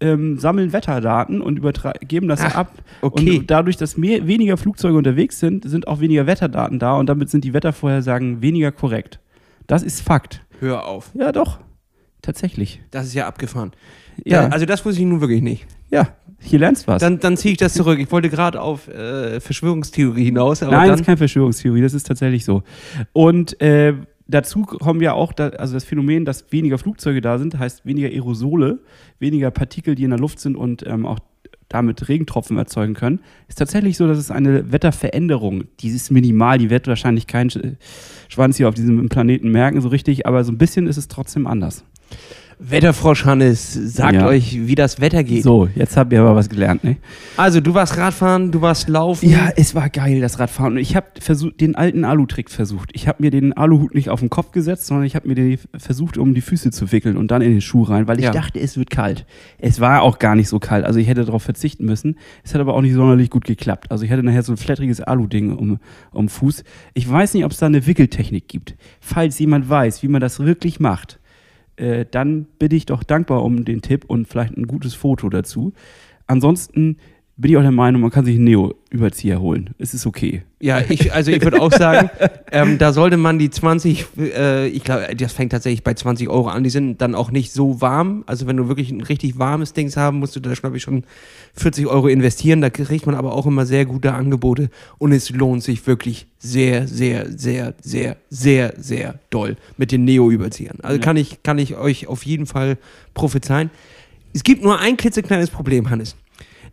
ähm, 0.01 0.37
sammeln 0.37 0.73
Wetterdaten 0.73 1.41
und 1.41 1.61
geben 2.07 2.27
das 2.27 2.41
Ach, 2.41 2.55
ab. 2.55 2.73
okay. 3.01 3.39
Und 3.39 3.51
dadurch, 3.51 3.77
dass 3.77 3.97
mehr, 3.97 4.27
weniger 4.27 4.57
Flugzeuge 4.57 4.97
unterwegs 4.97 5.39
sind, 5.39 5.69
sind 5.69 5.87
auch 5.87 5.99
weniger 5.99 6.27
Wetterdaten 6.27 6.79
da 6.79 6.95
und 6.95 7.07
damit 7.07 7.29
sind 7.29 7.43
die 7.43 7.53
Wettervorhersagen 7.53 8.41
weniger 8.41 8.71
korrekt. 8.71 9.19
Das 9.67 9.83
ist 9.83 10.01
Fakt. 10.01 10.41
hör 10.59 10.87
auf. 10.87 11.11
Ja, 11.13 11.31
doch. 11.31 11.59
tatsächlich. 12.21 12.81
Das 12.91 13.05
ist 13.05 13.13
ja 13.13 13.27
abgefahren. 13.27 13.71
Ja. 14.25 14.43
Ja. 14.43 14.49
Also 14.49 14.65
das 14.65 14.83
wusste 14.85 15.01
ich 15.01 15.07
nun 15.07 15.21
wirklich 15.21 15.41
nicht. 15.41 15.65
Ja, 15.91 16.09
hier 16.39 16.59
lernst 16.59 16.83
du 16.83 16.91
was. 16.91 17.01
Dann, 17.01 17.19
dann 17.19 17.37
ziehe 17.37 17.51
ich 17.53 17.57
das 17.57 17.73
zurück. 17.73 17.99
Ich 17.99 18.11
wollte 18.11 18.29
gerade 18.29 18.61
auf 18.61 18.87
äh, 18.87 19.39
Verschwörungstheorie 19.39 20.25
hinaus, 20.25 20.61
Nein, 20.61 20.89
das 20.89 21.01
ist 21.01 21.05
keine 21.05 21.17
Verschwörungstheorie, 21.17 21.81
das 21.81 21.93
ist 21.93 22.07
tatsächlich 22.07 22.45
so. 22.45 22.63
Und 23.13 23.59
äh, 23.61 23.93
dazu 24.29 24.61
kommen 24.61 25.01
ja 25.01 25.13
auch, 25.13 25.33
da, 25.33 25.49
also 25.49 25.73
das 25.73 25.83
Phänomen, 25.83 26.23
dass 26.23 26.51
weniger 26.51 26.77
Flugzeuge 26.77 27.21
da 27.21 27.37
sind, 27.37 27.59
heißt 27.59 27.85
weniger 27.85 28.07
Aerosole, 28.07 28.79
weniger 29.19 29.51
Partikel, 29.51 29.95
die 29.95 30.03
in 30.03 30.11
der 30.11 30.19
Luft 30.19 30.39
sind 30.39 30.55
und 30.55 30.85
ähm, 30.87 31.05
auch 31.05 31.19
damit 31.67 32.09
Regentropfen 32.09 32.57
erzeugen 32.57 32.95
können. 32.95 33.19
Ist 33.47 33.59
tatsächlich 33.59 33.95
so, 33.97 34.07
dass 34.07 34.17
es 34.17 34.31
eine 34.31 34.71
Wetterveränderung, 34.71 35.65
die 35.79 35.89
ist 35.89 36.09
minimal, 36.11 36.57
die 36.57 36.69
wird 36.69 36.87
wahrscheinlich 36.87 37.27
kein 37.27 37.49
Sch- 37.49 37.75
Schwanz 38.27 38.57
hier 38.57 38.67
auf 38.69 38.75
diesem 38.75 39.07
Planeten 39.09 39.51
merken, 39.51 39.79
so 39.81 39.89
richtig, 39.89 40.25
aber 40.25 40.43
so 40.43 40.51
ein 40.51 40.57
bisschen 40.57 40.87
ist 40.87 40.97
es 40.97 41.07
trotzdem 41.07 41.45
anders. 41.45 41.85
Wetterfrosch 42.61 43.23
Hannes 43.23 43.71
sagt 43.73 44.15
Ja. 44.15 44.27
euch, 44.27 44.67
wie 44.67 44.75
das 44.75 44.99
Wetter 44.99 45.23
geht. 45.23 45.43
So, 45.43 45.69
jetzt 45.75 45.95
habt 45.95 46.11
ihr 46.11 46.19
aber 46.19 46.35
was 46.35 46.49
gelernt, 46.49 46.83
ne? 46.83 46.97
Also 47.37 47.61
du 47.61 47.73
warst 47.73 47.95
Radfahren, 47.95 48.51
du 48.51 48.61
warst 48.61 48.89
Laufen. 48.89 49.29
Ja, 49.29 49.49
es 49.55 49.75
war 49.75 49.87
geil, 49.89 50.19
das 50.19 50.39
Radfahren. 50.39 50.73
Und 50.73 50.79
ich 50.79 50.93
habe 50.97 51.07
versucht, 51.21 51.61
den 51.61 51.75
alten 51.75 52.03
Alutrick 52.03 52.49
versucht. 52.49 52.89
Ich 52.93 53.07
habe 53.07 53.23
mir 53.23 53.31
den 53.31 53.53
Aluhut 53.55 53.95
nicht 53.95 54.09
auf 54.09 54.19
den 54.19 54.29
Kopf 54.29 54.51
gesetzt, 54.51 54.87
sondern 54.87 55.05
ich 55.05 55.15
habe 55.15 55.25
mir 55.29 55.35
den 55.35 55.57
versucht, 55.77 56.17
um 56.17 56.33
die 56.33 56.41
Füße 56.41 56.69
zu 56.71 56.91
wickeln 56.91 57.15
und 57.15 57.31
dann 57.31 57.41
in 57.41 57.51
den 57.51 57.61
Schuh 57.61 57.83
rein, 57.83 58.09
weil 58.09 58.19
ich 58.19 58.25
Ja. 58.25 58.31
dachte, 58.31 58.59
es 58.59 58.75
wird 58.77 58.89
kalt. 58.89 59.25
Es 59.57 59.79
war 59.79 60.01
auch 60.01 60.19
gar 60.19 60.35
nicht 60.35 60.49
so 60.49 60.59
kalt. 60.59 60.83
Also 60.83 60.99
ich 60.99 61.07
hätte 61.07 61.23
darauf 61.23 61.43
verzichten 61.43 61.85
müssen. 61.85 62.17
Es 62.43 62.53
hat 62.53 62.59
aber 62.59 62.73
auch 62.73 62.81
nicht 62.81 62.93
sonderlich 62.93 63.29
gut 63.29 63.45
geklappt. 63.45 63.89
Also 63.89 64.03
ich 64.03 64.11
hatte 64.11 64.21
nachher 64.23 64.43
so 64.43 64.51
ein 64.51 64.57
flatteriges 64.57 64.99
Alu-Ding 64.99 65.55
um, 65.55 65.79
um 66.11 66.27
Fuß. 66.27 66.65
Ich 66.93 67.09
weiß 67.09 67.35
nicht, 67.35 67.45
ob 67.45 67.53
es 67.53 67.59
da 67.59 67.67
eine 67.67 67.87
Wickeltechnik 67.87 68.49
gibt. 68.49 68.75
Falls 68.99 69.39
jemand 69.39 69.69
weiß, 69.69 70.03
wie 70.03 70.09
man 70.09 70.19
das 70.19 70.41
wirklich 70.41 70.81
macht, 70.81 71.18
äh, 71.79 72.05
dann 72.09 72.45
bin 72.59 72.71
ich 72.71 72.85
doch 72.85 73.03
dankbar 73.03 73.43
um 73.43 73.65
den 73.65 73.81
Tipp 73.81 74.05
und 74.07 74.27
vielleicht 74.27 74.57
ein 74.57 74.67
gutes 74.67 74.93
Foto 74.93 75.29
dazu. 75.29 75.73
Ansonsten 76.27 76.97
bin 77.39 77.51
ich 77.51 77.57
auch 77.57 77.61
der 77.61 77.71
Meinung, 77.71 78.01
man 78.01 78.11
kann 78.11 78.25
sich 78.25 78.35
einen 78.35 78.43
Neo-Überzieher 78.43 79.39
holen. 79.39 79.69
Es 79.77 79.93
ist 79.93 80.05
okay. 80.05 80.43
Ja, 80.59 80.81
ich, 80.89 81.13
also 81.13 81.31
ich 81.31 81.41
würde 81.41 81.61
auch 81.61 81.71
sagen, 81.71 82.09
ähm, 82.51 82.77
da 82.77 82.91
sollte 82.91 83.15
man 83.15 83.39
die 83.39 83.49
20, 83.49 84.07
äh, 84.17 84.67
ich 84.67 84.83
glaube, 84.83 85.15
das 85.15 85.31
fängt 85.31 85.53
tatsächlich 85.53 85.81
bei 85.81 85.93
20 85.93 86.27
Euro 86.27 86.49
an, 86.49 86.65
die 86.65 86.69
sind 86.69 87.01
dann 87.01 87.15
auch 87.15 87.31
nicht 87.31 87.53
so 87.53 87.79
warm. 87.79 88.25
Also 88.27 88.45
wenn 88.45 88.57
du 88.57 88.67
wirklich 88.67 88.91
ein 88.91 88.99
richtig 88.99 89.39
warmes 89.39 89.71
Dings 89.71 89.95
haben, 89.95 90.19
musst 90.19 90.35
du 90.35 90.41
da, 90.41 90.51
glaube 90.53 90.75
ich, 90.75 90.83
schon 90.83 91.05
40 91.53 91.87
Euro 91.87 92.09
investieren. 92.09 92.59
Da 92.59 92.69
kriegt 92.69 93.05
man 93.05 93.15
aber 93.15 93.31
auch 93.33 93.45
immer 93.45 93.65
sehr 93.65 93.85
gute 93.85 94.13
Angebote 94.13 94.69
und 94.97 95.13
es 95.13 95.29
lohnt 95.29 95.63
sich 95.63 95.87
wirklich 95.87 96.27
sehr, 96.39 96.89
sehr, 96.89 97.25
sehr, 97.31 97.73
sehr, 97.81 98.17
sehr, 98.29 98.73
sehr 98.77 99.15
doll 99.29 99.55
mit 99.77 99.93
den 99.93 100.03
Neo-Überziehern. 100.03 100.79
Also 100.81 100.97
Ja. 100.97 101.03
kann, 101.05 101.15
ich, 101.15 101.41
kann 101.41 101.57
ich 101.57 101.77
euch 101.77 102.07
auf 102.07 102.25
jeden 102.25 102.47
Fall 102.47 102.77
prophezeien. 103.13 103.69
Es 104.33 104.43
gibt 104.43 104.61
nur 104.61 104.77
ein 104.77 104.97
klitzekleines 104.97 105.49
Problem, 105.49 105.89
Hannes. 105.89 106.17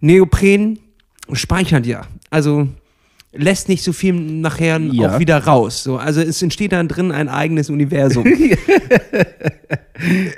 Neopren 0.01 0.79
speichert 1.33 1.87
ja. 1.87 2.03
Also 2.31 2.69
lässt 3.33 3.69
nicht 3.69 3.83
so 3.83 3.93
viel 3.93 4.13
nachher 4.15 4.79
Ja. 4.81 5.17
auch 5.17 5.19
wieder 5.19 5.39
raus. 5.45 5.83
So, 5.83 5.97
also 5.99 6.21
es 6.21 6.41
entsteht 6.43 6.73
dann 6.73 6.89
drin 6.89 7.13
ein 7.13 7.29
eigenes 7.29 7.71
Universum. 7.71 8.25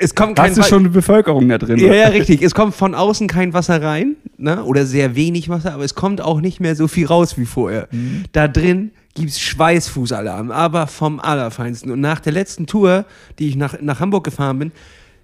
es 0.00 0.15
kommt 0.15 0.37
kein 0.37 0.50
Hast 0.50 0.59
du 0.59 0.62
schon 0.62 0.81
eine 0.81 0.91
Bevölkerung 0.91 1.49
da 1.49 1.59
drin? 1.59 1.79
ja, 1.79 1.95
ja, 1.95 2.09
richtig. 2.09 2.43
Es 2.43 2.55
kommt 2.55 2.75
von 2.75 2.95
außen 2.95 3.29
kein 3.29 3.53
Wasser 3.53 3.83
rein, 3.83 4.17
ne? 4.37 4.65
oder 4.65 4.87
sehr 4.87 5.15
wenig 5.15 5.49
Wasser, 5.49 5.75
aber 5.75 5.85
es 5.85 5.95
kommt 5.95 6.21
auch 6.21 6.41
nicht 6.41 6.61
mehr 6.61 6.77
so 6.77 6.88
viel 6.88 7.07
raus 7.07 7.38
wie 7.38 7.47
vorher. 7.47 7.88
Da 8.33 8.49
drin 8.49 8.93
gibt's 9.15 9.41
Schweißfußalarm, 9.41 10.50
aber 10.50 10.87
vom 10.87 11.21
Allerfeinsten. 11.21 11.91
Und 11.91 12.00
nach 12.00 12.21
der 12.21 12.33
letzten 12.33 12.67
Tour, 12.67 13.05
die 13.38 13.49
ich 13.49 13.57
nach, 13.57 13.81
nach 13.81 14.00
Hamburg 14.00 14.25
gefahren 14.25 14.59
bin, 14.59 14.73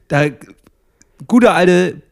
da 0.08 0.24
gute 1.26 1.52
alte 1.52 2.02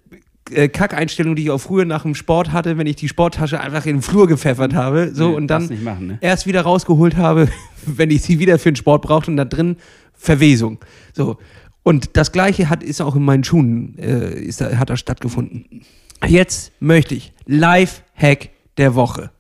äh, 0.55 0.69
Kackeinstellung, 0.69 1.37
die 1.37 1.45
ich 1.45 1.51
auch 1.51 1.59
früher 1.59 1.85
nach 1.85 2.03
dem 2.03 2.15
Sport 2.15 2.53
hatte, 2.53 2.79
wenn 2.79 2.87
ich 2.87 2.97
die 2.97 3.09
Sporttasche 3.09 3.61
einfach 3.61 3.87
in 3.87 3.97
den 3.97 4.03
Flur 4.03 4.27
gepfeffert 4.27 4.75
habe, 4.75 5.11
so 5.15 5.31
Nee, 5.31 5.37
und 5.37 5.47
dann 5.49 5.67
nicht 5.67 5.83
machen, 5.83 6.07
ne? 6.07 6.19
erst 6.21 6.47
wieder 6.47 6.63
rausgeholt 6.63 7.17
habe, 7.17 7.49
wenn 7.87 8.11
ich 8.11 8.23
sie 8.23 8.39
wieder 8.39 8.59
für 8.59 8.71
den 8.71 8.77
Sport 8.77 9.03
brauchte 9.03 9.31
und 9.31 9.37
da 9.37 9.45
drin 9.45 9.77
Verwesung. 10.15 10.79
So. 11.13 11.39
Und 11.83 12.17
das 12.17 12.31
gleiche 12.31 12.71
hat, 12.71 12.83
ist 12.83 13.01
auch 13.01 13.17
in 13.17 13.25
meinen 13.25 13.43
Schuhen, 13.43 13.99
äh, 13.99 14.35
ist 14.35 14.61
hat 14.61 14.89
da 14.89 14.97
stattgefunden. 14.97 15.83
Jetzt 16.27 16.71
möchte 16.79 17.17
ich 17.17 17.33
Lifehack 17.47 18.51
der 18.77 18.95
Woche. 18.95 19.31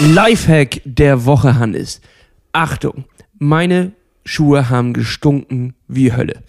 Lifehack 0.00 0.80
der 0.84 1.26
Woche, 1.26 1.58
Hannes. 1.58 2.00
Achtung, 2.52 3.04
meine 3.38 3.92
Schuhe 4.24 4.70
haben 4.70 4.92
gestunken 4.94 5.74
wie 5.86 6.12
Hölle. 6.12 6.42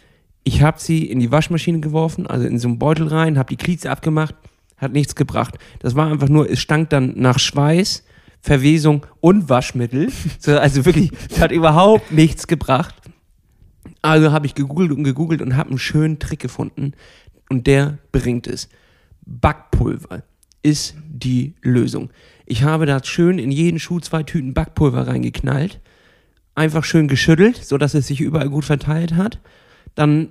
Ich 0.48 0.62
habe 0.62 0.80
sie 0.80 1.06
in 1.06 1.20
die 1.20 1.32
Waschmaschine 1.32 1.80
geworfen, 1.80 2.28
also 2.28 2.46
in 2.46 2.60
so 2.60 2.68
einen 2.68 2.78
Beutel 2.80 3.08
rein, 3.08 3.40
habe 3.40 3.50
die 3.50 3.58
Glieds 3.58 3.88
abgemacht, 3.88 4.36
hat 4.78 4.94
nichts 4.94 5.16
gebracht. 5.16 5.58
Das 5.80 5.96
war 5.96 6.12
einfach 6.12 6.30
nur, 6.30 6.50
es 6.50 6.60
stank 6.60 6.92
dann 6.92 7.14
nach 7.16 7.40
Schweiß, 7.40 8.04
Verwesung 8.42 9.06
und 9.22 9.50
Waschmittel. 9.50 10.10
So, 10.40 10.58
also 10.58 10.86
wirklich, 10.86 11.12
es 11.32 11.42
hat 11.42 11.52
überhaupt 11.52 12.12
nichts 12.12 12.46
gebracht. 12.46 12.94
Also 14.04 14.32
habe 14.32 14.46
ich 14.46 14.54
gegoogelt 14.54 14.92
und 14.92 15.04
gegoogelt 15.04 15.42
und 15.42 15.58
habe 15.58 15.70
einen 15.70 15.80
schönen 15.80 16.20
Trick 16.20 16.42
gefunden 16.42 16.94
und 17.50 17.66
der 17.66 17.98
bringt 18.12 18.46
es. 18.46 18.70
Backpulver 19.26 20.22
ist 20.62 20.96
die 21.08 21.56
Lösung. 21.64 22.12
Ich 22.46 22.62
habe 22.62 22.86
da 22.86 23.04
schön 23.04 23.40
in 23.40 23.50
jeden 23.50 23.80
Schuh 23.80 24.00
zwei 24.00 24.22
Tüten 24.22 24.54
Backpulver 24.54 25.08
reingeknallt, 25.08 25.80
einfach 26.54 26.84
schön 26.84 27.08
geschüttelt, 27.08 27.58
sodass 27.58 27.96
es 27.96 28.06
sich 28.06 28.22
überall 28.22 28.50
gut 28.50 28.66
verteilt 28.66 29.16
hat, 29.16 29.40
dann 29.96 30.30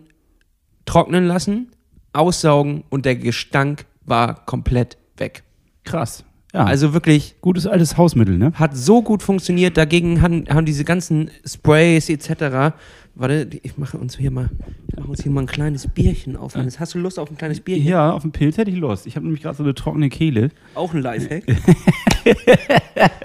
trocknen 0.84 1.26
lassen, 1.26 1.72
aussaugen 2.12 2.84
und 2.90 3.04
der 3.04 3.16
Gestank 3.16 3.86
war 4.04 4.44
komplett 4.46 4.98
weg. 5.16 5.42
Krass. 5.84 6.24
Ja, 6.52 6.64
also 6.64 6.94
wirklich 6.94 7.34
gutes 7.40 7.66
altes 7.66 7.96
Hausmittel, 7.96 8.38
ne? 8.38 8.52
hat 8.54 8.76
so 8.76 9.02
gut 9.02 9.24
funktioniert. 9.24 9.76
Dagegen 9.76 10.22
haben, 10.22 10.44
haben 10.48 10.64
diese 10.64 10.84
ganzen 10.84 11.32
Sprays 11.44 12.08
etc. 12.08 12.76
Warte, 13.16 13.48
ich 13.62 13.76
mache 13.76 13.98
uns 13.98 14.16
hier 14.16 14.30
mal, 14.30 14.50
ich 14.86 14.96
mache 14.96 15.08
uns 15.08 15.22
hier 15.24 15.32
mal 15.32 15.40
ein 15.40 15.46
kleines 15.48 15.88
Bierchen 15.88 16.36
auf. 16.36 16.54
Hannes. 16.54 16.78
Hast 16.78 16.94
du 16.94 17.00
Lust 17.00 17.18
auf 17.18 17.28
ein 17.28 17.36
kleines 17.36 17.58
Bierchen? 17.58 17.88
Ja, 17.88 18.12
auf 18.12 18.22
dem 18.22 18.30
Pilz 18.30 18.56
hätte 18.56 18.70
ich 18.70 18.76
Lust. 18.76 19.04
Ich 19.08 19.16
habe 19.16 19.26
nämlich 19.26 19.42
gerade 19.42 19.56
so 19.56 19.64
eine 19.64 19.74
trockene 19.74 20.08
Kehle. 20.08 20.50
Auch 20.76 20.94
ein 20.94 21.02
Lifehack. 21.02 21.44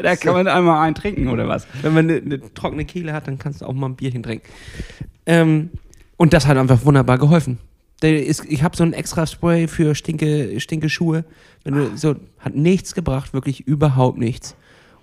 Da 0.01 0.15
kann 0.17 0.33
man 0.33 0.47
einmal 0.47 0.85
einen 0.85 0.95
trinken, 0.95 1.29
oder 1.29 1.47
was? 1.47 1.65
Wenn 1.81 1.93
man 1.93 2.09
eine, 2.09 2.19
eine 2.19 2.53
trockene 2.53 2.83
Kehle 2.83 3.13
hat, 3.13 3.27
dann 3.27 3.37
kannst 3.37 3.61
du 3.61 3.65
auch 3.65 3.73
mal 3.73 3.87
ein 3.87 3.95
Bierchen 3.95 4.23
trinken. 4.23 4.45
Ähm, 5.25 5.69
und 6.19 6.33
das 6.33 6.45
hat 6.45 6.57
einfach 6.57 6.83
wunderbar 6.83 7.17
geholfen. 7.17 7.59
Ist, 8.01 8.43
ich 8.45 8.61
habe 8.61 8.75
so 8.75 8.83
ein 8.83 8.91
extra 8.91 9.25
Spray 9.25 9.69
für 9.69 9.95
stinke, 9.95 10.59
stinke 10.59 10.89
Schuhe. 10.89 11.23
Wenn 11.63 11.75
du, 11.75 11.97
so, 11.97 12.15
hat 12.39 12.55
nichts 12.55 12.93
gebracht, 12.93 13.33
wirklich 13.33 13.61
überhaupt 13.61 14.17
nichts. 14.17 14.55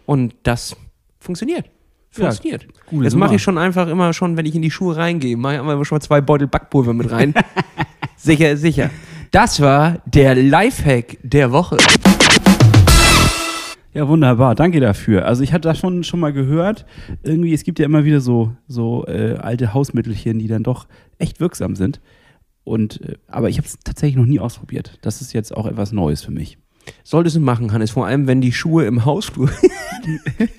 Und 0.05 0.35
das 0.43 0.77
funktioniert. 1.19 1.71
Ja, 2.17 2.27
Funktioniert. 2.27 2.67
coole 2.87 3.05
Jetzt 3.05 3.17
mache 3.17 3.35
ich 3.35 3.43
schon 3.43 3.57
einfach 3.57 3.89
immer 3.89 4.13
schon, 4.13 4.37
wenn 4.37 4.45
ich 4.45 4.55
in 4.55 4.63
die 4.63 4.71
Schuhe 4.71 4.97
reingehe, 4.97 5.37
mache 5.39 5.55
ich 5.55 5.61
einfach 5.61 5.85
schon 5.87 5.97
mal 5.97 6.03
zwei 6.03 6.21
Beutel 6.21 6.49
Backpulver 6.49 6.93
mit 6.93 7.11
rein. 7.11 7.35
sicher, 8.17 8.57
sicher. 8.59 8.91
Das 9.31 9.61
war 9.61 10.03
der 10.05 10.35
Lifehack 10.35 11.17
der 11.23 11.51
Woche. 11.51 11.79
Ja, 13.97 14.07
wunderbar. 14.09 14.55
Danke 14.55 14.79
dafür. 14.79 15.25
Also 15.25 15.43
ich 15.43 15.55
hatte 15.55 15.69
das 15.69 15.79
schon, 15.79 16.05
schon 16.05 16.21
mal 16.21 16.35
gehört. 16.35 16.85
Irgendwie, 17.23 17.55
es 17.55 17.65
gibt 17.65 17.79
ja 17.79 17.87
immer 17.87 18.05
wieder 18.05 18.21
so, 18.21 18.55
so 18.69 19.07
äh, 19.07 19.37
alte 19.39 19.73
Hausmittelchen, 19.73 20.39
die 20.39 20.49
dann 20.49 20.63
doch 20.63 20.87
echt 21.17 21.41
wirksam 21.41 21.77
sind. 21.77 22.03
Und, 22.63 23.01
äh, 23.01 23.15
aber 23.27 23.49
ich 23.49 23.57
habe 23.57 23.67
es 23.67 23.79
tatsächlich 23.83 24.17
noch 24.17 24.27
nie 24.27 24.39
ausprobiert. 24.39 24.99
Das 25.01 25.23
ist 25.23 25.33
jetzt 25.33 25.57
auch 25.57 25.65
etwas 25.65 25.93
Neues 25.93 26.23
für 26.23 26.31
mich. 26.31 26.59
Solltest 27.05 27.37
du 27.37 27.41
machen, 27.41 27.73
Hannes, 27.73 27.91
vor 27.91 28.07
allem 28.07 28.27
wenn 28.27 28.43
die 28.43 28.53
Schuhe 28.53 28.85
im 28.85 29.07
Hausflur 29.07 29.49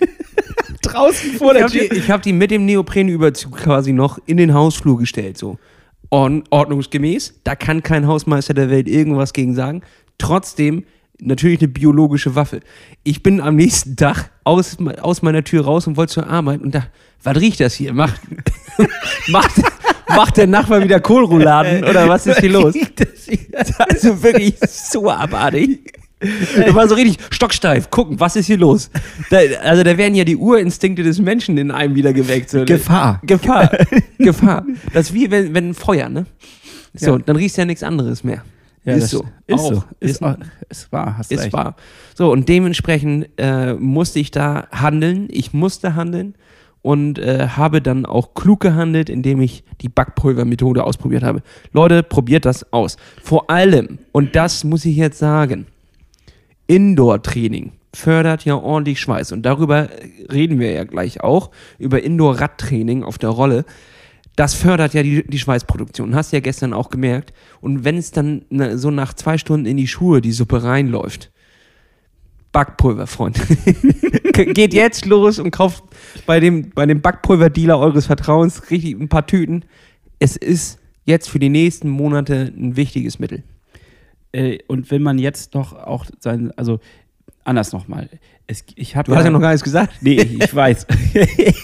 Draußen 0.82 1.34
vor 1.34 1.56
Ich 1.56 1.62
habe 1.62 1.72
die, 1.72 1.96
ich 1.96 2.10
hab 2.10 2.24
die 2.24 2.34
mit 2.34 2.50
dem 2.50 2.66
Neoprenüberzug 2.66 3.56
quasi 3.56 3.94
noch 3.94 4.18
in 4.26 4.38
den 4.38 4.56
Hausflur 4.56 4.98
gestellt, 4.98 5.38
so. 5.38 5.60
Ord 6.10 6.46
ordnungsgemäß. 6.50 7.42
Da 7.44 7.56
kann 7.56 7.84
kein 7.84 8.08
Hausmeister 8.08 8.56
der 8.56 8.72
Welt 8.72 8.88
irgendwas 8.88 9.34
gegen 9.34 9.54
sagen. 9.54 9.84
Trotzdem 10.18 10.86
natürlich 11.20 11.60
eine 11.60 11.68
biologische 11.68 12.36
Waffe. 12.36 12.60
Ich 13.04 13.24
bin 13.24 13.42
am 13.42 13.56
nächsten 13.56 13.96
Tag 13.96 14.30
aus, 14.44 14.78
aus 15.02 15.22
meiner 15.22 15.44
Tür 15.44 15.66
raus 15.66 15.88
und 15.88 15.98
wollte 15.98 16.14
zur 16.14 16.28
Arbeit 16.28 16.62
und 16.62 16.76
da, 16.76 16.88
was 17.24 17.38
riecht 17.38 17.60
das 17.60 17.74
hier? 17.74 17.94
Macht, 17.94 18.20
macht, 19.28 19.52
macht 20.10 20.38
der 20.38 20.48
Nachbar 20.48 20.84
wieder 20.84 21.00
Kohlrouladen 21.00 21.84
oder 21.84 22.08
was 22.08 22.28
ist 22.28 22.40
hier 22.40 22.52
los? 22.52 22.76
Also 23.80 24.22
wirklich 24.24 24.56
so 24.68 25.10
abartig. 25.10 25.94
Da 26.20 26.74
war 26.74 26.88
so 26.88 26.96
richtig 26.96 27.20
stocksteif. 27.30 27.92
Gucken, 27.92 28.20
was 28.20 28.36
ist 28.36 28.48
hier 28.48 28.58
los? 28.58 28.90
Da, 29.30 29.38
also 29.62 29.84
da 29.84 29.98
werden 29.98 30.16
ja 30.16 30.24
die 30.24 30.36
Urinstinkte 30.36 31.04
des 31.04 31.20
Menschen 31.20 31.58
in 31.60 31.70
einem 31.70 31.94
wieder 31.94 32.12
geweckt. 32.12 32.50
So. 32.50 32.66
Gefahr. 32.66 33.22
Gefahr. 33.24 33.70
Gefahr. 34.18 34.66
Das 34.94 35.10
ist 35.10 35.14
wie 35.14 35.30
wenn, 35.30 35.54
wenn 35.54 35.70
ein 35.70 35.74
Feuer, 35.76 36.10
ne? 36.10 36.26
So, 36.96 37.18
Ja. 37.18 37.24
dann 37.24 37.36
riechst 37.36 37.58
du 37.58 37.62
ja 37.62 37.66
nichts 37.66 37.84
anderes 37.84 38.24
mehr. 38.24 38.44
Ja, 38.88 38.94
ist 38.96 39.04
das 39.04 39.12
so. 39.12 39.26
Ist 39.46 39.60
Auch. 39.60 39.74
so. 39.74 39.84
Ist, 40.00 40.22
Ist- 40.22 40.38
ist 40.70 40.92
wahr, 40.92 41.18
hast 41.18 41.32
Ist 41.32 41.44
recht. 41.44 41.54
wahr. 41.54 41.76
So, 42.16 42.32
und 42.32 42.50
dementsprechend 42.50 43.28
äh, 43.38 43.74
musste 43.76 44.20
ich 44.20 44.32
da 44.32 44.68
handeln. 44.72 45.28
Ich 45.30 45.54
musste 45.54 45.94
handeln. 45.96 46.34
und 46.84 47.20
äh, 47.20 47.48
habe 47.58 47.82
dann 47.82 48.06
auch 48.06 48.34
klug 48.34 48.62
gehandelt, 48.62 49.10
indem 49.10 49.42
ich 49.42 49.66
die 49.82 49.90
Backpulvermethode 49.90 50.84
ausprobiert 50.86 51.22
habe. 51.24 51.42
Leute, 51.74 52.02
probiert 52.02 52.46
das 52.46 52.72
aus. 52.72 52.96
Vor 53.22 53.50
allem, 53.50 54.00
und 54.14 54.36
das 54.38 54.64
muss 54.64 54.86
ich 54.86 54.96
jetzt 54.96 55.20
sagen, 55.20 55.66
Indoor-Training 56.68 57.72
fördert 57.94 58.46
ja 58.46 58.56
ordentlich 58.56 59.00
Schweiß. 59.00 59.32
Und 59.32 59.44
darüber 59.44 59.90
reden 60.32 60.60
wir 60.60 60.72
ja 60.72 60.84
gleich 60.84 61.22
auch, 61.22 61.52
über 61.80 62.04
Indoor-Radtraining 62.04 63.04
auf 63.04 63.18
der 63.18 63.30
Rolle. 63.30 63.66
Das 64.38 64.54
fördert 64.54 64.94
ja 64.94 65.02
die, 65.02 65.26
die 65.28 65.40
Schweißproduktion. 65.40 66.14
Hast 66.14 66.32
du 66.32 66.38
ja 66.38 66.42
gestern 66.42 66.72
auch 66.72 66.92
gemerkt. 66.92 67.34
Und 67.60 67.84
wenn 67.84 67.98
es 67.98 68.12
dann 68.12 68.46
na, 68.50 68.78
so 68.78 68.92
nach 68.92 69.16
zwei 69.16 69.40
Stunden 69.40 69.66
in 69.66 69.78
die 69.78 69.88
Schuhe 69.88 70.22
die 70.22 70.32
Suppe 70.32 70.64
reinläuft, 70.64 71.32
Backpulver, 72.52 73.08
Freund. 73.08 73.40
Geht 74.34 74.76
jetzt 74.76 75.08
los 75.08 75.40
und 75.40 75.50
kauft 75.50 75.84
bei 76.28 76.40
dem, 76.40 76.70
bei 76.70 76.86
dem 76.86 77.02
Backpulverdealer 77.02 77.80
eures 77.80 78.06
Vertrauens 78.06 78.70
richtig 78.70 78.94
ein 79.00 79.10
paar 79.10 79.26
Tüten. 79.26 79.66
Es 80.20 80.38
ist 80.38 80.80
jetzt 81.04 81.30
für 81.30 81.40
die 81.40 81.50
nächsten 81.50 81.90
Monate 81.90 82.54
ein 82.56 82.76
wichtiges 82.76 83.18
Mittel. 83.18 83.44
Äh, 84.34 84.60
und 84.68 84.92
wenn 84.92 85.02
man 85.02 85.18
jetzt 85.18 85.56
doch 85.56 85.74
auch 85.74 86.06
sein, 86.20 86.52
also 86.58 86.80
anders 87.44 87.74
nochmal. 87.74 88.08
Ich 88.76 88.96
habe 88.96 89.12
Du 89.12 89.16
hast 89.16 89.26
ja 89.26 89.30
noch 89.30 89.42
gar 89.42 89.50
nichts 89.50 89.64
gesagt. 89.64 89.96
Nee, 90.02 90.22
ich, 90.22 90.42
ich 90.42 90.56
weiß. 90.56 90.88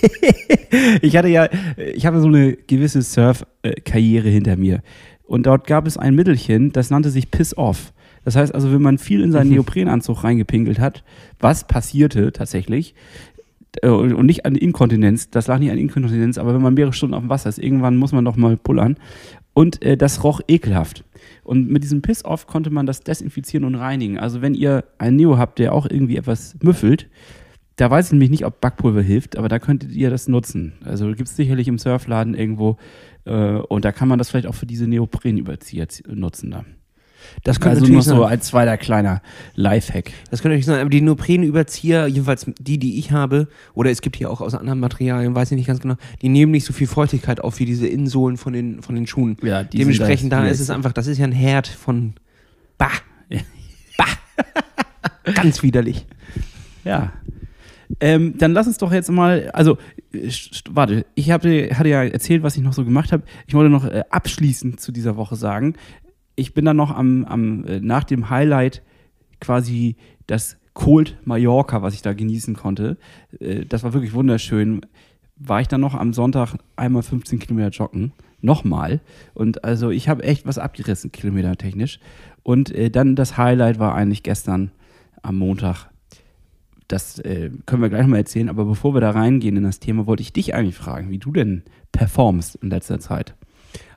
ich 1.01 1.15
hatte 1.15 1.29
ja, 1.29 1.47
ich 1.93 2.05
habe 2.05 2.19
so 2.19 2.27
eine 2.27 2.53
gewisse 2.53 3.01
Surf-Karriere 3.01 4.27
hinter 4.27 4.57
mir. 4.57 4.81
Und 5.23 5.45
dort 5.45 5.65
gab 5.65 5.87
es 5.87 5.97
ein 5.97 6.13
Mittelchen, 6.13 6.73
das 6.73 6.89
nannte 6.89 7.09
sich 7.09 7.31
Piss 7.31 7.57
Off. 7.57 7.93
Das 8.25 8.35
heißt 8.35 8.53
also, 8.53 8.71
wenn 8.73 8.81
man 8.81 8.97
viel 8.97 9.21
in 9.21 9.31
seinen 9.31 9.49
Neoprenanzug 9.49 10.23
reingepinkelt 10.23 10.79
hat, 10.79 11.03
was 11.39 11.65
passierte 11.65 12.31
tatsächlich, 12.33 12.95
äh, 13.81 13.87
und 13.87 14.25
nicht 14.25 14.45
an 14.45 14.55
Inkontinenz, 14.55 15.29
das 15.29 15.47
lag 15.47 15.59
nicht 15.59 15.71
an 15.71 15.77
Inkontinenz, 15.77 16.37
aber 16.37 16.53
wenn 16.53 16.61
man 16.61 16.73
mehrere 16.73 16.93
Stunden 16.93 17.15
auf 17.15 17.23
dem 17.23 17.29
Wasser 17.29 17.49
ist, 17.49 17.59
irgendwann 17.59 17.97
muss 17.97 18.11
man 18.11 18.25
doch 18.25 18.35
mal 18.35 18.57
pullern. 18.57 18.97
Und 19.53 19.81
äh, 19.83 19.97
das 19.97 20.23
roch 20.23 20.41
ekelhaft. 20.47 21.03
Und 21.43 21.69
mit 21.69 21.83
diesem 21.83 22.01
Piss-Off 22.01 22.47
konnte 22.47 22.69
man 22.69 22.85
das 22.85 23.01
desinfizieren 23.01 23.65
und 23.65 23.75
reinigen. 23.75 24.17
Also 24.17 24.41
wenn 24.41 24.53
ihr 24.53 24.85
einen 24.97 25.17
Neo 25.17 25.37
habt, 25.37 25.59
der 25.59 25.73
auch 25.73 25.85
irgendwie 25.89 26.17
etwas 26.17 26.55
müffelt, 26.61 27.09
da 27.75 27.89
weiß 27.89 28.07
ich 28.07 28.11
nämlich 28.13 28.29
nicht, 28.29 28.45
ob 28.45 28.61
Backpulver 28.61 29.01
hilft, 29.01 29.35
aber 29.35 29.49
da 29.49 29.59
könntet 29.59 29.91
ihr 29.91 30.09
das 30.09 30.27
nutzen. 30.27 30.73
Also 30.85 31.07
gibt 31.07 31.27
es 31.27 31.35
sicherlich 31.35 31.67
im 31.67 31.79
Surfladen 31.79 32.35
irgendwo 32.35 32.77
äh, 33.25 33.55
und 33.55 33.83
da 33.83 33.91
kann 33.91 34.07
man 34.07 34.19
das 34.19 34.29
vielleicht 34.29 34.47
auch 34.47 34.55
für 34.55 34.67
diese 34.67 34.87
Neoprenüberzieher 34.87 35.87
nutzen 36.07 36.51
da. 36.51 36.65
Das 37.43 37.59
könnte 37.59 37.77
Also 37.77 37.81
natürlich 37.85 38.05
so 38.05 38.17
sein. 38.21 38.29
als 38.29 38.47
zweiter 38.47 38.77
kleiner 38.77 39.21
Lifehack. 39.55 40.11
Das 40.31 40.41
könnte 40.41 40.53
natürlich 40.55 40.65
sein, 40.65 40.79
aber 40.81 40.89
die 40.89 41.01
Neoprenüberzieher, 41.01 42.07
jedenfalls 42.07 42.45
die, 42.59 42.77
die 42.77 42.97
ich 42.99 43.11
habe, 43.11 43.47
oder 43.73 43.89
es 43.91 44.01
gibt 44.01 44.15
hier 44.15 44.29
auch 44.29 44.41
aus 44.41 44.53
anderen 44.55 44.79
Materialien, 44.79 45.35
weiß 45.35 45.51
ich 45.51 45.57
nicht 45.57 45.67
ganz 45.67 45.79
genau, 45.81 45.95
die 46.21 46.29
nehmen 46.29 46.51
nicht 46.51 46.65
so 46.65 46.73
viel 46.73 46.87
Feuchtigkeit 46.87 47.41
auf 47.41 47.59
wie 47.59 47.65
diese 47.65 47.87
Innensohlen 47.87 48.37
von 48.37 48.53
den, 48.53 48.81
von 48.81 48.95
den 48.95 49.07
Schuhen. 49.07 49.37
Ja, 49.41 49.63
die 49.63 49.77
Dementsprechend, 49.79 50.31
da 50.31 50.41
da- 50.41 50.47
ist 50.47 50.59
es 50.59 50.69
einfach, 50.69 50.93
das 50.93 51.07
ist 51.07 51.17
ja 51.17 51.25
ein 51.25 51.31
Herd 51.31 51.67
von 51.67 52.13
Bah. 52.77 52.89
Bah. 53.97 54.05
Ganz 55.33 55.63
widerlich. 55.63 56.05
Ja. 56.83 57.13
Ähm, 57.99 58.33
dann 58.37 58.53
lass 58.53 58.65
uns 58.67 58.77
doch 58.79 58.91
jetzt 58.91 59.11
mal, 59.11 59.49
also, 59.53 59.77
äh, 60.13 60.29
warte, 60.71 61.05
ich 61.15 61.29
hatte, 61.31 61.69
hatte 61.77 61.89
ja 61.89 62.03
erzählt, 62.03 62.41
was 62.43 62.57
ich 62.57 62.63
noch 62.63 62.73
so 62.73 62.83
gemacht 62.83 63.11
habe. 63.11 63.23
Ich 63.45 63.53
wollte 63.53 63.69
noch 63.69 63.85
äh, 63.85 64.03
abschließend 64.09 64.79
zu 64.79 64.91
dieser 64.91 65.15
Woche 65.15 65.35
sagen, 65.35 65.75
ich 66.35 66.53
bin 66.53 66.65
dann 66.65 66.77
noch 66.77 66.95
am, 66.95 67.25
am 67.25 67.65
äh, 67.65 67.79
nach 67.79 68.03
dem 68.03 68.29
Highlight 68.29 68.81
quasi 69.39 69.95
das 70.27 70.57
Cold 70.73 71.17
Mallorca, 71.25 71.81
was 71.81 71.93
ich 71.93 72.01
da 72.01 72.13
genießen 72.13 72.55
konnte. 72.55 72.97
Äh, 73.39 73.65
das 73.65 73.83
war 73.83 73.93
wirklich 73.93 74.13
wunderschön. 74.13 74.81
War 75.35 75.61
ich 75.61 75.67
dann 75.67 75.81
noch 75.81 75.95
am 75.95 76.13
Sonntag 76.13 76.55
einmal 76.75 77.03
15 77.03 77.39
Kilometer 77.39 77.69
joggen. 77.69 78.11
Nochmal. 78.41 79.01
Und 79.33 79.63
also 79.63 79.89
ich 79.89 80.09
habe 80.09 80.23
echt 80.23 80.45
was 80.45 80.57
abgerissen, 80.57 81.11
kilometertechnisch. 81.11 81.99
Und 82.41 82.71
äh, 82.71 82.89
dann 82.89 83.15
das 83.15 83.37
Highlight 83.37 83.79
war 83.79 83.95
eigentlich 83.95 84.23
gestern 84.23 84.71
am 85.21 85.37
Montag 85.37 85.89
das 86.89 87.23
können 87.23 87.81
wir 87.81 87.89
gleich 87.89 88.01
nochmal 88.01 88.19
erzählen, 88.19 88.49
aber 88.49 88.65
bevor 88.65 88.93
wir 88.93 89.01
da 89.01 89.11
reingehen 89.11 89.57
in 89.57 89.63
das 89.63 89.79
Thema, 89.79 90.05
wollte 90.05 90.21
ich 90.21 90.33
dich 90.33 90.53
eigentlich 90.53 90.75
fragen, 90.75 91.09
wie 91.09 91.17
du 91.17 91.31
denn 91.31 91.63
performst 91.91 92.55
in 92.55 92.69
letzter 92.69 92.99
Zeit. 92.99 93.33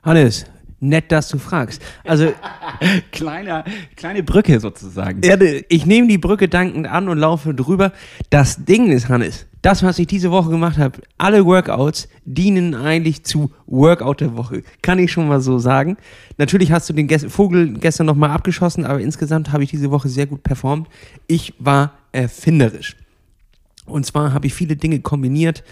Hannes, 0.01 0.45
nett, 0.79 1.11
dass 1.11 1.29
du 1.29 1.37
fragst. 1.37 1.81
Also, 2.03 2.33
Kleiner, 3.11 3.63
kleine 3.95 4.23
Brücke 4.23 4.59
sozusagen. 4.59 5.21
Erde, 5.21 5.65
ich 5.69 5.85
nehme 5.85 6.07
die 6.07 6.17
Brücke 6.17 6.47
dankend 6.47 6.87
an 6.87 7.09
und 7.09 7.17
laufe 7.17 7.53
drüber. 7.53 7.91
Das 8.29 8.63
Ding 8.65 8.91
ist, 8.91 9.09
Hannes, 9.09 9.47
das, 9.61 9.83
was 9.83 9.99
ich 9.99 10.07
diese 10.07 10.31
Woche 10.31 10.49
gemacht 10.49 10.77
habe, 10.77 10.99
alle 11.17 11.45
Workouts 11.45 12.07
dienen 12.25 12.75
eigentlich 12.75 13.23
zu 13.23 13.51
Workout 13.65 14.21
der 14.21 14.37
Woche. 14.37 14.63
Kann 14.81 14.99
ich 14.99 15.11
schon 15.11 15.27
mal 15.27 15.41
so 15.41 15.59
sagen. 15.59 15.97
Natürlich 16.37 16.71
hast 16.71 16.89
du 16.89 16.93
den 16.93 17.07
Ges 17.07 17.25
Vogel 17.25 17.73
gestern 17.73 18.05
nochmal 18.05 18.31
abgeschossen, 18.31 18.85
aber 18.85 18.99
insgesamt 18.99 19.51
habe 19.51 19.63
ich 19.63 19.71
diese 19.71 19.91
Woche 19.91 20.09
sehr 20.09 20.27
gut 20.27 20.43
performt. 20.43 20.87
Ich 21.27 21.53
war 21.59 21.93
erfinderisch. 22.11 22.95
Und 23.85 24.05
zwar 24.05 24.33
habe 24.33 24.47
ich 24.47 24.53
viele 24.53 24.75
Dinge 24.75 24.99
kombiniert 24.99 25.63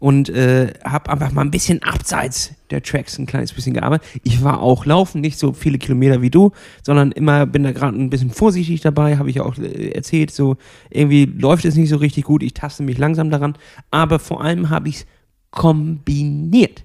und 0.00 0.30
äh, 0.30 0.72
habe 0.82 1.10
einfach 1.10 1.30
mal 1.30 1.42
ein 1.42 1.50
bisschen 1.50 1.82
abseits 1.82 2.54
der 2.70 2.82
Tracks 2.82 3.18
ein 3.18 3.26
kleines 3.26 3.52
bisschen 3.52 3.74
gearbeitet. 3.74 4.08
Ich 4.24 4.42
war 4.42 4.60
auch 4.60 4.86
laufen, 4.86 5.20
nicht 5.20 5.38
so 5.38 5.52
viele 5.52 5.78
Kilometer 5.78 6.22
wie 6.22 6.30
du, 6.30 6.52
sondern 6.82 7.12
immer 7.12 7.46
bin 7.46 7.62
da 7.62 7.72
gerade 7.72 7.96
ein 7.96 8.10
bisschen 8.10 8.30
vorsichtig 8.30 8.80
dabei, 8.80 9.18
habe 9.18 9.30
ich 9.30 9.40
auch 9.40 9.56
äh, 9.58 9.90
erzählt. 9.90 10.32
So 10.32 10.56
irgendwie 10.88 11.26
läuft 11.26 11.66
es 11.66 11.76
nicht 11.76 11.90
so 11.90 11.96
richtig 11.96 12.24
gut, 12.24 12.42
ich 12.42 12.54
taste 12.54 12.82
mich 12.82 12.98
langsam 12.98 13.30
daran, 13.30 13.56
aber 13.90 14.18
vor 14.18 14.42
allem 14.42 14.70
habe 14.70 14.88
ich 14.88 14.96
es 14.96 15.06
kombiniert. 15.50 16.84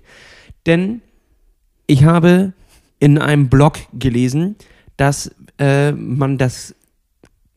Denn 0.65 1.01
ich 1.87 2.03
habe 2.03 2.53
in 2.99 3.17
einem 3.17 3.49
Blog 3.49 3.77
gelesen, 3.93 4.55
dass 4.97 5.33
äh, 5.57 5.91
man 5.93 6.37
das 6.37 6.75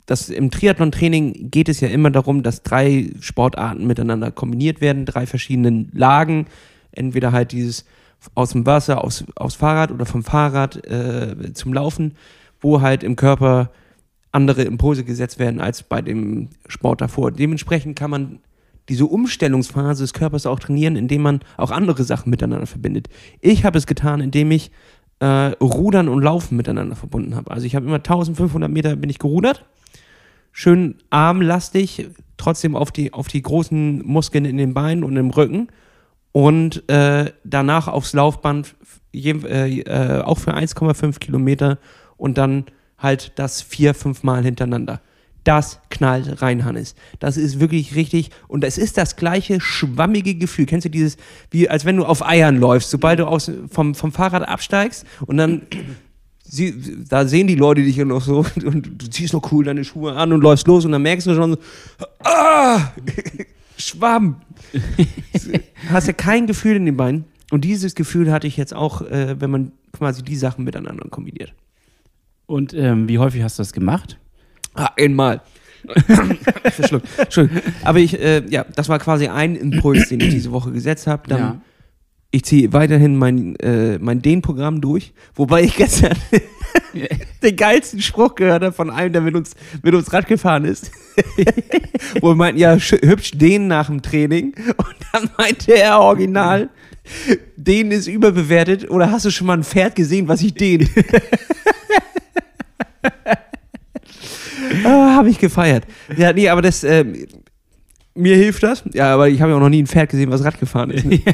das 0.08 0.30
im 0.30 0.50
Triathlon-Training 0.50 1.50
geht 1.50 1.68
es 1.68 1.80
ja 1.80 1.88
immer 1.88 2.10
darum, 2.10 2.42
dass 2.42 2.62
drei 2.62 3.10
Sportarten 3.20 3.86
miteinander 3.86 4.30
kombiniert 4.30 4.80
werden, 4.80 5.04
drei 5.04 5.26
verschiedenen 5.26 5.90
Lagen. 5.92 6.46
Entweder 6.92 7.32
halt 7.32 7.52
dieses 7.52 7.84
aus 8.34 8.52
dem 8.52 8.64
Wasser, 8.64 9.04
aus, 9.04 9.24
aus 9.36 9.54
Fahrrad 9.54 9.92
oder 9.92 10.06
vom 10.06 10.24
Fahrrad 10.24 10.82
äh, 10.86 11.52
zum 11.52 11.74
Laufen, 11.74 12.14
wo 12.58 12.80
halt 12.80 13.02
im 13.02 13.16
Körper 13.16 13.70
andere 14.32 14.62
Impulse 14.62 15.04
gesetzt 15.04 15.38
werden 15.38 15.60
als 15.60 15.82
bei 15.82 16.00
dem 16.00 16.48
Sport 16.66 17.02
davor. 17.02 17.30
Dementsprechend 17.30 17.98
kann 17.98 18.10
man 18.10 18.38
diese 18.88 19.04
Umstellungsphase 19.04 20.04
des 20.04 20.14
Körpers 20.14 20.46
auch 20.46 20.58
trainieren, 20.58 20.96
indem 20.96 21.20
man 21.20 21.40
auch 21.58 21.70
andere 21.70 22.02
Sachen 22.02 22.30
miteinander 22.30 22.66
verbindet. 22.66 23.10
Ich 23.42 23.66
habe 23.66 23.76
es 23.76 23.86
getan, 23.86 24.22
indem 24.22 24.52
ich 24.52 24.70
äh, 25.20 25.26
Rudern 25.60 26.08
und 26.08 26.22
Laufen 26.22 26.56
miteinander 26.56 26.96
verbunden 26.96 27.36
habe. 27.36 27.50
Also 27.50 27.66
ich 27.66 27.76
habe 27.76 27.84
immer 27.84 27.96
1500 27.96 28.70
Meter 28.70 28.96
bin 28.96 29.10
ich 29.10 29.18
gerudert, 29.18 29.66
schön 30.52 30.96
armlastig, 31.10 32.08
trotzdem 32.36 32.76
auf 32.76 32.92
die, 32.92 33.12
auf 33.12 33.28
die 33.28 33.42
großen 33.42 34.06
Muskeln 34.06 34.44
in 34.44 34.56
den 34.56 34.74
Beinen 34.74 35.04
und 35.04 35.16
im 35.16 35.30
Rücken 35.30 35.68
und 36.32 36.88
äh, 36.88 37.32
danach 37.44 37.88
aufs 37.88 38.12
Laufband, 38.12 38.76
je, 39.12 39.32
äh, 39.44 39.80
äh, 39.80 40.22
auch 40.22 40.38
für 40.38 40.54
1,5 40.54 41.18
Kilometer 41.18 41.78
und 42.16 42.38
dann 42.38 42.66
halt 42.98 43.32
das 43.36 43.62
vier, 43.62 43.94
fünf 43.94 44.22
Mal 44.22 44.44
hintereinander. 44.44 45.00
Das 45.44 45.80
knallt 45.88 46.42
rein, 46.42 46.64
Hannes. 46.64 46.94
Das 47.20 47.36
ist 47.36 47.58
wirklich 47.58 47.94
richtig. 47.94 48.30
Und 48.48 48.64
es 48.64 48.76
ist 48.76 48.98
das 48.98 49.16
gleiche 49.16 49.60
schwammige 49.60 50.34
Gefühl. 50.34 50.66
Kennst 50.66 50.84
du 50.84 50.90
dieses, 50.90 51.16
wie 51.50 51.70
als 51.70 51.84
wenn 51.84 51.96
du 51.96 52.04
auf 52.04 52.26
Eiern 52.26 52.58
läufst, 52.58 52.90
sobald 52.90 53.20
du 53.20 53.26
aus, 53.26 53.50
vom, 53.70 53.94
vom 53.94 54.12
Fahrrad 54.12 54.46
absteigst 54.46 55.06
und 55.26 55.38
dann 55.38 55.62
sie, 56.48 57.04
da 57.08 57.26
sehen 57.26 57.46
die 57.46 57.54
Leute 57.54 57.82
dich 57.82 57.96
ja 57.96 58.04
noch 58.04 58.22
so 58.22 58.38
und 58.64 59.02
du 59.02 59.10
ziehst 59.10 59.32
noch 59.32 59.52
cool 59.52 59.64
deine 59.64 59.84
Schuhe 59.84 60.14
an 60.14 60.32
und 60.32 60.40
läufst 60.40 60.66
los 60.66 60.84
und 60.84 60.92
dann 60.92 61.02
merkst 61.02 61.26
du 61.26 61.34
schon 61.34 61.52
so, 61.52 61.58
ah, 62.24 62.92
Schwamm. 63.76 64.36
Hast 65.90 66.08
ja 66.08 66.12
kein 66.12 66.46
Gefühl 66.46 66.76
in 66.76 66.86
den 66.86 66.96
Beinen. 66.96 67.24
Und 67.50 67.64
dieses 67.64 67.94
Gefühl 67.94 68.32
hatte 68.32 68.46
ich 68.46 68.56
jetzt 68.56 68.74
auch, 68.74 69.02
äh, 69.02 69.40
wenn 69.40 69.50
man 69.50 69.72
quasi 69.96 70.22
die 70.22 70.36
Sachen 70.36 70.64
miteinander 70.64 71.08
kombiniert. 71.08 71.54
Und 72.46 72.74
ähm, 72.74 73.08
wie 73.08 73.18
häufig 73.18 73.42
hast 73.42 73.58
du 73.58 73.62
das 73.62 73.72
gemacht? 73.72 74.18
Ah, 74.74 74.90
einmal. 74.98 75.40
Verschluckt. 76.72 77.06
Entschuldigung. 77.16 77.62
Aber 77.84 78.00
ich, 78.00 78.18
äh, 78.20 78.42
ja, 78.48 78.64
das 78.74 78.88
war 78.88 78.98
quasi 78.98 79.28
ein 79.28 79.54
Impuls, 79.54 80.08
den 80.08 80.20
ich 80.20 80.30
diese 80.30 80.50
Woche 80.50 80.72
gesetzt 80.72 81.06
habe. 81.06 81.28
Dann 81.28 81.38
Ja. 81.38 81.60
Ich 82.30 82.44
ziehe 82.44 82.70
weiterhin 82.74 83.16
mein, 83.16 83.56
äh, 83.56 83.98
mein 83.98 84.20
Dehnprogramm 84.20 84.82
durch, 84.82 85.14
wobei 85.34 85.62
ich 85.62 85.76
gestern 85.76 86.16
den 87.42 87.56
geilsten 87.56 88.02
Spruch 88.02 88.34
gehört 88.34 88.62
habe 88.62 88.72
von 88.74 88.90
einem, 88.90 89.14
der 89.14 89.22
mit 89.22 89.34
uns, 89.34 89.52
mit 89.82 89.94
uns 89.94 90.12
Rad 90.12 90.26
gefahren 90.26 90.66
ist. 90.66 90.90
Wo 92.20 92.30
er 92.30 92.34
meint, 92.34 92.58
ja, 92.58 92.74
sch- 92.74 93.00
hübsch 93.02 93.30
dehnen 93.32 93.68
nach 93.68 93.86
dem 93.86 94.02
Training. 94.02 94.54
Und 94.76 94.96
dann 95.12 95.30
meinte 95.38 95.72
er 95.72 96.00
original, 96.00 96.68
dehnen 97.56 97.92
ist 97.92 98.08
überbewertet. 98.08 98.90
Oder 98.90 99.10
hast 99.10 99.24
du 99.24 99.30
schon 99.30 99.46
mal 99.46 99.56
ein 99.56 99.64
Pferd 99.64 99.96
gesehen, 99.96 100.28
was 100.28 100.42
ich 100.42 100.52
dehne? 100.52 100.86
ah, 104.84 105.14
habe 105.16 105.30
ich 105.30 105.38
gefeiert. 105.38 105.84
Ja, 106.14 106.32
nee, 106.34 106.48
aber 106.50 106.60
das, 106.60 106.84
ähm, 106.84 107.26
mir 108.18 108.36
hilft 108.36 108.62
das. 108.62 108.84
Ja, 108.92 109.14
aber 109.14 109.28
ich 109.28 109.40
habe 109.40 109.52
ja 109.52 109.56
auch 109.56 109.60
noch 109.60 109.68
nie 109.68 109.82
ein 109.82 109.86
Pferd 109.86 110.10
gesehen, 110.10 110.30
was 110.30 110.44
Rad 110.44 110.58
gefahren 110.58 110.90
ist. 110.90 111.04
Ne? 111.04 111.22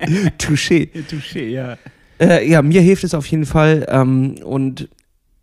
Touché. 0.38 0.90
Touché, 1.08 1.48
ja. 1.48 1.76
Äh, 2.20 2.48
ja, 2.48 2.62
mir 2.62 2.80
hilft 2.80 3.04
es 3.04 3.14
auf 3.14 3.26
jeden 3.26 3.46
Fall. 3.46 3.86
Ähm, 3.88 4.36
und 4.44 4.88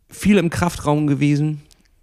viel 0.10 0.38
im 0.38 0.50
Kraftraum 0.50 1.08
gewesen. 1.08 1.62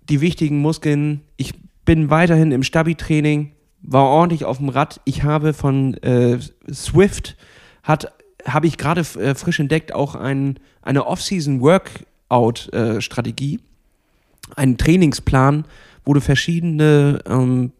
Die 0.08 0.20
wichtigen 0.20 0.58
Muskeln. 0.58 1.22
Ich 1.36 1.54
bin 1.84 2.10
weiterhin 2.10 2.52
im 2.52 2.62
Stabi-Training, 2.62 3.52
war 3.82 4.04
ordentlich 4.04 4.44
auf 4.44 4.58
dem 4.58 4.68
Rad. 4.68 5.00
Ich 5.04 5.22
habe 5.22 5.52
von 5.52 5.94
äh, 6.02 6.38
Swift, 6.70 7.36
hat 7.82 8.12
habe 8.44 8.66
ich 8.66 8.76
gerade 8.76 9.00
äh, 9.00 9.34
frisch 9.34 9.60
entdeckt, 9.60 9.94
auch 9.94 10.14
ein, 10.14 10.58
eine 10.82 11.06
Off-Season-Workout-Strategie, 11.06 13.54
äh, 13.54 13.60
einen 14.56 14.76
Trainingsplan, 14.78 15.64
wo 16.04 16.14
du 16.14 16.20
verschiedene 16.20 17.20
ähm, 17.26 17.72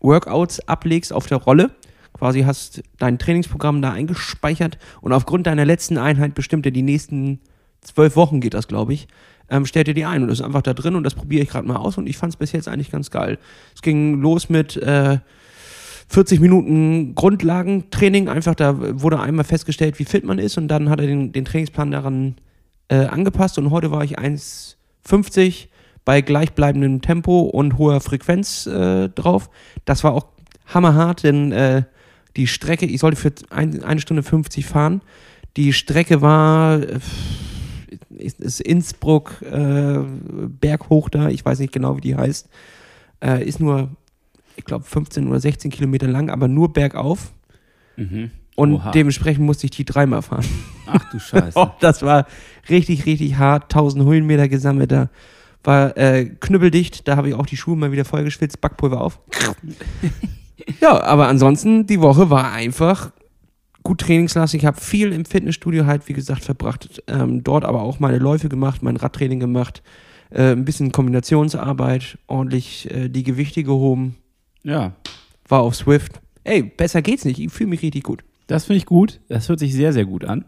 Workouts 0.00 0.66
ablegst 0.68 1.12
auf 1.12 1.26
der 1.26 1.38
Rolle. 1.38 1.70
Quasi 2.12 2.42
hast 2.42 2.82
dein 2.98 3.18
Trainingsprogramm 3.18 3.82
da 3.82 3.92
eingespeichert 3.92 4.78
und 5.00 5.12
aufgrund 5.12 5.46
deiner 5.46 5.64
letzten 5.64 5.98
Einheit 5.98 6.34
bestimmt 6.34 6.66
er 6.66 6.72
die 6.72 6.82
nächsten 6.82 7.40
zwölf 7.80 8.16
Wochen 8.16 8.40
geht 8.40 8.54
das, 8.54 8.68
glaube 8.68 8.92
ich, 8.92 9.08
ähm, 9.50 9.66
stellt 9.66 9.88
ihr 9.88 9.94
die 9.94 10.04
ein 10.04 10.22
und 10.22 10.28
das 10.28 10.38
ist 10.38 10.44
einfach 10.44 10.62
da 10.62 10.74
drin 10.74 10.94
und 10.94 11.04
das 11.04 11.14
probiere 11.14 11.42
ich 11.42 11.50
gerade 11.50 11.66
mal 11.66 11.76
aus 11.76 11.98
und 11.98 12.06
ich 12.08 12.16
fand 12.16 12.32
es 12.32 12.36
bis 12.36 12.52
jetzt 12.52 12.68
eigentlich 12.68 12.90
ganz 12.90 13.10
geil. 13.10 13.38
Es 13.74 13.82
ging 13.82 14.20
los 14.20 14.48
mit 14.48 14.76
äh, 14.76 15.18
40 16.08 16.40
Minuten 16.40 17.14
Grundlagentraining, 17.14 18.28
einfach 18.28 18.54
da 18.54 18.76
wurde 19.00 19.18
einmal 19.20 19.44
festgestellt, 19.44 19.98
wie 19.98 20.04
fit 20.04 20.24
man 20.24 20.38
ist 20.38 20.58
und 20.58 20.68
dann 20.68 20.90
hat 20.90 21.00
er 21.00 21.06
den, 21.06 21.32
den 21.32 21.44
Trainingsplan 21.44 21.90
daran 21.90 22.36
äh, 22.88 23.06
angepasst 23.06 23.58
und 23.58 23.70
heute 23.70 23.90
war 23.90 24.04
ich 24.04 24.18
1,50 24.18 25.68
bei 26.04 26.20
gleichbleibendem 26.20 27.00
Tempo 27.00 27.40
und 27.40 27.78
hoher 27.78 28.00
Frequenz 28.00 28.66
äh, 28.66 29.08
drauf. 29.08 29.50
Das 29.84 30.04
war 30.04 30.12
auch 30.12 30.26
hammerhart, 30.66 31.22
denn 31.22 31.52
äh, 31.52 31.82
die 32.36 32.46
Strecke, 32.46 32.86
ich 32.86 33.00
sollte 33.00 33.16
für 33.16 33.32
ein, 33.50 33.82
eine 33.82 34.00
Stunde 34.00 34.22
50 34.22 34.66
fahren. 34.66 35.02
Die 35.56 35.72
Strecke 35.72 36.22
war 36.22 36.80
äh, 36.82 36.98
ist 38.18 38.60
Innsbruck 38.60 39.42
äh, 39.42 39.98
berghoch 40.60 41.08
da, 41.08 41.28
ich 41.28 41.44
weiß 41.44 41.58
nicht 41.58 41.72
genau, 41.72 41.96
wie 41.96 42.00
die 42.00 42.16
heißt. 42.16 42.48
Äh, 43.22 43.46
ist 43.46 43.60
nur, 43.60 43.90
ich 44.56 44.64
glaube, 44.64 44.84
15 44.84 45.28
oder 45.28 45.40
16 45.40 45.70
Kilometer 45.70 46.08
lang, 46.08 46.30
aber 46.30 46.48
nur 46.48 46.72
bergauf. 46.72 47.32
Mhm. 47.96 48.30
Und 48.54 48.74
Oha. 48.74 48.90
dementsprechend 48.90 49.44
musste 49.44 49.66
ich 49.66 49.70
die 49.70 49.84
dreimal 49.84 50.22
fahren. 50.22 50.44
Ach 50.86 51.10
du 51.10 51.18
Scheiße. 51.18 51.72
Das 51.80 52.02
war 52.02 52.26
richtig, 52.68 53.06
richtig 53.06 53.36
hart. 53.36 53.64
1000 53.64 54.04
Höhenmeter 54.04 54.48
gesammelt. 54.48 54.92
Da 54.92 55.08
war 55.64 55.96
äh, 55.96 56.26
knüppeldicht. 56.26 57.06
Da 57.06 57.16
habe 57.16 57.28
ich 57.28 57.34
auch 57.34 57.46
die 57.46 57.56
Schuhe 57.56 57.76
mal 57.76 57.92
wieder 57.92 58.04
vollgeschwitzt. 58.04 58.60
Backpulver 58.60 59.00
auf. 59.00 59.20
ja, 60.80 61.02
aber 61.02 61.28
ansonsten, 61.28 61.86
die 61.86 62.00
Woche 62.00 62.30
war 62.30 62.52
einfach 62.52 63.12
gut 63.82 64.00
trainingslastig. 64.00 64.62
Ich 64.62 64.66
habe 64.66 64.80
viel 64.80 65.12
im 65.12 65.24
Fitnessstudio 65.24 65.86
halt, 65.86 66.08
wie 66.08 66.12
gesagt, 66.12 66.44
verbracht. 66.44 67.02
Ähm, 67.06 67.42
dort 67.42 67.64
aber 67.64 67.82
auch 67.82 68.00
meine 68.00 68.18
Läufe 68.18 68.48
gemacht, 68.48 68.82
mein 68.82 68.96
Radtraining 68.96 69.40
gemacht. 69.40 69.82
Äh, 70.30 70.52
ein 70.52 70.64
bisschen 70.64 70.92
Kombinationsarbeit. 70.92 72.18
Ordentlich 72.26 72.90
äh, 72.90 73.08
die 73.08 73.22
Gewichte 73.22 73.62
gehoben. 73.64 74.16
ja, 74.62 74.92
War 75.48 75.60
auf 75.60 75.74
Swift. 75.76 76.20
Ey, 76.44 76.62
besser 76.62 77.02
geht's 77.02 77.24
nicht. 77.24 77.38
Ich 77.38 77.52
fühle 77.52 77.70
mich 77.70 77.82
richtig 77.82 78.02
gut. 78.04 78.24
das 78.48 78.64
finde 78.64 78.78
ich 78.78 78.86
gut. 78.86 79.20
Das 79.28 79.48
hört 79.48 79.58
sich 79.60 79.72
sehr, 79.74 79.92
sehr 79.92 80.04
gut 80.04 80.24
an. 80.24 80.44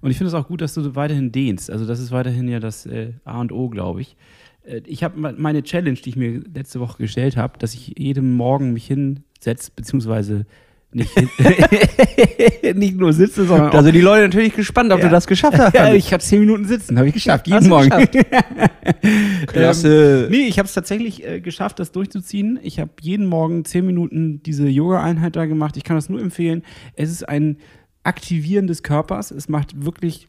Und 0.00 0.10
ich 0.10 0.18
finde 0.18 0.28
es 0.28 0.34
auch 0.34 0.46
gut, 0.46 0.60
dass 0.60 0.74
du 0.74 0.94
weiterhin 0.94 1.32
dehnst. 1.32 1.70
Also 1.70 1.86
das 1.86 1.98
ist 2.00 2.10
weiterhin 2.12 2.48
ja 2.48 2.60
das 2.60 2.86
äh, 2.86 3.12
A 3.24 3.40
und 3.40 3.50
O, 3.52 3.68
glaube 3.68 4.00
ich. 4.00 4.16
Äh, 4.64 4.80
ich 4.86 5.02
habe 5.04 5.34
meine 5.36 5.62
Challenge, 5.62 5.98
die 5.98 6.10
ich 6.10 6.16
mir 6.16 6.40
letzte 6.54 6.80
Woche 6.80 6.98
gestellt 6.98 7.36
habe, 7.36 7.58
dass 7.58 7.74
ich 7.74 7.94
jeden 7.98 8.32
Morgen 8.34 8.72
mich 8.72 8.86
hinsetze, 8.86 9.70
beziehungsweise 9.74 10.46
nicht, 10.90 11.10
nicht 12.74 12.96
nur 12.96 13.12
sitze, 13.12 13.44
sondern 13.44 13.70
Da 13.70 13.82
sind 13.82 13.94
die 13.94 14.00
Leute 14.00 14.22
natürlich 14.22 14.54
gespannt, 14.54 14.90
ob 14.90 15.00
Ja. 15.00 15.04
du 15.06 15.10
das 15.10 15.26
geschafft 15.26 15.58
hast. 15.58 15.74
ja, 15.74 15.92
ich 15.92 16.12
habe 16.14 16.22
zehn 16.22 16.40
Minuten 16.40 16.64
sitzen, 16.64 16.96
habe 16.96 17.08
ich 17.08 17.14
geschafft, 17.14 17.46
jeden 17.46 17.58
Hast 17.60 17.68
Morgen. 17.68 17.90
geschafft. 17.90 18.12
Klasse. 19.48 20.24
Ähm, 20.24 20.30
nee, 20.30 20.46
ich 20.48 20.58
habe 20.58 20.66
es 20.66 20.72
tatsächlich 20.74 21.26
äh, 21.26 21.40
geschafft, 21.40 21.78
das 21.78 21.92
durchzuziehen. 21.92 22.58
Ich 22.62 22.80
habe 22.80 22.90
jeden 23.00 23.26
Morgen 23.26 23.64
zehn 23.66 23.84
Minuten 23.86 24.42
diese 24.42 24.66
Yoga-Einheit 24.68 25.36
da 25.36 25.44
gemacht. 25.46 25.76
Ich 25.76 25.84
kann 25.84 25.96
das 25.96 26.08
nur 26.08 26.20
empfehlen. 26.20 26.62
Es 26.94 27.10
ist 27.10 27.28
ein 27.28 27.58
Aktivieren 28.02 28.66
des 28.66 28.82
Körpers. 28.82 29.30
Es 29.30 29.48
macht 29.50 29.84
wirklich 29.84 30.28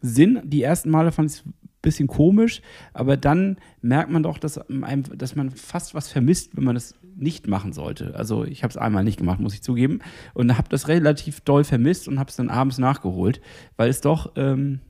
Sinn. 0.00 0.38
Die 0.44 0.62
ersten 0.62 0.90
Male 0.90 1.10
fand 1.10 1.30
ich 1.30 1.36
es 1.38 1.44
bisschen 1.82 2.08
komisch, 2.08 2.60
aber 2.92 3.16
dann 3.16 3.56
merkt 3.80 4.10
man 4.10 4.22
doch, 4.22 4.38
dass, 4.38 4.58
einem, 4.58 5.04
dass 5.16 5.36
man 5.36 5.50
fast 5.50 5.94
was 5.94 6.08
vermisst, 6.08 6.56
wenn 6.56 6.64
man 6.64 6.74
das 6.74 6.94
nicht 7.16 7.46
machen 7.46 7.72
sollte. 7.72 8.14
Also 8.14 8.44
ich 8.44 8.62
habe 8.62 8.70
es 8.70 8.76
einmal 8.76 9.04
nicht 9.04 9.18
gemacht, 9.18 9.40
muss 9.40 9.54
ich 9.54 9.62
zugeben, 9.62 10.00
und 10.34 10.56
habe 10.56 10.68
das 10.68 10.88
relativ 10.88 11.40
doll 11.40 11.64
vermisst 11.64 12.08
und 12.08 12.18
habe 12.18 12.30
es 12.30 12.36
dann 12.36 12.50
abends 12.50 12.78
nachgeholt, 12.78 13.40
weil 13.76 13.90
es 13.90 14.00
doch, 14.00 14.32
ähm, 14.36 14.80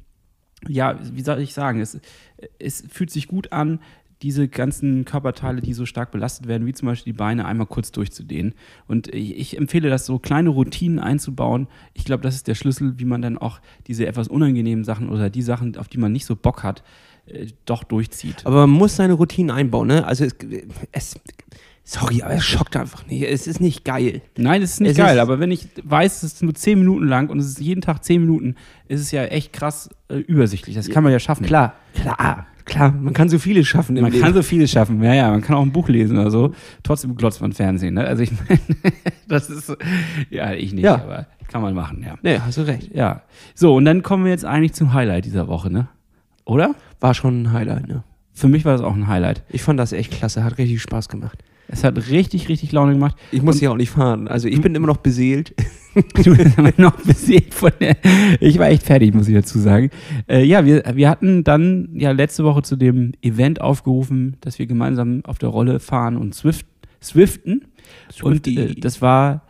ja, 0.67 0.99
wie 1.13 1.23
soll 1.23 1.41
ich 1.41 1.55
sagen, 1.55 1.81
es, 1.81 2.01
es 2.59 2.85
fühlt 2.89 3.11
sich 3.11 3.29
gut 3.29 3.53
an, 3.53 3.81
diese 4.23 4.49
ganzen 4.49 5.05
Körperteile, 5.05 5.61
die 5.61 5.73
so 5.75 5.87
stark 5.87 6.11
belastet 6.11 6.49
werden, 6.49 6.67
wie 6.67 6.73
zum 6.73 6.87
Beispiel 6.87 7.13
die 7.13 7.17
Beine, 7.17 7.45
einmal 7.47 7.67
kurz 7.67 7.93
durchzudehnen. 7.93 8.55
Und 8.87 9.15
ich, 9.15 9.57
empfehle 9.57 9.89
das, 9.91 10.07
so 10.07 10.19
kleine 10.19 10.49
Routinen 10.49 10.99
einzubauen. 10.99 11.69
Ich 11.95 12.05
glaube, 12.05 12.23
das 12.23 12.35
ist 12.35 12.49
der 12.49 12.55
Schlüssel, 12.57 12.95
wie 12.99 13.05
man 13.05 13.23
dann 13.23 13.39
auch 13.39 13.61
diese 13.87 14.07
etwas 14.07 14.29
unangenehmen 14.29 14.85
Sachen 14.85 15.09
oder 15.09 15.31
die 15.31 15.43
Sachen, 15.43 15.77
auf 15.77 15.89
die 15.89 15.99
man 15.99 16.11
nicht 16.13 16.27
so 16.27 16.35
Bock 16.35 16.63
hat, 16.65 16.83
äh, 17.27 17.47
doch 17.65 17.85
durchzieht. 17.85 18.45
Aber 18.45 18.67
man 18.67 18.71
muss 18.77 18.97
seine 18.97 19.13
Routinen 19.15 19.51
einbauen, 19.51 19.87
ne? 19.89 20.05
Also 20.05 20.25
es, 20.25 20.35
es 20.93 21.21
sorry, 21.85 22.23
aber 22.23 22.35
es 22.35 22.45
schockt 22.45 22.77
einfach 22.77 23.07
nicht. 23.07 23.23
Es 23.23 23.47
ist 23.47 23.61
nicht 23.61 23.85
geil. 23.85 24.21
Nein, 24.37 24.63
es 24.63 24.73
ist 24.73 24.81
nicht 24.81 24.91
Es 24.93 24.97
geil, 24.97 25.17
ist- 25.17 25.23
aber 25.23 25.39
wenn 25.39 25.51
ich 25.53 25.69
weiß, 25.85 26.25
es 26.25 26.33
ist 26.35 26.43
nur 26.43 26.55
10 26.55 26.81
Minuten 26.81 27.07
lang 27.07 27.31
und 27.31 27.39
es 27.39 27.47
ist 27.47 27.61
jeden 27.61 27.81
Tag 27.83 28.05
10 28.05 28.21
Minuten, 28.23 28.57
ist 28.89 29.01
es 29.01 29.11
ja 29.13 29.25
echt 29.27 29.53
krass 29.53 29.89
äh, 30.09 30.17
übersichtlich. 30.17 30.75
Das 30.77 30.89
kann 30.91 31.05
man 31.05 31.13
ja 31.13 31.19
schaffen. 31.21 31.47
Klar, 31.47 31.75
klar, 31.95 32.47
klar. 32.69 32.93
Man 32.93 33.13
kann 33.15 33.29
so 33.29 33.39
vieles 33.39 33.67
schaffen 33.67 33.95
Man 34.01 34.13
Leben. 34.13 34.23
kann 34.23 34.33
so 34.35 34.43
vieles 34.43 34.71
schaffen, 34.71 35.03
ja, 35.03 35.15
ja, 35.15 35.31
man 35.31 35.41
kann 35.43 35.57
auch 35.57 35.63
ein 35.63 35.73
Buch 35.73 35.89
lesen 35.89 36.17
oder 36.19 36.31
so. 36.31 36.53
Trotzdem 36.85 37.17
glotzt 37.17 37.41
man 37.41 37.53
Fernsehen, 37.53 37.95
ne? 37.95 38.05
Also 38.05 38.23
ich 38.23 38.31
meine, 38.49 38.61
das 39.27 39.51
ist, 39.51 39.77
ja, 40.31 40.53
ich 40.53 40.73
nicht, 40.73 40.85
Ja. 40.85 40.95
aber 40.95 41.27
kann 41.49 41.63
man 41.63 41.75
machen, 41.75 42.03
ja. 42.07 42.15
nee, 42.23 42.39
hast 42.39 42.59
du 42.59 42.63
recht. 42.63 42.95
Ja. 42.95 43.23
So, 43.55 43.75
und 43.75 43.85
dann 43.85 44.03
kommen 44.03 44.25
wir 44.25 44.31
jetzt 44.31 44.45
eigentlich 44.45 44.75
zum 44.75 44.93
Highlight 44.93 45.25
dieser 45.25 45.49
Woche, 45.49 45.71
ne? 45.73 45.89
Oder? 46.45 46.75
War 47.01 47.15
schon 47.15 47.43
ein 47.43 47.53
Highlight, 47.53 47.89
ne? 47.89 48.05
Für 48.33 48.49
mich 48.49 48.65
war 48.65 48.73
das 48.73 48.83
auch 48.83 48.95
ein 48.95 49.09
Highlight. 49.09 49.43
Ich 49.49 49.63
fand 49.63 49.81
das 49.81 49.93
echt 49.93 50.13
klasse, 50.13 50.45
hat 50.45 50.59
richtig 50.59 50.81
Spaß 50.81 51.09
gemacht. 51.09 51.43
Es 51.71 51.85
hat 51.85 52.09
richtig, 52.11 52.49
richtig 52.49 52.73
Laune 52.73 52.93
gemacht. 52.95 53.17
Ich 53.31 53.43
muss 53.43 53.61
ja 53.61 53.71
auch 53.71 53.77
nicht 53.77 53.91
fahren. 53.91 54.27
Also 54.27 54.49
ich 54.49 54.61
bin 54.61 54.75
immer 54.75 54.87
noch 54.87 54.99
beseelt. 54.99 55.55
Du 56.23 56.37
bist 56.37 56.57
aber 56.57 56.73
noch 56.77 56.93
beseelt 57.01 57.53
von 57.53 57.73
der. 57.81 57.97
Ich 58.41 58.57
war 58.61 58.69
echt 58.69 58.85
fertig, 58.85 59.13
muss 59.15 59.27
ich 59.27 59.35
dazu 59.35 59.59
sagen. 59.59 59.91
Äh, 60.29 60.45
ja, 60.45 60.65
wir, 60.65 60.85
wir 60.95 61.09
hatten 61.11 61.43
dann 61.43 61.89
ja 61.95 62.13
letzte 62.13 62.45
Woche 62.45 62.63
zu 62.63 62.77
dem 62.77 63.13
Event 63.21 63.61
aufgerufen, 63.61 64.37
dass 64.41 64.61
wir 64.61 64.67
gemeinsam 64.67 65.23
auf 65.25 65.39
der 65.39 65.49
Rolle 65.49 65.81
fahren 65.81 66.17
und 66.17 66.37
Swift, 66.37 66.67
Swiften. 67.03 67.65
Und 68.23 68.45
Swifty. 68.45 68.59
äh, 68.61 68.75
das 68.77 69.03
war 69.03 69.43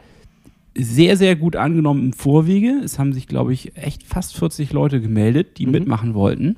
sehr, 0.74 1.18
sehr 1.18 1.36
gut 1.36 1.54
angenommen 1.54 2.02
im 2.04 2.12
Vorwege. 2.14 2.80
Es 2.82 2.98
haben 2.98 3.12
sich, 3.12 3.26
glaube 3.26 3.52
ich, 3.52 3.76
echt 3.76 4.04
fast 4.04 4.34
40 4.38 4.72
Leute 4.72 5.02
gemeldet, 5.02 5.58
die 5.58 5.66
Mhm. 5.66 5.72
mitmachen 5.72 6.14
wollten. 6.14 6.56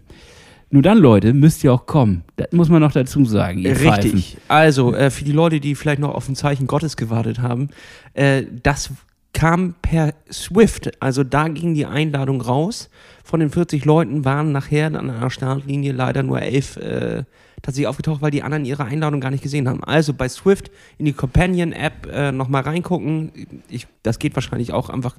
Nur 0.73 0.83
dann, 0.83 0.99
Leute, 0.99 1.35
müsst 1.35 1.65
ihr 1.65 1.73
auch 1.73 1.87
kommen. 1.87 2.23
Das 2.37 2.53
muss 2.53 2.69
man 2.69 2.81
noch 2.81 2.93
dazu 2.93 3.25
sagen. 3.25 3.59
ihr 3.59 3.75
Pfeifen. 3.75 4.13
Richtig. 4.13 4.39
Also, 4.47 4.95
äh, 4.95 5.11
für 5.11 5.25
die 5.25 5.33
Leute, 5.33 5.59
die 5.59 5.75
vielleicht 5.75 6.01
noch 6.01 6.15
auf 6.15 6.29
ein 6.29 6.37
Zeichen 6.37 6.69
Gottes 6.69 6.97
gewartet 6.97 7.41
haben, 7.41 7.71
äh, 8.15 8.45
das 8.63 8.91
kam 9.33 9.75
per 9.83 10.15
Swift. 10.31 10.91
Also 11.03 11.25
da 11.25 11.49
ging 11.49 11.75
die 11.75 11.87
Einladung 11.87 12.41
raus. 12.41 12.91
Von 13.25 13.41
den 13.41 13.51
40 13.51 13.85
Leuten 13.85 14.25
waren 14.25 14.53
nachher 14.53 14.87
an 14.87 15.11
einer 15.11 15.31
Startlinie 15.31 15.93
leider 15.93 16.23
nur 16.23 16.41
elf 16.41 16.77
äh, 16.77 17.25
tatsächlich 17.63 17.87
aufgetaucht, 17.87 18.23
weil 18.23 18.31
die 18.31 18.43
anderen 18.43 18.65
ihre 18.65 18.85
Einladung 18.85 19.21
gar 19.21 19.31
nicht 19.31 19.43
gesehen 19.43 19.69
haben. 19.69 19.85
Also 19.85 20.15
bei 20.15 20.29
Swift 20.29 20.71
in 20.99 21.05
die 21.05 21.13
Companion-App 21.13 22.07
äh, 22.13 22.33
nochmal 22.33 22.63
reingucken. 22.63 23.31
Ich, 23.69 23.87
das 24.03 24.19
geht 24.19 24.35
wahrscheinlich 24.35 24.73
auch 24.73 24.89
einfach 24.89 25.17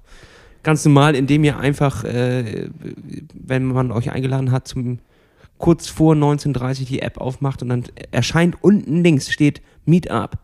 ganz 0.63 0.83
normal, 0.85 1.15
indem 1.15 1.43
ihr 1.43 1.57
einfach, 1.57 2.03
äh, 2.03 2.69
wenn 3.33 3.65
man 3.65 3.91
euch 3.91 4.11
eingeladen 4.11 4.51
hat, 4.51 4.67
zum 4.67 4.99
kurz 5.62 5.88
vor 5.88 6.15
19.30 6.15 6.86
die 6.86 7.02
App 7.02 7.17
aufmacht 7.19 7.62
und 7.62 7.69
dann 7.69 7.84
erscheint 8.12 8.58
unten 8.62 9.04
links 9.04 9.32
steht 9.32 9.62
Meetup. 9.86 10.38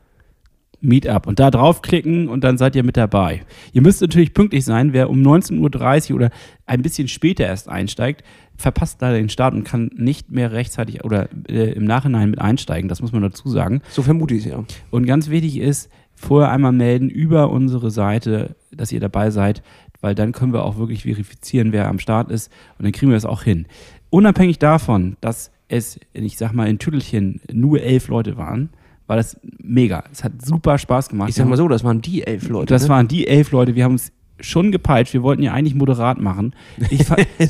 Meetup 0.80 1.26
und 1.26 1.40
da 1.40 1.50
draufklicken 1.50 2.30
und 2.30 2.44
dann 2.44 2.58
seid 2.58 2.76
ihr 2.76 2.84
mit 2.84 2.98
dabei. 2.98 3.42
Ihr 3.74 3.82
müsst 3.82 4.02
natürlich 4.02 4.34
pünktlich 4.34 4.64
sein. 4.64 4.94
Wer 4.94 5.10
um 5.10 5.22
19.30 5.22 6.12
Uhr 6.12 6.16
oder 6.18 6.30
ein 6.68 6.84
bisschen 6.84 7.08
später 7.08 7.46
erst 7.46 7.68
einsteigt, 7.68 8.24
verpasst 8.56 9.02
leider 9.02 9.18
den 9.18 9.30
Start 9.30 9.56
und 9.56 9.64
kann 9.64 9.90
nicht 9.96 10.32
mehr 10.32 10.52
rechtzeitig 10.52 11.04
oder 11.04 11.30
äh, 11.50 11.72
im 11.72 11.86
Nachhinein 11.86 12.30
mit 12.30 12.40
einsteigen. 12.40 12.90
Das 12.90 13.02
muss 13.02 13.12
man 13.12 13.24
dazu 13.24 13.50
sagen. 13.50 13.82
So 13.90 14.04
vermute 14.04 14.36
ich 14.36 14.46
es 14.46 14.52
ja. 14.52 14.64
Und 14.92 15.06
ganz 15.08 15.30
wichtig 15.30 15.58
ist, 15.58 15.90
vorher 16.14 16.52
einmal 16.52 16.74
melden 16.74 17.10
über 17.10 17.50
unsere 17.50 17.90
Seite, 17.90 18.56
dass 18.72 18.92
ihr 18.92 19.00
dabei 19.00 19.32
seid, 19.32 19.64
weil 20.02 20.16
dann 20.16 20.32
können 20.32 20.54
wir 20.54 20.64
auch 20.64 20.78
wirklich 20.78 21.04
verifizieren, 21.04 21.72
wer 21.72 21.88
am 21.88 22.00
Start 22.00 22.32
ist 22.32 22.52
und 22.78 22.86
dann 22.86 22.92
kriegen 22.92 23.12
wir 23.12 23.16
das 23.16 23.26
auch 23.26 23.44
hin. 23.44 23.68
Unabhängig 24.10 24.60
davon, 24.60 25.17
dass 25.22 25.52
es, 25.67 26.00
ich 26.13 26.38
sag 26.38 26.54
mal, 26.54 26.67
in 26.67 26.80
Tüttelchen 26.80 27.41
nur 27.52 27.82
elf 27.82 28.08
Leute 28.08 28.38
waren, 28.38 28.70
war 29.06 29.15
das 29.15 29.39
mega. 29.62 30.04
Es 30.12 30.24
hat 30.24 30.46
super 30.46 30.78
Spaß 30.78 31.10
gemacht. 31.10 31.30
Ich 31.30 31.36
sag 31.36 31.48
mal 31.48 31.58
so, 31.58 31.67
das 31.67 31.84
waren 31.84 32.02
die 32.02 32.26
elf 32.26 32.50
Leute. 32.50 32.74
das 32.74 32.84
ne? 32.84 32.89
waren 32.89 33.08
die 33.08 33.28
elf 33.28 33.52
Leute. 33.52 33.76
Wir 33.76 33.86
haben 33.86 33.93
uns 33.93 34.12
schon 34.39 34.72
gepeitscht. 34.72 35.13
Wir 35.13 35.24
wollten 35.24 35.41
ja 35.41 35.54
eigentlich 35.54 35.76
moderat 35.76 36.20
machen. 36.20 36.54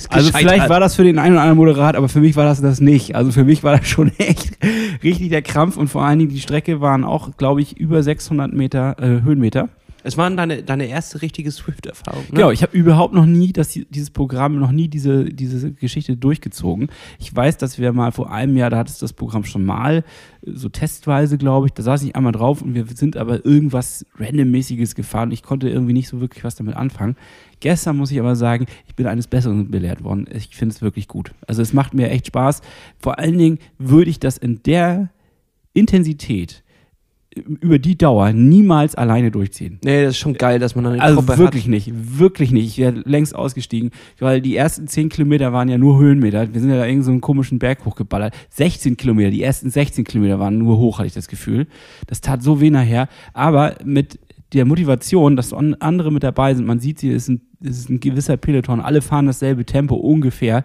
Also 0.10 0.32
vielleicht 0.32 0.70
war 0.70 0.80
das 0.80 0.96
für 0.96 1.04
den 1.04 1.20
einen 1.20 1.34
oder 1.34 1.42
anderen 1.42 1.58
moderat, 1.58 1.96
aber 1.96 2.10
für 2.10 2.20
mich 2.20 2.36
war 2.36 2.46
das 2.46 2.62
das 2.62 2.80
nicht. 2.80 3.16
Also 3.16 3.32
für 3.32 3.44
mich 3.44 3.64
war 3.64 3.78
das 3.78 3.88
schon 3.88 4.12
echt 4.18 4.58
richtig 5.04 5.30
der 5.30 5.42
Krampf 5.42 5.78
und 5.78 5.88
vor 5.88 6.04
allen 6.04 6.20
Dingen 6.20 6.32
die 6.32 6.40
Strecke 6.40 6.82
waren 6.82 7.04
auch, 7.04 7.36
glaube 7.38 7.62
ich, 7.62 7.78
über 7.78 8.04
600 8.04 8.54
Meter 8.54 8.96
äh, 9.00 9.22
Höhenmeter. 9.22 9.70
Es 10.08 10.16
war 10.16 10.30
deine, 10.32 10.64
deine 10.64 10.86
erste 10.86 11.22
richtige 11.22 11.52
Swift-Erfahrung. 11.52 12.24
Ne? 12.24 12.30
Genau, 12.32 12.52
ich 12.52 12.64
habe 12.64 12.78
überhaupt 12.78 13.14
noch 13.14 13.26
nie 13.26 13.52
das, 13.52 13.78
dieses 13.90 14.10
Programm, 14.10 14.58
noch 14.58 14.72
nie 14.72 14.88
diese, 14.88 15.26
diese 15.26 15.74
Geschichte 15.74 16.16
durchgezogen. 16.16 16.88
Ich 17.20 17.36
weiß, 17.36 17.58
dass 17.58 17.78
wir 17.78 17.92
mal 17.92 18.14
vor 18.14 18.32
einem 18.32 18.56
Jahr, 18.56 18.70
da 18.70 18.78
hattest 18.78 19.02
du 19.02 19.04
das 19.04 19.12
Programm 19.12 19.44
schon 19.44 19.66
mal, 19.66 20.06
so 20.46 20.70
testweise, 20.70 21.38
glaube 21.38 21.68
ich, 21.68 21.74
da 21.74 21.84
saß 21.84 22.04
ich 22.04 22.16
einmal 22.16 22.32
drauf 22.32 22.62
und 22.62 22.74
wir 22.74 22.86
sind 22.86 23.18
aber 23.18 23.46
irgendwas 23.46 24.06
randommäßiges 24.18 24.96
gefahren. 24.96 25.32
Ich 25.32 25.44
konnte 25.44 25.68
irgendwie 25.68 25.92
nicht 25.92 26.08
so 26.08 26.22
wirklich 26.22 26.46
was 26.46 26.56
damit 26.56 26.78
anfangen. 26.78 27.18
Gestern 27.60 27.98
muss 27.98 28.10
ich 28.10 28.20
aber 28.22 28.38
sagen, 28.38 28.66
ich 28.88 28.96
bin 28.96 29.08
eines 29.08 29.28
Besseren 29.28 29.70
belehrt 29.70 30.06
worden. 30.06 30.26
Ich 30.34 30.56
finde 30.56 30.74
es 30.74 30.82
wirklich 30.82 31.10
gut. 31.10 31.34
Also 31.48 31.62
es 31.62 31.74
macht 31.74 31.94
mir 31.94 32.10
echt 32.10 32.28
Spaß. 32.28 32.62
Vor 32.98 33.20
allen 33.20 33.38
Dingen 33.38 33.60
würde 33.78 34.10
ich 34.10 34.22
das 34.22 34.38
in 34.38 34.64
der 34.64 35.10
Intensität 35.74 36.64
über 37.38 37.80
die 37.80 37.98
Dauer 37.98 38.32
niemals 38.34 38.96
alleine 38.96 39.32
durchziehen. 39.32 39.80
Nee, 39.84 40.04
das 40.04 40.12
ist 40.12 40.18
schon 40.20 40.34
geil, 40.34 40.60
dass 40.60 40.76
man 40.76 40.84
dann 40.84 40.94
eine 40.94 41.02
Also 41.02 41.18
Gruppe 41.22 41.38
wirklich 41.38 41.64
hat. 41.64 41.70
nicht, 41.72 41.92
wirklich 41.94 42.52
nicht. 42.52 42.66
Ich 42.68 42.78
wäre 42.78 43.02
längst 43.06 43.36
ausgestiegen, 43.36 43.92
weil 44.20 44.42
die 44.42 44.56
ersten 44.56 44.88
10 44.88 45.10
Kilometer 45.10 45.54
waren 45.54 45.70
ja 45.70 45.78
nur 45.78 46.00
Höhenmeter. 46.00 46.54
Wir 46.54 46.62
sind 46.62 46.70
ja 46.70 46.78
da 46.78 46.86
irgend 46.86 47.06
so 47.06 47.12
einen 47.12 47.22
komischen 47.22 47.60
Berg 47.60 47.86
hochgeballert. 47.86 48.34
16 48.52 48.98
Kilometer, 48.98 49.32
die 49.32 49.44
ersten 49.44 49.70
16 49.70 50.04
Kilometer 50.06 50.40
waren 50.40 50.58
nur 50.58 50.78
hoch, 50.78 51.00
hatte 51.00 51.08
ich 51.08 51.14
das 51.14 51.28
Gefühl. 51.28 51.68
Das 52.08 52.22
tat 52.22 52.42
so 52.44 52.62
weh 52.62 52.70
nachher. 52.70 53.08
Aber 53.34 53.76
mit 53.84 54.20
der 54.54 54.66
Motivation, 54.66 55.36
dass 55.36 55.52
an- 55.54 55.76
andere 55.80 56.12
mit 56.12 56.24
dabei 56.24 56.54
sind, 56.54 56.66
man 56.66 56.80
sieht 56.80 57.00
sie, 57.00 57.10
es 57.12 57.24
ist 57.24 57.30
ein, 57.30 57.42
ist 57.62 57.90
ein 57.90 58.00
gewisser 58.00 58.38
Peloton, 58.38 58.80
alle 58.80 59.02
fahren 59.02 59.26
dasselbe 59.26 59.66
Tempo 59.66 59.96
ungefähr, 59.96 60.64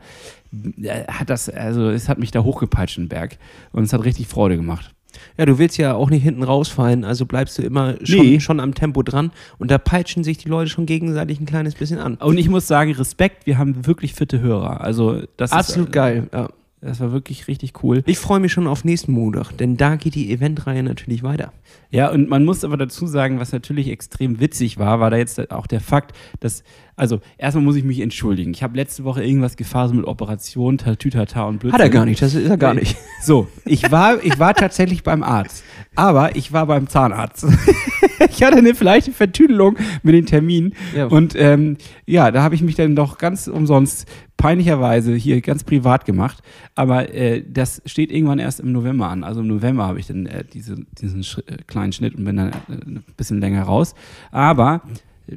äh, 0.82 1.04
hat 1.08 1.30
das, 1.30 1.48
also 1.48 1.88
es 1.90 2.08
hat 2.08 2.18
mich 2.18 2.30
da 2.30 2.44
hochgepeitscht, 2.44 2.98
den 2.98 3.08
Berg. 3.08 3.38
Und 3.72 3.82
es 3.82 3.92
hat 3.92 4.04
richtig 4.04 4.28
Freude 4.28 4.56
gemacht. 4.56 4.91
Ja, 5.37 5.46
du 5.46 5.59
willst 5.59 5.79
ja 5.79 5.94
auch 5.94 6.11
nicht 6.11 6.22
hinten 6.22 6.42
rausfallen, 6.42 7.05
also 7.05 7.27
bleibst 7.27 7.59
du 7.59 7.62
immer 7.62 7.94
schon, 8.05 8.20
Nee. 8.27 8.40
schon 8.40 8.61
am 8.61 8.75
Tempo 8.75 9.03
dran 9.03 9.31
und 9.59 9.70
da 9.70 9.79
peitschen 9.79 10.25
sich 10.25 10.38
die 10.38 10.48
Leute 10.48 10.70
schon 10.70 10.87
gegenseitig 10.87 11.40
ein 11.40 11.46
kleines 11.46 11.75
bisschen 11.75 11.98
an. 11.98 12.16
Und 12.16 12.38
ich 12.38 12.48
muss 12.48 12.66
sagen, 12.66 12.92
Respekt, 12.92 13.46
wir 13.46 13.59
haben 13.59 13.87
wirklich 13.87 14.14
fitte 14.14 14.40
Hörer. 14.40 14.81
Also 14.81 15.22
das 15.37 15.53
Absolut 15.53 15.88
ist, 15.88 15.92
geil. 15.92 16.29
Ja. 16.33 16.48
Das 16.85 16.98
war 16.98 17.12
wirklich 17.12 17.46
richtig 17.46 17.85
cool. 17.85 18.03
Ich 18.07 18.18
freue 18.18 18.40
mich 18.40 18.51
schon 18.51 18.66
auf 18.66 18.85
nächsten 18.85 19.12
Montag, 19.12 19.53
denn 19.53 19.77
da 19.77 19.94
geht 19.94 20.16
die 20.16 20.33
Eventreihe 20.33 20.83
natürlich 20.83 21.22
weiter. 21.22 21.53
Ja, 21.92 22.11
und 22.11 22.29
man 22.29 22.44
muss 22.44 22.64
aber 22.64 22.77
dazu 22.77 23.07
sagen, 23.07 23.38
was 23.38 23.53
natürlich 23.53 23.88
extrem 23.88 24.40
witzig 24.40 24.79
war, 24.79 24.98
war 24.98 25.09
da 25.11 25.16
jetzt 25.16 25.53
auch 25.53 25.68
der 25.68 25.81
Fakt, 25.81 26.12
dass, 26.40 26.64
also 26.96 27.20
erstmal 27.38 27.64
muss 27.64 27.76
ich 27.76 27.85
mich 27.85 28.00
entschuldigen. 28.00 28.50
Ich 28.52 28.62
habe 28.62 28.76
letzte 28.76 29.05
Woche 29.05 29.24
irgendwas 29.24 29.57
gefaselt 29.57 29.96
mit 29.96 30.07
Operation, 30.07 30.78
Tatütata 30.78 31.44
und 31.44 31.59
Blödsinn. 31.59 31.72
Hat 31.74 31.81
er 31.81 31.90
gar 31.90 32.05
nicht, 32.05 32.20
das 32.22 32.35
ist 32.35 32.48
er 32.48 32.57
gar 32.57 32.74
nicht. 32.74 32.96
So, 33.22 33.46
ich 33.64 33.88
war, 33.92 34.22
ich 34.24 34.40
war 34.40 34.52
tatsächlich 34.52 35.05
beim 35.05 35.22
Arzt, 35.22 35.62
aber 35.94 36.35
ich 36.35 36.52
war 36.52 36.66
beim 36.66 36.88
Zahnarzt. 36.88 37.46
ich 38.31 38.42
hatte 38.42 38.57
eine 38.59 38.72
leichte 38.72 39.12
Vertüdelung 39.12 39.76
mit 40.02 40.14
den 40.16 40.26
Terminen 40.26 40.74
Ja. 40.96 41.07
und 41.07 41.35
ähm, 41.37 41.76
ja, 42.05 42.33
da 42.33 42.42
habe 42.42 42.57
ich 42.57 42.62
mich 42.62 42.74
dann 42.74 42.96
doch 42.96 43.18
ganz 43.18 43.46
umsonst 43.46 44.09
peinlicherweise 44.37 45.14
hier 45.14 45.40
ganz 45.40 45.62
privat 45.62 46.05
gemacht, 46.05 46.42
aber 46.74 47.14
äh, 47.14 47.44
das 47.48 47.81
steht 47.87 48.11
irgendwann 48.11 48.40
erst 48.40 48.59
im 48.59 48.72
November 48.72 49.07
an. 49.09 49.22
Also 49.22 49.40
im 49.40 49.46
November 49.46 49.87
habe 49.87 50.00
ich 50.00 50.09
dann 50.09 50.26
äh, 50.26 50.42
diese, 50.52 50.74
diesen 51.00 51.22
Schri- 51.22 51.48
äh, 51.48 51.59
kleinen 51.68 51.92
Schnitt 51.92 52.16
und 52.16 52.24
bin 52.24 52.37
dann 52.38 52.48
äh, 52.48 52.55
ein 52.72 53.05
bisschen 53.16 53.40
länger 53.40 53.62
raus. 53.62 53.94
Aber 54.33 54.83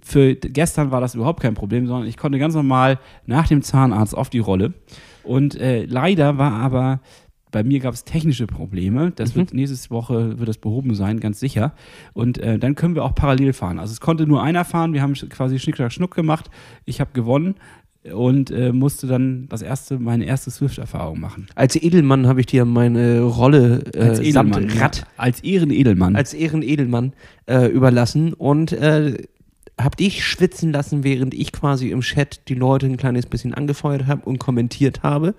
für 0.04 0.36
gestern 0.36 0.92
war 0.92 1.02
das 1.02 1.16
überhaupt 1.16 1.42
kein 1.42 1.54
Problem, 1.54 1.88
sondern 1.88 2.08
ich 2.08 2.18
konnte 2.18 2.40
ganz 2.40 2.56
normal 2.56 3.00
nach 3.26 3.48
dem 3.48 3.62
Zahnarzt 3.62 4.16
auf 4.16 4.30
die 4.30 4.40
Rolle. 4.40 4.74
Und 5.24 5.56
äh, 5.60 5.86
leider 5.86 6.38
war 6.38 6.54
aber, 6.54 7.00
bei 7.52 7.64
mir 7.64 7.80
gab 7.80 7.94
es 7.94 8.04
technische 8.04 8.48
Probleme. 8.48 9.12
Das 9.16 9.36
wird 9.36 9.54
nächste 9.54 9.90
Woche 9.90 10.38
wird 10.40 10.50
das 10.50 10.58
behoben 10.58 10.94
sein, 10.94 11.20
ganz 11.20 11.40
sicher. 11.40 11.74
Und 12.14 12.38
äh, 12.38 12.60
dann 12.60 12.76
können 12.76 12.96
wir 12.96 13.04
auch 13.06 13.16
parallel 13.16 13.54
fahren. 13.54 13.80
Also 13.80 13.94
es 13.94 14.02
konnte 14.02 14.28
nur 14.28 14.44
einer 14.44 14.66
fahren. 14.66 14.94
Wir 14.94 15.02
haben 15.02 15.14
quasi 15.14 15.58
Schnick, 15.58 15.78
Schnack, 15.78 15.94
Schnuck 15.94 16.14
gemacht. 16.16 16.50
Ich 16.84 17.00
habe 17.00 17.12
gewonnen 17.14 17.56
und 18.14 18.52
äh, 18.52 18.72
musste 18.72 19.08
dann 19.08 19.48
das 19.50 19.62
erste, 19.62 19.98
meine 19.98 20.26
erste 20.26 20.52
Swift-Erfahrung 20.52 21.20
machen. 21.20 21.48
Als 21.56 21.76
Edelmann 21.76 22.28
habe 22.28 22.40
ich 22.42 22.46
dir 22.46 22.66
meine 22.66 23.22
Rolle 23.22 23.84
äh, 23.94 24.00
Als 24.10 24.20
Edelmann. 24.20 24.54
samt 24.70 24.82
Rad 24.82 25.08
Als 25.18 25.40
Ehrenedelmann. 25.42 26.16
als 26.16 26.34
Ehrenedelmann 26.34 27.14
äh, 27.48 27.66
überlassen 27.68 28.34
und 28.34 28.74
äh, 28.74 29.24
hab 29.80 29.98
dich 29.98 30.24
schwitzen 30.26 30.72
lassen, 30.72 31.04
während 31.04 31.34
ich 31.34 31.52
quasi 31.52 31.90
im 31.90 32.02
Chat 32.02 32.48
die 32.48 32.56
Leute 32.56 32.86
ein 32.86 32.96
kleines 32.98 33.26
bisschen 33.26 33.54
angefeuert 33.54 34.08
habe 34.08 34.22
und 34.26 34.40
kommentiert 34.40 35.04
habe. 35.04 35.36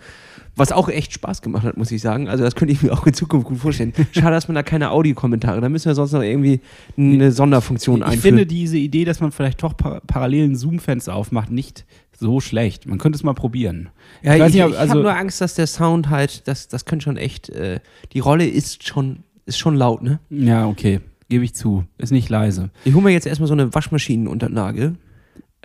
Was 0.56 0.72
auch 0.72 0.88
echt 0.88 1.12
Spaß 1.12 1.42
gemacht 1.42 1.64
hat, 1.64 1.76
muss 1.76 1.90
ich 1.90 2.00
sagen. 2.02 2.28
Also 2.28 2.44
das 2.44 2.54
könnte 2.54 2.72
ich 2.72 2.82
mir 2.82 2.92
auch 2.92 3.06
in 3.06 3.14
Zukunft 3.14 3.46
gut 3.46 3.58
vorstellen. 3.58 3.92
Schade, 4.12 4.30
dass 4.32 4.48
man 4.48 4.54
da 4.54 4.62
keine 4.62 4.90
Audiokommentare. 4.90 5.60
Da 5.60 5.68
müssen 5.68 5.86
wir 5.86 5.94
sonst 5.94 6.12
noch 6.12 6.22
irgendwie 6.22 6.60
eine 6.98 7.30
Sonderfunktion 7.32 7.98
ich 8.00 8.04
einführen. 8.04 8.20
finde 8.22 8.46
diese 8.46 8.78
Idee, 8.78 9.04
dass 9.04 9.20
man 9.20 9.32
vielleicht 9.32 9.62
doch 9.62 9.76
par 9.76 10.00
parallel 10.06 10.48
ein 10.50 10.56
Zoom-Fenster 10.56 11.14
aufmacht, 11.14 11.50
nicht 11.50 11.84
so 12.18 12.40
schlecht. 12.40 12.86
Man 12.86 12.98
könnte 12.98 13.16
es 13.16 13.22
mal 13.22 13.34
probieren. 13.34 13.90
ja, 14.22 14.46
ich, 14.46 14.54
ich, 14.54 14.62
ob- 14.64 14.72
also- 14.78 14.90
habe 14.92 15.02
nur 15.02 15.14
Angst, 15.16 15.40
dass 15.42 15.54
der 15.54 15.66
Sound 15.66 16.08
halt, 16.08 16.46
das, 16.48 16.68
das 16.68 16.84
könnte 16.86 17.04
schon 17.04 17.16
echt, 17.18 17.50
äh, 17.50 17.80
die 18.12 18.20
Rolle 18.20 18.46
ist 18.46 18.86
schon, 18.88 19.18
ist 19.44 19.58
schon 19.58 19.76
laut, 19.76 20.02
ne? 20.02 20.20
Ja, 20.30 20.66
okay. 20.66 21.00
Gebe 21.28 21.44
ich 21.44 21.54
zu. 21.54 21.84
Ist 21.98 22.12
nicht 22.12 22.28
leise. 22.28 22.70
Ich 22.84 22.94
hole 22.94 23.04
mir 23.04 23.10
jetzt 23.10 23.26
erstmal 23.26 23.48
so 23.48 23.54
eine 23.54 23.74
Waschmaschinenunterlage 23.74 24.94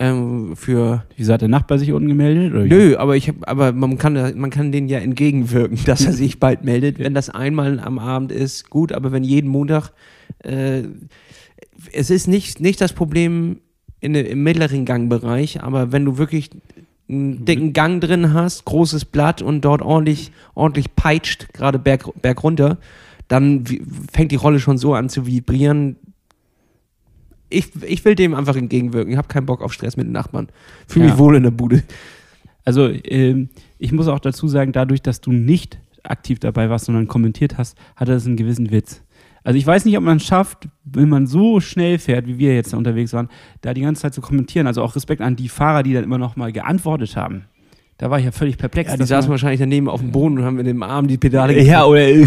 ähm, 0.01 0.55
für 0.55 1.05
Wieso 1.15 1.33
hat 1.33 1.41
der 1.41 1.47
Nachbar 1.47 1.77
sich 1.77 1.91
unten 1.91 2.07
gemeldet? 2.07 2.53
Oder? 2.53 2.65
Nö, 2.65 2.95
aber 2.97 3.15
ich 3.15 3.27
hab, 3.27 3.47
aber 3.47 3.71
man 3.71 3.99
kann, 3.99 4.13
man 4.35 4.49
kann 4.49 4.71
den 4.71 4.87
ja 4.87 4.97
entgegenwirken, 4.97 5.79
dass 5.85 6.05
er 6.05 6.13
sich 6.13 6.39
bald 6.39 6.63
meldet. 6.63 6.97
Wenn 6.97 7.13
das 7.13 7.29
einmal 7.29 7.79
am 7.79 7.99
Abend 7.99 8.31
ist, 8.31 8.69
gut, 8.71 8.93
aber 8.93 9.11
wenn 9.11 9.23
jeden 9.23 9.49
Montag, 9.49 9.91
äh, 10.39 10.83
es 11.93 12.09
ist 12.09 12.27
nicht, 12.27 12.59
nicht 12.59 12.81
das 12.81 12.93
Problem 12.93 13.59
in, 13.99 14.15
im 14.15 14.43
mittleren 14.43 14.85
Gangbereich, 14.85 15.61
aber 15.61 15.91
wenn 15.91 16.05
du 16.05 16.17
wirklich 16.17 16.49
einen 17.07 17.45
dicken 17.45 17.73
Gang 17.73 18.01
drin 18.01 18.33
hast, 18.33 18.65
großes 18.65 19.05
Blatt 19.05 19.43
und 19.43 19.61
dort 19.61 19.83
ordentlich, 19.83 20.31
ordentlich 20.55 20.95
peitscht, 20.95 21.53
gerade 21.53 21.77
berg, 21.77 22.09
berg 22.21 22.43
runter, 22.43 22.77
dann 23.31 23.63
fängt 24.11 24.31
die 24.31 24.35
Rolle 24.35 24.59
schon 24.59 24.77
so 24.77 24.93
an 24.93 25.07
zu 25.07 25.25
vibrieren. 25.25 25.95
Ich, 27.49 27.69
ich 27.83 28.03
will 28.03 28.15
dem 28.15 28.33
einfach 28.35 28.55
entgegenwirken. 28.55 29.11
Ich 29.11 29.17
habe 29.17 29.27
keinen 29.29 29.45
Bock 29.45 29.61
auf 29.61 29.71
Stress 29.73 29.95
mit 29.97 30.05
den 30.05 30.11
Nachbarn. 30.13 30.49
Fühle 30.87 31.05
mich 31.05 31.13
Ja. 31.13 31.19
wohl 31.19 31.35
in 31.37 31.43
der 31.43 31.51
Bude. 31.51 31.83
Also, 32.65 32.89
ähm, 32.89 33.49
ich 33.79 33.91
muss 33.91 34.07
auch 34.07 34.19
dazu 34.19 34.47
sagen, 34.47 34.71
dadurch, 34.73 35.01
dass 35.01 35.21
du 35.21 35.31
nicht 35.31 35.79
aktiv 36.03 36.39
dabei 36.39 36.69
warst, 36.69 36.85
sondern 36.85 37.07
kommentiert 37.07 37.57
hast, 37.57 37.77
hatte 37.95 38.11
das 38.11 38.25
einen 38.25 38.35
gewissen 38.37 38.71
Witz. 38.71 39.01
Also 39.43 39.57
ich 39.57 39.65
weiß 39.65 39.85
nicht, 39.85 39.97
ob 39.97 40.03
man 40.03 40.17
es 40.17 40.23
schafft, 40.25 40.67
wenn 40.83 41.09
man 41.09 41.25
so 41.25 41.59
schnell 41.59 41.97
fährt, 41.99 42.27
wie 42.27 42.37
wir 42.37 42.53
jetzt 42.53 42.73
unterwegs 42.73 43.13
waren, 43.13 43.29
da 43.61 43.73
die 43.73 43.81
ganze 43.81 44.03
Zeit 44.03 44.13
zu 44.13 44.21
kommentieren. 44.21 44.67
Also 44.67 44.83
auch 44.83 44.95
Respekt 44.95 45.21
an 45.21 45.35
die 45.35 45.49
Fahrer, 45.49 45.83
die 45.83 45.93
dann 45.93 46.03
immer 46.03 46.17
noch 46.19 46.35
mal 46.35 46.51
geantwortet 46.51 47.15
haben. 47.15 47.45
Da 47.97 48.09
war 48.09 48.19
ich 48.19 48.25
ja 48.25 48.31
völlig 48.31 48.57
perplex. 48.57 48.91
Ja, 48.91 48.97
die 48.97 49.03
saßen 49.05 49.29
wahrscheinlich 49.31 49.59
daneben 49.59 49.87
auf 49.89 50.01
dem 50.01 50.11
Boden 50.11 50.37
und 50.39 50.43
haben 50.45 50.55
mit 50.57 50.67
dem 50.67 50.81
Arm 50.83 51.07
die 51.07 51.17
Pedale 51.17 51.59
ja, 51.61 51.85
oder 51.85 52.01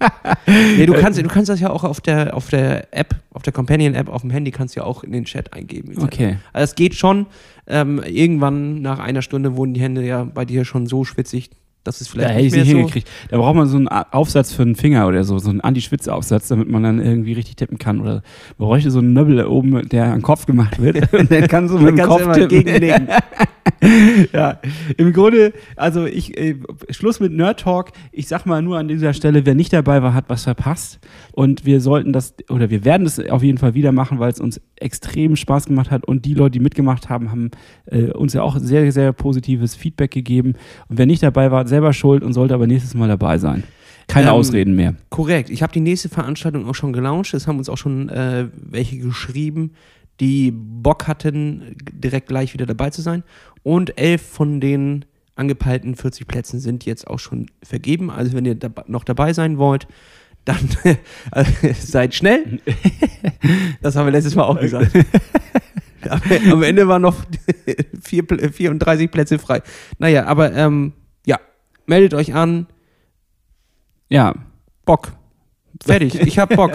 Nee, 0.76 0.86
du 0.86 0.94
kannst, 0.94 1.18
du 1.18 1.28
kannst 1.28 1.48
das 1.48 1.60
ja 1.60 1.70
auch 1.70 1.84
auf 1.84 2.00
der, 2.00 2.34
auf 2.36 2.48
der 2.48 2.92
App, 2.92 3.14
auf 3.32 3.42
der 3.42 3.52
Companion-App 3.52 4.08
auf 4.08 4.22
dem 4.22 4.30
Handy 4.30 4.50
kannst 4.50 4.74
du 4.74 4.80
ja 4.80 4.86
auch 4.86 5.04
in 5.04 5.12
den 5.12 5.24
Chat 5.24 5.52
eingeben. 5.52 5.94
Okay. 6.02 6.38
Also 6.52 6.64
es 6.64 6.74
geht 6.74 6.94
schon. 6.94 7.26
Ähm, 7.66 8.02
irgendwann 8.04 8.82
nach 8.82 8.98
einer 8.98 9.22
Stunde 9.22 9.56
wurden 9.56 9.74
die 9.74 9.80
Hände 9.80 10.04
ja 10.04 10.24
bei 10.24 10.44
dir 10.44 10.64
schon 10.64 10.86
so 10.86 11.04
schwitzig, 11.04 11.50
dass 11.84 12.00
es 12.00 12.08
Da 12.08 12.12
vielleicht 12.12 12.34
hätte 12.34 12.46
ich 12.46 12.52
nicht 12.52 12.54
nicht 12.54 12.66
mehr 12.66 12.72
so... 12.72 12.78
hingekriegt. 12.78 13.08
Da 13.30 13.38
braucht 13.38 13.54
man 13.54 13.68
so 13.68 13.76
einen 13.76 13.88
Aufsatz 13.88 14.52
für 14.52 14.62
einen 14.62 14.74
Finger 14.74 15.06
oder 15.06 15.24
so, 15.24 15.38
so 15.38 15.50
einen 15.50 15.60
Anti-Schwitz-Aufsatz, 15.60 16.48
damit 16.48 16.68
man 16.68 16.82
dann 16.82 17.00
irgendwie 17.00 17.32
richtig 17.32 17.56
tippen 17.56 17.78
kann. 17.78 18.00
Oder 18.00 18.22
man 18.58 18.68
bräuchte 18.68 18.90
so 18.90 18.98
einen 18.98 19.12
Nöbbel 19.12 19.36
da 19.36 19.46
oben, 19.46 19.88
der 19.88 20.06
an 20.06 20.18
den 20.18 20.22
Kopf 20.22 20.46
gemacht 20.46 20.80
wird. 20.80 21.12
Und 21.12 21.30
dann 21.30 21.46
kannst 21.48 21.72
du 21.72 21.78
mit 21.78 21.96
dem 21.96 22.06
Kopf 22.06 22.32
tippen. 22.32 23.08
ja, 24.32 24.60
im 24.96 25.12
Grunde, 25.12 25.52
also 25.76 26.06
ich, 26.06 26.36
äh, 26.38 26.56
Schluss 26.90 27.20
mit 27.20 27.32
Nerd 27.32 27.60
Talk. 27.60 27.92
Ich 28.12 28.28
sag 28.28 28.46
mal 28.46 28.62
nur 28.62 28.78
an 28.78 28.88
dieser 28.88 29.12
Stelle, 29.12 29.46
wer 29.46 29.54
nicht 29.54 29.72
dabei 29.72 30.02
war, 30.02 30.14
hat 30.14 30.26
was 30.28 30.44
verpasst. 30.44 31.00
Und 31.32 31.64
wir 31.64 31.80
sollten 31.80 32.12
das, 32.12 32.34
oder 32.48 32.70
wir 32.70 32.84
werden 32.84 33.04
das 33.04 33.18
auf 33.18 33.42
jeden 33.42 33.58
Fall 33.58 33.74
wieder 33.74 33.92
machen, 33.92 34.18
weil 34.18 34.30
es 34.30 34.40
uns 34.40 34.60
extrem 34.76 35.36
Spaß 35.36 35.66
gemacht 35.66 35.90
hat. 35.90 36.04
Und 36.04 36.24
die 36.24 36.34
Leute, 36.34 36.52
die 36.52 36.60
mitgemacht 36.60 37.08
haben, 37.08 37.30
haben 37.30 37.50
äh, 37.86 38.10
uns 38.10 38.32
ja 38.32 38.42
auch 38.42 38.58
sehr, 38.58 38.90
sehr 38.92 39.12
positives 39.12 39.74
Feedback 39.74 40.10
gegeben. 40.10 40.54
Und 40.88 40.98
wer 40.98 41.06
nicht 41.06 41.22
dabei 41.22 41.50
war, 41.50 41.60
hat 41.60 41.68
selber 41.68 41.92
schuld 41.92 42.22
und 42.22 42.32
sollte 42.32 42.54
aber 42.54 42.66
nächstes 42.66 42.94
Mal 42.94 43.08
dabei 43.08 43.38
sein. 43.38 43.64
Keine 44.10 44.28
Ähm, 44.28 44.34
Ausreden 44.34 44.74
mehr. 44.74 44.94
Korrekt. 45.08 45.50
Ich 45.50 45.62
habe 45.62 45.72
die 45.72 45.80
nächste 45.80 46.08
Veranstaltung 46.08 46.66
auch 46.66 46.74
schon 46.74 46.92
gelauncht. 46.92 47.32
Es 47.34 47.46
haben 47.46 47.58
uns 47.58 47.68
auch 47.68 47.78
schon 47.78 48.08
äh, 48.08 48.48
welche 48.54 48.98
geschrieben, 48.98 49.72
die 50.20 50.50
Bock 50.54 51.06
hatten, 51.08 51.76
direkt 51.92 52.28
gleich 52.28 52.52
wieder 52.54 52.66
dabei 52.66 52.90
zu 52.90 53.02
sein. 53.02 53.22
Und 53.62 53.98
elf 53.98 54.22
von 54.22 54.60
den 54.60 55.04
angepeilten 55.34 55.94
40 55.96 56.26
Plätzen 56.26 56.60
sind 56.60 56.84
jetzt 56.84 57.06
auch 57.06 57.18
schon 57.18 57.46
vergeben. 57.62 58.10
Also 58.10 58.34
wenn 58.34 58.44
ihr 58.44 58.58
noch 58.86 59.04
dabei 59.04 59.32
sein 59.32 59.56
wollt, 59.58 59.86
dann 60.44 60.68
äh, 60.84 61.74
seid 61.74 62.14
schnell. 62.14 62.60
Das 63.82 63.96
haben 63.96 64.06
wir 64.06 64.12
letztes 64.12 64.34
Mal 64.34 64.42
auch 64.44 64.60
gesagt. 64.60 64.90
Am- 66.50 66.62
Ende 66.62 66.86
waren 66.88 67.00
noch 67.02 67.16
vier, 68.02 68.24
Pl- 68.24 68.52
34 68.52 69.10
Plätze 69.10 69.38
frei. 69.38 69.62
Naja, 69.98 70.26
aber 70.26 70.52
ähm, 70.54 70.92
ja, 71.24 71.38
meldet 71.86 72.12
euch 72.14 72.34
an. 72.34 72.66
Ja. 74.10 74.34
Bock. 74.84 75.12
Fertig. 75.82 76.20
Ich 76.20 76.38
hab 76.38 76.54
Bock. 76.54 76.72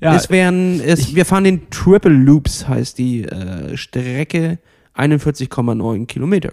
Ja. 0.00 0.14
Es 0.14 0.28
wären, 0.28 0.80
es, 0.80 1.14
wir 1.14 1.24
fahren 1.24 1.44
den 1.44 1.70
Triple 1.70 2.12
Loops, 2.12 2.68
heißt 2.68 2.98
die 2.98 3.24
äh, 3.24 3.76
Strecke, 3.76 4.58
41,9 4.94 6.06
Kilometer. 6.06 6.52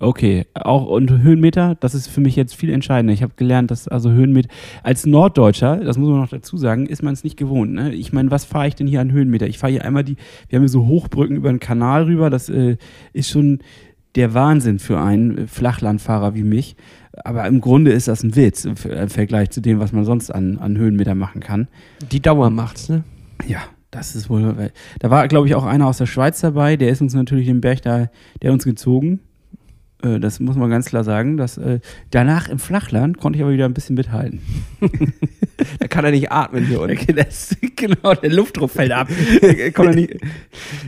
Okay, 0.00 0.44
auch 0.54 0.86
und 0.86 1.08
Höhenmeter, 1.08 1.76
das 1.76 1.94
ist 1.94 2.08
für 2.08 2.20
mich 2.20 2.34
jetzt 2.34 2.56
viel 2.56 2.70
entscheidender. 2.70 3.14
Ich 3.14 3.22
habe 3.22 3.34
gelernt, 3.36 3.70
dass 3.70 3.86
also 3.86 4.10
Höhenmeter 4.10 4.48
als 4.82 5.06
Norddeutscher, 5.06 5.76
das 5.76 5.96
muss 5.96 6.08
man 6.08 6.20
noch 6.20 6.28
dazu 6.28 6.56
sagen, 6.56 6.86
ist 6.86 7.04
man 7.04 7.14
es 7.14 7.22
nicht 7.22 7.36
gewohnt. 7.36 7.72
Ne? 7.72 7.94
Ich 7.94 8.12
meine, 8.12 8.32
was 8.32 8.44
fahre 8.44 8.66
ich 8.66 8.74
denn 8.74 8.88
hier 8.88 9.00
an 9.00 9.12
Höhenmeter? 9.12 9.46
Ich 9.46 9.58
fahre 9.58 9.72
hier 9.72 9.84
einmal 9.84 10.02
die, 10.02 10.16
wir 10.48 10.56
haben 10.56 10.64
hier 10.64 10.68
so 10.68 10.86
Hochbrücken 10.86 11.36
über 11.36 11.48
den 11.48 11.60
Kanal 11.60 12.04
rüber, 12.04 12.28
das 12.28 12.48
äh, 12.48 12.76
ist 13.12 13.30
schon 13.30 13.60
der 14.16 14.34
Wahnsinn 14.34 14.78
für 14.78 15.00
einen 15.00 15.48
Flachlandfahrer 15.48 16.34
wie 16.34 16.42
mich. 16.44 16.76
Aber 17.24 17.46
im 17.46 17.60
Grunde 17.60 17.92
ist 17.92 18.08
das 18.08 18.22
ein 18.22 18.34
Witz 18.36 18.64
im, 18.64 18.76
Ver- 18.76 19.02
im 19.02 19.08
Vergleich 19.08 19.50
zu 19.50 19.60
dem, 19.60 19.78
was 19.80 19.92
man 19.92 20.04
sonst 20.04 20.30
an, 20.30 20.58
an 20.58 20.76
Höhenmeter 20.76 21.14
machen 21.14 21.40
kann. 21.40 21.68
Die 22.10 22.20
Dauer 22.20 22.50
macht's, 22.50 22.88
ne? 22.88 23.04
Ja, 23.46 23.58
das 23.90 24.16
ist 24.16 24.28
wohl. 24.28 24.70
Da 24.98 25.10
war, 25.10 25.26
glaube 25.28 25.46
ich, 25.46 25.54
auch 25.54 25.64
einer 25.64 25.86
aus 25.86 25.98
der 25.98 26.06
Schweiz 26.06 26.40
dabei, 26.40 26.76
der 26.76 26.88
ist 26.90 27.00
uns 27.00 27.14
natürlich 27.14 27.46
den 27.46 27.60
Berg 27.60 27.82
da, 27.82 28.08
der 28.42 28.52
uns 28.52 28.64
gezogen. 28.64 29.20
Äh, 30.02 30.18
Das 30.18 30.40
muss 30.40 30.56
man 30.56 30.70
ganz 30.70 30.86
klar 30.86 31.04
sagen. 31.04 31.36
Dass, 31.36 31.56
äh, 31.58 31.78
danach 32.10 32.48
im 32.48 32.58
Flachland 32.58 33.18
konnte 33.18 33.36
ich 33.38 33.42
aber 33.44 33.52
wieder 33.52 33.64
ein 33.66 33.74
bisschen 33.74 33.94
mithalten. 33.96 34.40
Da 35.78 35.88
kann 35.88 36.04
er 36.04 36.10
nicht 36.10 36.30
atmen 36.30 36.66
hier 36.66 36.80
unten. 36.80 36.98
Das, 37.14 37.56
genau, 37.76 38.14
der 38.14 38.30
Luftdruck 38.30 38.70
fällt 38.70 38.92
ab. 38.92 39.08
Kommt 39.74 39.88
er 39.88 39.94
nicht. 39.94 40.14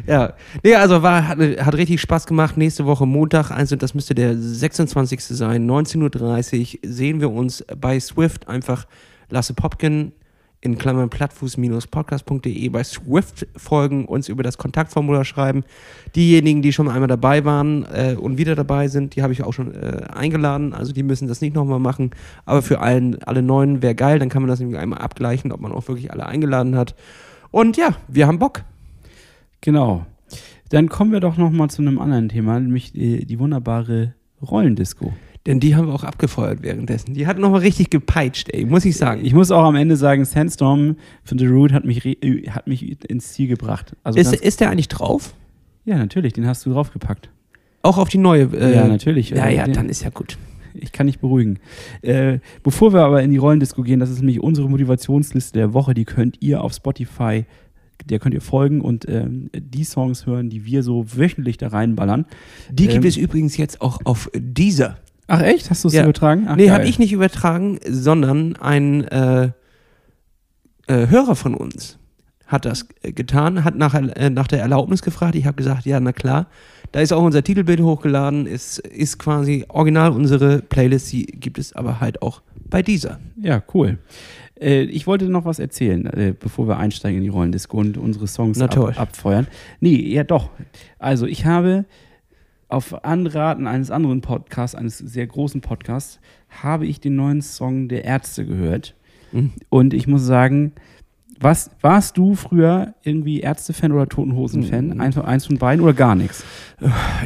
Ja, 0.06 0.34
nee, 0.62 0.74
also 0.74 1.02
war, 1.02 1.28
hat, 1.28 1.38
hat 1.38 1.74
richtig 1.74 2.00
Spaß 2.00 2.26
gemacht. 2.26 2.56
Nächste 2.56 2.86
Woche 2.86 3.06
Montag, 3.06 3.50
also 3.50 3.76
das 3.76 3.94
müsste 3.94 4.14
der 4.14 4.36
26. 4.36 5.20
sein, 5.22 5.70
19.30 5.70 6.60
Uhr, 6.60 6.90
sehen 6.90 7.20
wir 7.20 7.30
uns 7.30 7.64
bei 7.76 7.98
Swift. 8.00 8.48
Einfach 8.48 8.86
Lasse 9.28 9.54
Popkin 9.54 10.12
in 10.60 10.78
Klammern 10.78 11.10
plattfuß-podcast.de 11.10 12.68
bei 12.70 12.82
Swift 12.82 13.46
folgen, 13.56 14.04
uns 14.06 14.28
über 14.28 14.42
das 14.42 14.58
Kontaktformular 14.58 15.24
schreiben. 15.24 15.64
Diejenigen, 16.14 16.62
die 16.62 16.72
schon 16.72 16.88
einmal 16.88 17.08
dabei 17.08 17.44
waren 17.44 17.84
äh, 17.84 18.16
und 18.18 18.38
wieder 18.38 18.54
dabei 18.54 18.88
sind, 18.88 19.14
die 19.16 19.22
habe 19.22 19.32
ich 19.32 19.42
auch 19.42 19.52
schon 19.52 19.74
äh, 19.74 20.02
eingeladen. 20.12 20.72
Also 20.72 20.92
die 20.92 21.02
müssen 21.02 21.28
das 21.28 21.40
nicht 21.40 21.54
nochmal 21.54 21.78
machen. 21.78 22.10
Aber 22.44 22.62
für 22.62 22.80
allen, 22.80 23.22
alle 23.22 23.42
Neuen 23.42 23.82
wäre 23.82 23.94
geil, 23.94 24.18
dann 24.18 24.28
kann 24.28 24.42
man 24.42 24.48
das 24.48 24.60
nämlich 24.60 24.78
einmal 24.78 25.00
abgleichen, 25.00 25.52
ob 25.52 25.60
man 25.60 25.72
auch 25.72 25.86
wirklich 25.88 26.10
alle 26.10 26.26
eingeladen 26.26 26.76
hat. 26.76 26.94
Und 27.50 27.76
ja, 27.76 27.90
wir 28.08 28.26
haben 28.26 28.38
Bock. 28.38 28.64
Genau. 29.60 30.06
Dann 30.70 30.88
kommen 30.88 31.12
wir 31.12 31.20
doch 31.20 31.36
noch 31.36 31.50
mal 31.50 31.68
zu 31.68 31.82
einem 31.82 32.00
anderen 32.00 32.28
Thema, 32.28 32.58
nämlich 32.58 32.92
die, 32.92 33.24
die 33.24 33.38
wunderbare 33.38 34.14
Rollendisco. 34.42 35.12
Denn 35.46 35.60
die 35.60 35.76
haben 35.76 35.86
wir 35.86 35.94
auch 35.94 36.04
abgefeuert 36.04 36.62
währenddessen. 36.62 37.14
Die 37.14 37.26
hat 37.26 37.38
nochmal 37.38 37.60
richtig 37.60 37.90
gepeitscht, 37.90 38.48
ey, 38.52 38.64
muss 38.64 38.84
ich 38.84 38.96
sagen. 38.96 39.24
Ich 39.24 39.32
muss 39.32 39.50
auch 39.52 39.64
am 39.64 39.76
Ende 39.76 39.96
sagen, 39.96 40.24
Sandstorm 40.24 40.96
von 41.24 41.38
The 41.38 41.46
Root 41.46 41.72
hat 41.72 41.84
mich, 41.84 42.04
äh, 42.04 42.50
hat 42.50 42.66
mich 42.66 43.04
ins 43.08 43.32
Ziel 43.32 43.46
gebracht. 43.48 43.94
Also 44.02 44.18
ist, 44.18 44.34
ist 44.34 44.60
der 44.60 44.70
eigentlich 44.70 44.88
drauf? 44.88 45.34
ja, 45.84 45.96
natürlich, 45.98 46.32
den 46.32 46.46
hast 46.48 46.66
du 46.66 46.70
draufgepackt. 46.70 47.30
Auch 47.82 47.98
auf 47.98 48.08
die 48.08 48.18
neue? 48.18 48.44
Äh, 48.52 48.74
Ja, 48.74 48.88
natürlich. 48.88 49.30
Ja, 49.30 49.48
ja, 49.48 49.64
den- 49.66 49.74
dann 49.74 49.88
ist 49.88 50.02
ja 50.02 50.10
gut. 50.10 50.36
Ich 50.74 50.90
kann 50.92 51.06
dich 51.06 51.20
beruhigen. 51.20 51.58
Äh, 52.02 52.40
bevor 52.64 52.92
wir 52.92 53.00
aber 53.02 53.22
in 53.22 53.30
die 53.30 53.36
Rollendisco 53.38 53.82
gehen, 53.82 54.00
das 54.00 54.10
ist 54.10 54.18
nämlich 54.18 54.40
unsere 54.40 54.68
Motivationsliste 54.68 55.56
der 55.58 55.72
Woche. 55.72 55.94
Die 55.94 56.04
könnt 56.04 56.42
ihr 56.42 56.60
auf 56.62 56.74
Spotify, 56.74 57.44
der 58.04 58.18
könnt 58.18 58.34
ihr 58.34 58.40
folgen 58.42 58.80
und 58.82 59.08
ähm, 59.08 59.48
die 59.56 59.84
Songs 59.84 60.26
hören, 60.26 60.50
die 60.50 60.66
wir 60.66 60.82
so 60.82 61.06
wöchentlich 61.16 61.56
da 61.56 61.68
reinballern. 61.68 62.26
Die 62.70 62.88
gibt 62.88 63.04
Ähm, 63.04 63.08
es 63.08 63.16
übrigens 63.16 63.56
jetzt 63.56 63.80
auch 63.80 64.00
auf 64.04 64.28
dieser. 64.36 64.98
Ach 65.28 65.40
echt? 65.42 65.70
Hast 65.70 65.84
du 65.84 65.88
es 65.88 65.94
Ja. 65.94 66.04
übertragen? 66.04 66.46
Ach, 66.48 66.56
nee, 66.56 66.70
habe 66.70 66.84
ich 66.84 66.98
nicht 66.98 67.12
übertragen, 67.12 67.78
sondern 67.88 68.56
ein 68.56 69.04
äh, 69.04 69.50
äh, 70.86 71.08
Hörer 71.08 71.34
von 71.36 71.54
uns 71.54 71.98
hat 72.46 72.64
das 72.64 72.86
getan, 73.02 73.64
hat 73.64 73.74
nach, 73.74 73.94
äh, 73.94 74.30
nach 74.30 74.46
der 74.46 74.60
Erlaubnis 74.60 75.02
gefragt. 75.02 75.34
Ich 75.34 75.46
habe 75.46 75.56
gesagt, 75.56 75.84
ja, 75.84 75.98
na 75.98 76.12
klar. 76.12 76.46
Da 76.92 77.00
ist 77.00 77.12
auch 77.12 77.22
unser 77.24 77.42
Titelbild 77.42 77.80
hochgeladen. 77.80 78.46
Es 78.46 78.78
ist 78.78 79.18
quasi 79.18 79.64
original 79.68 80.12
unsere 80.12 80.60
Playlist. 80.60 81.12
Die 81.12 81.26
gibt 81.26 81.58
es 81.58 81.74
aber 81.74 81.98
halt 82.00 82.22
auch 82.22 82.42
bei 82.70 82.82
dieser. 82.82 83.18
Ja, 83.42 83.62
cool. 83.74 83.98
Äh, 84.60 84.82
ich 84.82 85.08
wollte 85.08 85.24
noch 85.24 85.44
was 85.44 85.58
erzählen, 85.58 86.06
äh, 86.06 86.34
bevor 86.38 86.68
wir 86.68 86.76
einsteigen 86.78 87.18
in 87.18 87.24
die 87.24 87.28
Rollendisco 87.30 87.76
und 87.78 87.98
unsere 87.98 88.28
Songs 88.28 88.60
ab, 88.60 88.76
abfeuern. 88.96 89.48
Nee, 89.80 89.96
ja 89.96 90.22
doch. 90.22 90.50
Also 91.00 91.26
ich 91.26 91.44
habe 91.44 91.84
auf 92.68 93.04
Anraten 93.04 93.66
eines 93.66 93.90
anderen 93.90 94.20
Podcasts, 94.20 94.74
eines 94.74 94.98
sehr 94.98 95.26
großen 95.26 95.60
Podcasts, 95.60 96.20
habe 96.48 96.86
ich 96.86 97.00
den 97.00 97.16
neuen 97.16 97.42
Song 97.42 97.88
der 97.88 98.04
Ärzte 98.04 98.44
gehört. 98.44 98.94
Mhm. 99.32 99.52
Und 99.68 99.94
ich 99.94 100.06
muss 100.06 100.24
sagen, 100.24 100.72
was, 101.38 101.70
warst 101.80 102.16
du 102.16 102.34
früher 102.34 102.94
irgendwie 103.02 103.40
Ärzte-Fan 103.40 103.92
oder 103.92 104.08
Totenhosen-Fan? 104.08 104.88
Mhm. 104.88 105.00
Eins, 105.00 105.18
eins 105.18 105.46
von 105.46 105.58
beiden 105.58 105.84
oder 105.84 105.92
gar 105.92 106.14
nichts? 106.14 106.44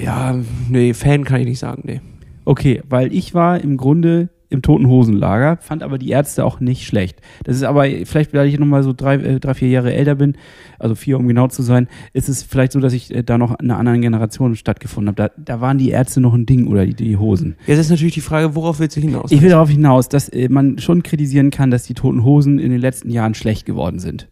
Ja, 0.02 0.38
nee, 0.68 0.94
Fan 0.94 1.24
kann 1.24 1.40
ich 1.40 1.46
nicht 1.46 1.58
sagen, 1.58 1.82
nee. 1.84 2.00
Okay, 2.44 2.82
weil 2.88 3.12
ich 3.12 3.34
war 3.34 3.60
im 3.60 3.76
Grunde 3.76 4.30
im 4.50 4.62
Toten 4.62 4.88
Hosenlager, 4.88 5.58
fand 5.60 5.82
aber 5.82 5.96
die 5.96 6.10
Ärzte 6.10 6.44
auch 6.44 6.60
nicht 6.60 6.84
schlecht. 6.84 7.20
Das 7.44 7.56
ist 7.56 7.62
aber, 7.62 7.84
vielleicht, 8.04 8.34
weil 8.34 8.48
ich 8.48 8.58
nochmal 8.58 8.82
so 8.82 8.92
drei, 8.92 9.14
äh, 9.14 9.40
drei, 9.40 9.54
vier 9.54 9.68
Jahre 9.68 9.94
älter 9.94 10.16
bin, 10.16 10.36
also 10.78 10.96
vier, 10.96 11.18
um 11.18 11.28
genau 11.28 11.46
zu 11.46 11.62
sein, 11.62 11.88
ist 12.12 12.28
es 12.28 12.42
vielleicht 12.42 12.72
so, 12.72 12.80
dass 12.80 12.92
ich 12.92 13.14
äh, 13.14 13.22
da 13.22 13.38
noch 13.38 13.52
in 13.60 13.70
einer 13.70 13.78
anderen 13.78 14.00
Generation 14.02 14.56
stattgefunden 14.56 15.08
habe. 15.08 15.30
Da, 15.36 15.42
da 15.42 15.60
waren 15.60 15.78
die 15.78 15.90
Ärzte 15.90 16.20
noch 16.20 16.34
ein 16.34 16.46
Ding 16.46 16.66
oder 16.66 16.84
die, 16.84 16.94
die 16.94 17.16
Hosen. 17.16 17.56
Jetzt 17.66 17.78
ist 17.78 17.90
natürlich 17.90 18.14
die 18.14 18.20
Frage, 18.20 18.54
worauf 18.56 18.80
willst 18.80 18.96
du 18.96 19.00
hinaus? 19.00 19.30
Ich 19.30 19.40
will 19.40 19.50
darauf 19.50 19.70
hinaus, 19.70 20.08
dass 20.08 20.28
äh, 20.28 20.48
man 20.48 20.78
schon 20.78 21.02
kritisieren 21.02 21.50
kann, 21.50 21.70
dass 21.70 21.84
die 21.84 21.94
Toten 21.94 22.24
Hosen 22.24 22.58
in 22.58 22.70
den 22.70 22.80
letzten 22.80 23.10
Jahren 23.10 23.34
schlecht 23.34 23.66
geworden 23.66 24.00
sind. 24.00 24.28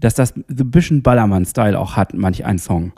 Dass 0.00 0.14
das 0.14 0.32
The 0.48 0.64
bisschen 0.64 1.02
Ballermann-Style 1.02 1.78
auch 1.78 1.96
hat, 1.96 2.14
manch 2.14 2.44
ein 2.44 2.58
Song. 2.58 2.92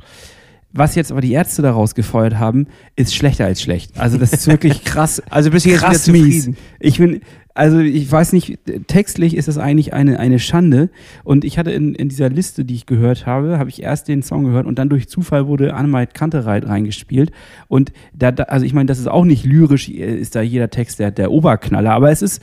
Was 0.72 0.94
jetzt 0.94 1.10
aber 1.10 1.20
die 1.20 1.32
Ärzte 1.32 1.62
daraus 1.62 1.94
gefeuert 1.94 2.38
haben, 2.38 2.66
ist 2.96 3.14
schlechter 3.14 3.44
als 3.44 3.60
schlecht. 3.60 3.98
Also 3.98 4.18
das 4.18 4.32
ist 4.32 4.46
wirklich 4.46 4.84
krass. 4.84 5.22
Also 5.28 5.50
bist 5.50 5.66
du 5.66 5.70
jetzt 5.70 5.80
krass 5.80 6.06
wieder 6.12 6.18
mies. 6.24 6.44
zufrieden? 6.44 6.56
Ich 6.78 6.98
bin, 6.98 7.20
also 7.54 7.80
ich 7.80 8.10
weiß 8.10 8.32
nicht, 8.32 8.58
textlich 8.86 9.36
ist 9.36 9.48
das 9.48 9.58
eigentlich 9.58 9.92
eine, 9.92 10.18
eine 10.20 10.38
Schande. 10.38 10.90
Und 11.24 11.44
ich 11.44 11.58
hatte 11.58 11.72
in, 11.72 11.94
in 11.94 12.08
dieser 12.08 12.28
Liste, 12.28 12.64
die 12.64 12.74
ich 12.74 12.86
gehört 12.86 13.26
habe, 13.26 13.58
habe 13.58 13.70
ich 13.70 13.82
erst 13.82 14.08
den 14.08 14.22
Song 14.22 14.44
gehört 14.44 14.66
und 14.66 14.78
dann 14.78 14.88
durch 14.88 15.08
Zufall 15.08 15.46
wurde 15.46 15.74
Annemait 15.74 16.14
Kantereit 16.14 16.66
reingespielt. 16.66 17.32
Und 17.68 17.92
da, 18.14 18.30
da 18.30 18.44
also 18.44 18.64
ich 18.64 18.72
meine, 18.72 18.86
das 18.86 18.98
ist 18.98 19.08
auch 19.08 19.24
nicht 19.24 19.44
lyrisch, 19.44 19.88
äh, 19.88 20.16
ist 20.16 20.36
da 20.36 20.42
jeder 20.42 20.70
Text 20.70 21.00
der, 21.00 21.10
der 21.10 21.32
Oberknaller, 21.32 21.92
aber 21.92 22.10
es 22.10 22.22
ist, 22.22 22.42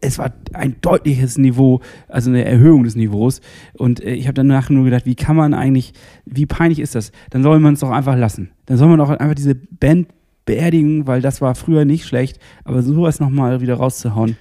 es 0.00 0.18
war 0.18 0.32
ein 0.52 0.76
deutliches 0.82 1.38
Niveau, 1.38 1.80
also 2.08 2.30
eine 2.30 2.44
Erhöhung 2.44 2.84
des 2.84 2.94
Niveaus. 2.94 3.40
Und 3.72 4.02
äh, 4.04 4.12
ich 4.12 4.26
habe 4.26 4.34
danach 4.34 4.68
nur 4.68 4.84
gedacht, 4.84 5.06
wie 5.06 5.14
kann 5.14 5.36
man 5.36 5.54
eigentlich, 5.54 5.94
wie 6.26 6.46
peinlich 6.46 6.78
ist 6.78 6.94
das? 6.94 7.12
Dann 7.30 7.42
soll 7.42 7.58
man 7.58 7.74
es 7.74 7.80
doch 7.80 7.90
einfach 7.90 8.16
lassen. 8.16 8.50
Dann 8.66 8.76
soll 8.76 8.88
man 8.88 8.98
doch 8.98 9.08
einfach 9.08 9.34
diese 9.34 9.54
Band 9.54 10.08
beerdigen, 10.44 11.06
weil 11.06 11.20
das 11.20 11.40
war 11.40 11.54
früher 11.54 11.84
nicht 11.84 12.06
schlecht, 12.06 12.38
aber 12.64 12.82
sowas 12.82 13.20
nochmal 13.20 13.60
wieder 13.60 13.74
rauszuhauen. 13.74 14.36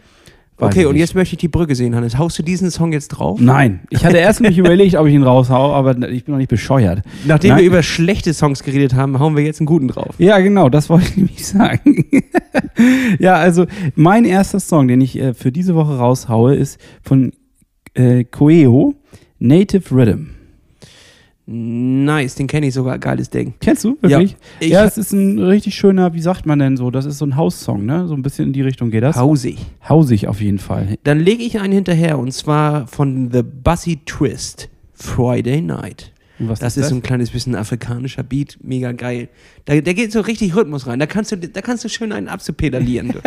Okay, 0.61 0.85
und 0.85 0.93
nicht. 0.93 1.01
jetzt 1.01 1.15
möchte 1.15 1.33
ich 1.33 1.39
die 1.39 1.47
Brücke 1.47 1.73
sehen, 1.73 1.95
Hannes. 1.95 2.19
Haust 2.19 2.37
du 2.37 2.43
diesen 2.43 2.69
Song 2.69 2.93
jetzt 2.93 3.07
drauf? 3.09 3.39
Nein, 3.41 3.79
ich 3.89 4.05
hatte 4.05 4.17
erst 4.17 4.41
mich 4.41 4.57
überlegt, 4.59 4.95
ob 4.95 5.07
ich 5.07 5.13
ihn 5.13 5.23
raushau, 5.23 5.73
aber 5.73 5.97
ich 6.09 6.25
bin 6.25 6.33
noch 6.33 6.37
nicht 6.37 6.49
bescheuert. 6.49 7.01
Nachdem 7.25 7.51
Nein. 7.51 7.59
wir 7.59 7.65
über 7.65 7.81
schlechte 7.81 8.33
Songs 8.33 8.61
geredet 8.61 8.93
haben, 8.93 9.17
hauen 9.19 9.35
wir 9.35 9.43
jetzt 9.43 9.59
einen 9.59 9.65
guten 9.65 9.87
drauf. 9.87 10.13
Ja, 10.19 10.39
genau, 10.39 10.69
das 10.69 10.89
wollte 10.89 11.07
ich 11.07 11.17
nämlich 11.17 11.47
sagen. 11.47 12.05
ja, 13.19 13.35
also 13.35 13.65
mein 13.95 14.23
erster 14.23 14.59
Song, 14.59 14.87
den 14.87 15.01
ich 15.01 15.17
äh, 15.17 15.33
für 15.33 15.51
diese 15.51 15.73
Woche 15.73 15.97
raushaue, 15.97 16.55
ist 16.55 16.79
von 17.01 17.31
äh, 17.95 18.23
Coeo, 18.23 18.93
Native 19.39 19.95
Rhythm. 19.95 20.27
Nice, 21.51 22.35
den 22.35 22.47
kenne 22.47 22.67
ich 22.67 22.73
sogar. 22.73 22.97
Geiles 22.97 23.29
Ding. 23.29 23.53
Kennst 23.59 23.83
du 23.83 23.97
wirklich? 24.01 24.37
Ich 24.59 24.69
ja, 24.69 24.79
hab- 24.81 24.87
es 24.87 24.97
ist 24.97 25.11
ein 25.11 25.37
richtig 25.39 25.75
schöner, 25.75 26.13
wie 26.13 26.21
sagt 26.21 26.45
man 26.45 26.59
denn 26.59 26.77
so? 26.77 26.91
Das 26.91 27.05
ist 27.05 27.17
so 27.17 27.25
ein 27.25 27.35
Haussong, 27.35 27.85
ne? 27.85 28.07
So 28.07 28.13
ein 28.13 28.21
bisschen 28.21 28.47
in 28.47 28.53
die 28.53 28.61
Richtung 28.61 28.89
geht 28.91 29.03
das. 29.03 29.17
Hausig. 29.17 29.57
Hausig 29.87 30.27
auf 30.27 30.39
jeden 30.41 30.59
Fall. 30.59 30.95
Dann 31.03 31.19
lege 31.19 31.43
ich 31.43 31.59
einen 31.59 31.73
hinterher 31.73 32.17
und 32.19 32.31
zwar 32.33 32.87
von 32.87 33.29
The 33.31 33.43
Bussy 33.43 33.99
Twist. 34.05 34.69
Friday 34.93 35.61
Night. 35.61 36.11
Was 36.43 36.59
Das 36.59 36.75
ist 36.75 36.89
so 36.89 36.95
ein 36.95 37.03
kleines 37.03 37.29
bisschen 37.29 37.53
afrikanischer 37.53 38.23
Beat, 38.23 38.57
mega 38.63 38.93
geil. 38.93 39.29
Da, 39.65 39.79
der 39.79 39.93
geht 39.93 40.11
so 40.11 40.21
richtig 40.21 40.55
Rhythmus 40.55 40.87
rein. 40.87 40.97
Da 40.99 41.05
kannst 41.05 41.31
du, 41.31 41.37
da 41.37 41.61
kannst 41.61 41.83
du 41.83 41.89
schön 41.89 42.11
einen 42.11 42.27
abzupedalieren. 42.29 43.13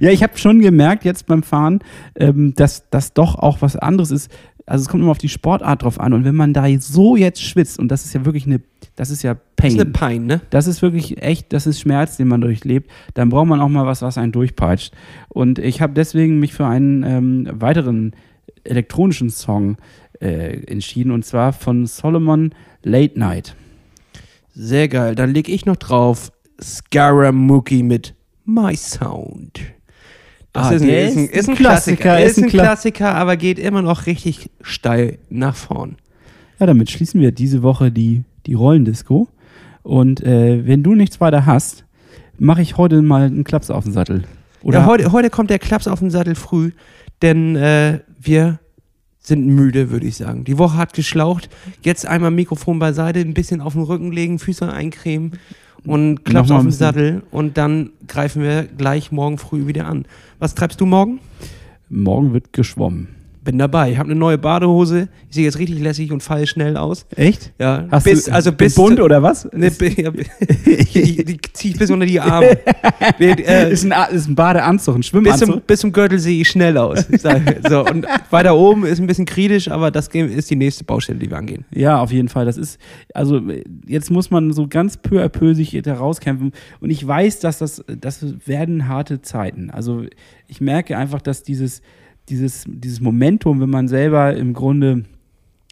Ja, 0.00 0.10
ich 0.10 0.22
habe 0.22 0.36
schon 0.36 0.60
gemerkt 0.60 1.04
jetzt 1.04 1.26
beim 1.26 1.42
Fahren, 1.42 1.78
ähm, 2.16 2.54
dass 2.56 2.88
das 2.90 3.12
doch 3.12 3.36
auch 3.36 3.62
was 3.62 3.76
anderes 3.76 4.10
ist. 4.10 4.30
Also 4.66 4.82
es 4.82 4.88
kommt 4.88 5.02
immer 5.02 5.10
auf 5.10 5.18
die 5.18 5.28
Sportart 5.28 5.82
drauf 5.82 6.00
an. 6.00 6.12
Und 6.12 6.24
wenn 6.24 6.34
man 6.34 6.52
da 6.54 6.66
so 6.78 7.16
jetzt 7.16 7.42
schwitzt, 7.42 7.78
und 7.78 7.88
das 7.88 8.04
ist 8.04 8.14
ja 8.14 8.24
wirklich 8.24 8.46
eine, 8.46 8.60
das 8.96 9.10
ist 9.10 9.22
ja 9.22 9.34
Pain. 9.34 9.70
Das 9.70 9.74
ist 9.74 9.80
eine 9.80 9.90
Pein, 9.90 10.26
ne? 10.26 10.40
Das 10.50 10.66
ist 10.66 10.80
wirklich 10.80 11.22
echt, 11.22 11.52
das 11.52 11.66
ist 11.66 11.80
Schmerz, 11.80 12.16
den 12.16 12.28
man 12.28 12.40
durchlebt. 12.40 12.90
Dann 13.12 13.28
braucht 13.28 13.46
man 13.46 13.60
auch 13.60 13.68
mal 13.68 13.86
was, 13.86 14.00
was 14.02 14.16
einen 14.16 14.32
durchpeitscht. 14.32 14.94
Und 15.28 15.58
ich 15.58 15.82
habe 15.82 15.92
deswegen 15.92 16.40
mich 16.40 16.54
für 16.54 16.66
einen 16.66 17.02
ähm, 17.02 17.48
weiteren 17.52 18.14
elektronischen 18.64 19.28
Song 19.28 19.76
äh, 20.20 20.64
entschieden 20.66 21.10
und 21.10 21.24
zwar 21.24 21.52
von 21.52 21.86
Solomon 21.86 22.54
Late 22.82 23.18
Night. 23.18 23.54
Sehr 24.54 24.88
geil. 24.88 25.14
Dann 25.14 25.34
leg 25.34 25.48
ich 25.48 25.66
noch 25.66 25.76
drauf 25.76 26.32
Scaramucci 26.62 27.82
mit 27.82 28.14
My 28.44 28.76
Sound. 28.76 29.73
Das 30.54 30.68
Ah, 30.68 30.70
ist, 30.70 30.82
ein, 30.82 30.88
ist, 30.88 31.16
ein, 31.16 31.28
ist 31.28 31.48
ein 31.48 31.54
Klassiker. 31.56 32.02
Klassiker, 32.02 32.24
Ist 32.24 32.38
ein 32.38 32.44
ein 32.44 32.50
Kla- 32.50 32.60
Klassiker, 32.62 33.14
aber 33.16 33.36
geht 33.36 33.58
immer 33.58 33.82
noch 33.82 34.06
richtig 34.06 34.50
steil 34.62 35.18
nach 35.28 35.56
vorn. 35.56 35.96
Ja, 36.60 36.66
damit 36.66 36.90
schließen 36.90 37.20
wir 37.20 37.32
diese 37.32 37.62
Woche 37.62 37.90
die, 37.90 38.22
die 38.46 38.54
Rollendisco. 38.54 39.28
Und 39.82 40.22
äh, 40.22 40.64
wenn 40.66 40.82
du 40.84 40.94
nichts 40.94 41.20
weiter 41.20 41.44
hast, 41.44 41.84
mache 42.38 42.62
ich 42.62 42.76
heute 42.78 43.02
mal 43.02 43.22
einen 43.24 43.42
Klaps 43.44 43.68
auf 43.68 43.84
den 43.84 43.92
Sattel. 43.92 44.24
Oder 44.62 44.78
ja, 44.80 44.86
heute, 44.86 45.12
heute 45.12 45.28
kommt 45.28 45.50
der 45.50 45.58
Klaps 45.58 45.88
auf 45.88 45.98
den 45.98 46.10
Sattel 46.10 46.36
früh, 46.36 46.70
denn 47.20 47.56
äh, 47.56 47.98
wir 48.18 48.60
sind 49.18 49.46
müde, 49.46 49.90
würde 49.90 50.06
ich 50.06 50.16
sagen. 50.16 50.44
Die 50.44 50.56
Woche 50.58 50.76
hat 50.76 50.92
geschlaucht. 50.94 51.48
Jetzt 51.82 52.06
einmal 52.06 52.30
Mikrofon 52.30 52.78
beiseite, 52.78 53.18
ein 53.20 53.34
bisschen 53.34 53.60
auf 53.60 53.72
den 53.72 53.82
Rücken 53.82 54.12
legen, 54.12 54.38
Füße 54.38 54.72
eincremen 54.72 55.32
und 55.86 56.32
Nochmal 56.32 56.58
auf 56.58 56.64
den 56.64 56.72
Sattel 56.72 57.22
und 57.30 57.58
dann 57.58 57.90
greifen 58.08 58.42
wir 58.42 58.64
gleich 58.64 59.12
morgen 59.12 59.38
früh 59.38 59.66
wieder 59.66 59.86
an. 59.86 60.06
Was 60.38 60.54
treibst 60.54 60.80
du 60.80 60.86
morgen? 60.86 61.20
morgen 61.88 62.32
wird 62.32 62.52
geschwommen. 62.52 63.08
Bin 63.44 63.58
dabei. 63.58 63.92
Ich 63.92 63.98
habe 63.98 64.10
eine 64.10 64.18
neue 64.18 64.38
Badehose. 64.38 65.08
Ich 65.28 65.34
sehe 65.34 65.44
jetzt 65.44 65.58
richtig 65.58 65.78
lässig 65.78 66.10
und 66.12 66.22
falle 66.22 66.46
schnell 66.46 66.78
aus. 66.78 67.04
Echt? 67.14 67.52
Ja, 67.58 67.86
Hast 67.90 68.04
bis, 68.04 68.24
du 68.24 68.32
also 68.32 68.52
bis 68.52 68.74
Bund 68.74 68.98
oder 69.00 69.22
was? 69.22 69.46
Ne, 69.52 69.70
ja, 69.96 70.10
die 70.10 71.38
ziehe 71.52 71.74
ich 71.74 71.78
bis 71.78 71.90
unter 71.90 72.06
die 72.06 72.20
Arme. 72.20 72.58
Äh, 73.18 73.72
ist, 73.72 73.84
ein, 73.84 74.14
ist 74.14 74.28
ein 74.28 74.34
Badeanzug, 74.34 74.94
ein 74.94 74.98
bis, 74.98 75.08
Schwimmanzug. 75.08 75.48
zum, 75.48 75.60
bis 75.60 75.80
zum 75.80 75.92
Gürtel 75.92 76.18
sehe 76.18 76.40
ich 76.40 76.48
schnell 76.48 76.76
aus. 76.78 77.06
Ich 77.10 77.20
so, 77.68 77.84
und 77.84 78.06
weiter 78.30 78.56
oben 78.56 78.84
ist 78.86 78.98
ein 78.98 79.06
bisschen 79.06 79.26
kritisch, 79.26 79.70
aber 79.70 79.90
das 79.90 80.08
ist 80.08 80.50
die 80.50 80.56
nächste 80.56 80.84
Baustelle, 80.84 81.18
die 81.18 81.30
wir 81.30 81.36
angehen. 81.36 81.64
Ja, 81.74 82.00
auf 82.00 82.12
jeden 82.12 82.28
Fall. 82.28 82.46
Das 82.46 82.56
ist, 82.56 82.80
also 83.12 83.40
jetzt 83.86 84.10
muss 84.10 84.30
man 84.30 84.52
so 84.52 84.66
ganz 84.68 84.96
peu 84.96 85.22
à 85.22 85.28
peu 85.28 85.54
sich 85.54 85.78
da 85.82 85.94
rauskämpfen. 85.94 86.52
Und 86.80 86.90
ich 86.90 87.06
weiß, 87.06 87.40
dass 87.40 87.58
das, 87.58 87.84
das 87.86 88.24
werden 88.46 88.88
harte 88.88 89.20
Zeiten. 89.22 89.70
Also 89.70 90.04
ich 90.48 90.60
merke 90.60 90.96
einfach, 90.96 91.20
dass 91.20 91.42
dieses, 91.42 91.82
dieses, 92.28 92.64
dieses 92.66 93.00
Momentum, 93.00 93.60
wenn 93.60 93.70
man 93.70 93.88
selber 93.88 94.34
im 94.34 94.52
Grunde 94.54 95.04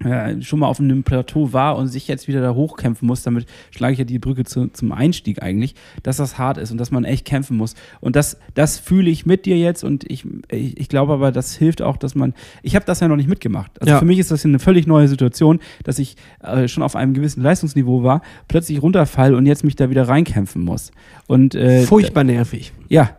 äh, 0.05 0.40
schon 0.42 0.59
mal 0.59 0.66
auf 0.66 0.80
einem 0.80 1.05
Plateau 1.05 1.53
war 1.53 1.76
und 1.76 1.86
sich 1.86 2.09
jetzt 2.09 2.26
wieder 2.26 2.40
da 2.40 2.55
hochkämpfen 2.55 3.07
muss, 3.07 3.22
damit 3.22 3.46
schlage 3.70 3.92
ich 3.92 3.98
ja 4.00 4.05
die 4.05 4.18
Brücke 4.18 4.42
zu, 4.44 4.66
zum 4.68 4.90
Einstieg 4.90 5.42
eigentlich, 5.42 5.74
dass 6.03 6.16
das 6.16 6.38
hart 6.38 6.59
ist 6.59 6.72
und 6.72 6.78
dass 6.78 6.90
man 6.90 7.05
echt 7.05 7.24
kämpfen 7.24 7.57
muss. 7.57 7.74
Und 8.00 8.16
das, 8.16 8.36
das 8.55 8.78
fühle 8.78 9.11
ich 9.11 9.26
mit 9.26 9.46
dir 9.46 9.57
jetzt 9.57 9.84
und 9.84 10.11
ich, 10.11 10.26
ich, 10.50 10.80
ich 10.80 10.88
glaube 10.88 11.12
aber, 11.12 11.30
das 11.30 11.55
hilft 11.55 11.82
auch, 11.82 11.96
dass 11.96 12.14
man, 12.16 12.34
ich 12.62 12.74
habe 12.74 12.84
das 12.84 12.98
ja 13.00 13.07
noch 13.07 13.16
nicht 13.16 13.28
mitgemacht. 13.28 13.80
Also 13.80 13.92
Ja. 13.92 13.98
für 14.00 14.05
mich 14.07 14.18
ist 14.18 14.30
das 14.32 14.44
eine 14.44 14.59
völlig 14.59 14.86
neue 14.88 15.07
Situation, 15.09 15.61
dass 15.84 15.98
ich 16.00 16.16
äh, 16.42 16.66
schon 16.66 16.82
auf 16.82 16.96
einem 16.96 17.14
gewissen 17.14 17.42
Leistungsniveau 17.42 18.03
war, 18.03 18.22
plötzlich 18.48 18.82
runterfall 18.82 19.34
und 19.36 19.46
jetzt 19.46 19.62
mich 19.62 19.76
da 19.76 19.88
wieder 19.88 20.09
reinkämpfen 20.09 20.64
muss. 20.64 20.90
Und 21.28 21.55
äh, 21.55 21.82
Furchtbar 21.82 22.24
nervig. 22.24 22.72
ja, 22.88 23.11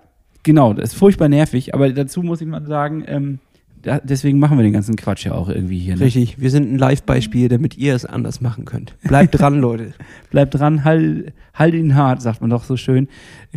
genau, 0.43 0.73
das 0.73 0.91
ist 0.93 0.95
furchtbar 0.99 1.29
nervig, 1.29 1.73
aber 1.73 1.89
dazu 1.91 2.21
muss 2.21 2.41
ich 2.41 2.47
mal 2.47 2.65
sagen, 2.65 3.03
ähm, 3.07 3.39
da, 3.81 3.99
deswegen 3.99 4.39
machen 4.39 4.57
wir 4.57 4.63
den 4.63 4.71
ganzen 4.71 4.95
Quatsch 4.95 5.25
ja 5.25 5.33
auch 5.33 5.49
irgendwie 5.49 5.77
hier. 5.79 5.95
Ne? 5.95 6.01
Richtig. 6.05 6.39
Wir 6.39 6.49
sind 6.49 6.71
ein 6.71 6.77
Live-Beispiel, 6.77 7.49
damit 7.49 7.77
ihr 7.77 7.93
es 7.95 8.05
anders 8.05 8.39
machen 8.39 8.63
könnt. 8.63 8.95
Bleibt 9.03 9.37
dran, 9.37 9.59
Leute. 9.59 9.93
Bleibt 10.31 10.55
dran, 10.55 10.85
halt, 10.85 11.33
halt 11.53 11.73
ihn 11.73 11.95
hart, 11.95 12.21
sagt 12.21 12.39
man 12.39 12.49
doch 12.49 12.63
so 12.63 12.77
schön. 12.77 13.09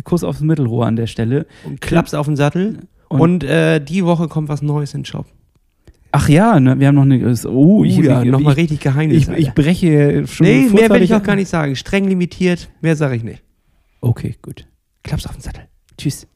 Kuss 0.03 0.25
aufs 0.25 0.41
Mittelrohr 0.41 0.85
an 0.85 0.97
der 0.97 1.07
Stelle. 1.07 1.45
Und 1.63 1.79
Klaps 1.79 2.13
auf 2.13 2.25
den 2.25 2.35
Sattel. 2.35 2.79
Und- 3.07 3.21
Und, 3.21 3.43
äh, 3.45 3.79
die 3.79 4.03
Woche 4.03 4.27
kommt 4.27 4.49
was 4.49 4.61
Neues 4.61 4.93
in 4.93 5.01
den 5.01 5.05
Shop. 5.05 5.27
Ach 6.11 6.27
ja, 6.29 6.59
ne, 6.59 6.79
wir 6.79 6.87
haben 6.87 6.95
noch 6.95 7.03
eine. 7.03 7.19
Oh, 7.47 7.83
ich, 7.83 7.97
uh, 7.99 8.01
ja, 8.01 8.23
ich, 8.23 8.31
nochmal 8.31 8.53
ich, 8.53 8.57
richtig 8.59 8.79
Geheimnis. 8.79 9.29
ich, 9.29 9.29
ich 9.29 9.51
breche 9.53 10.25
schon. 10.27 10.45
nee, 10.47 10.67
mehr 10.69 10.89
will 10.89 11.01
ich 11.03 11.13
auch 11.13 11.23
gar 11.23 11.35
nicht 11.35 11.49
sagen. 11.49 11.75
Streng 11.75 12.05
limitiert, 12.05 12.69
mehr 12.81 12.95
sage 12.95 13.15
ich 13.15 13.23
nicht. 13.23 13.43
Okay, 14.01 14.35
gut. 14.41 14.65
Klaps 15.03 15.25
auf 15.25 15.33
den 15.33 15.41
Sattel. 15.41 15.63
Tschüss. 15.97 16.27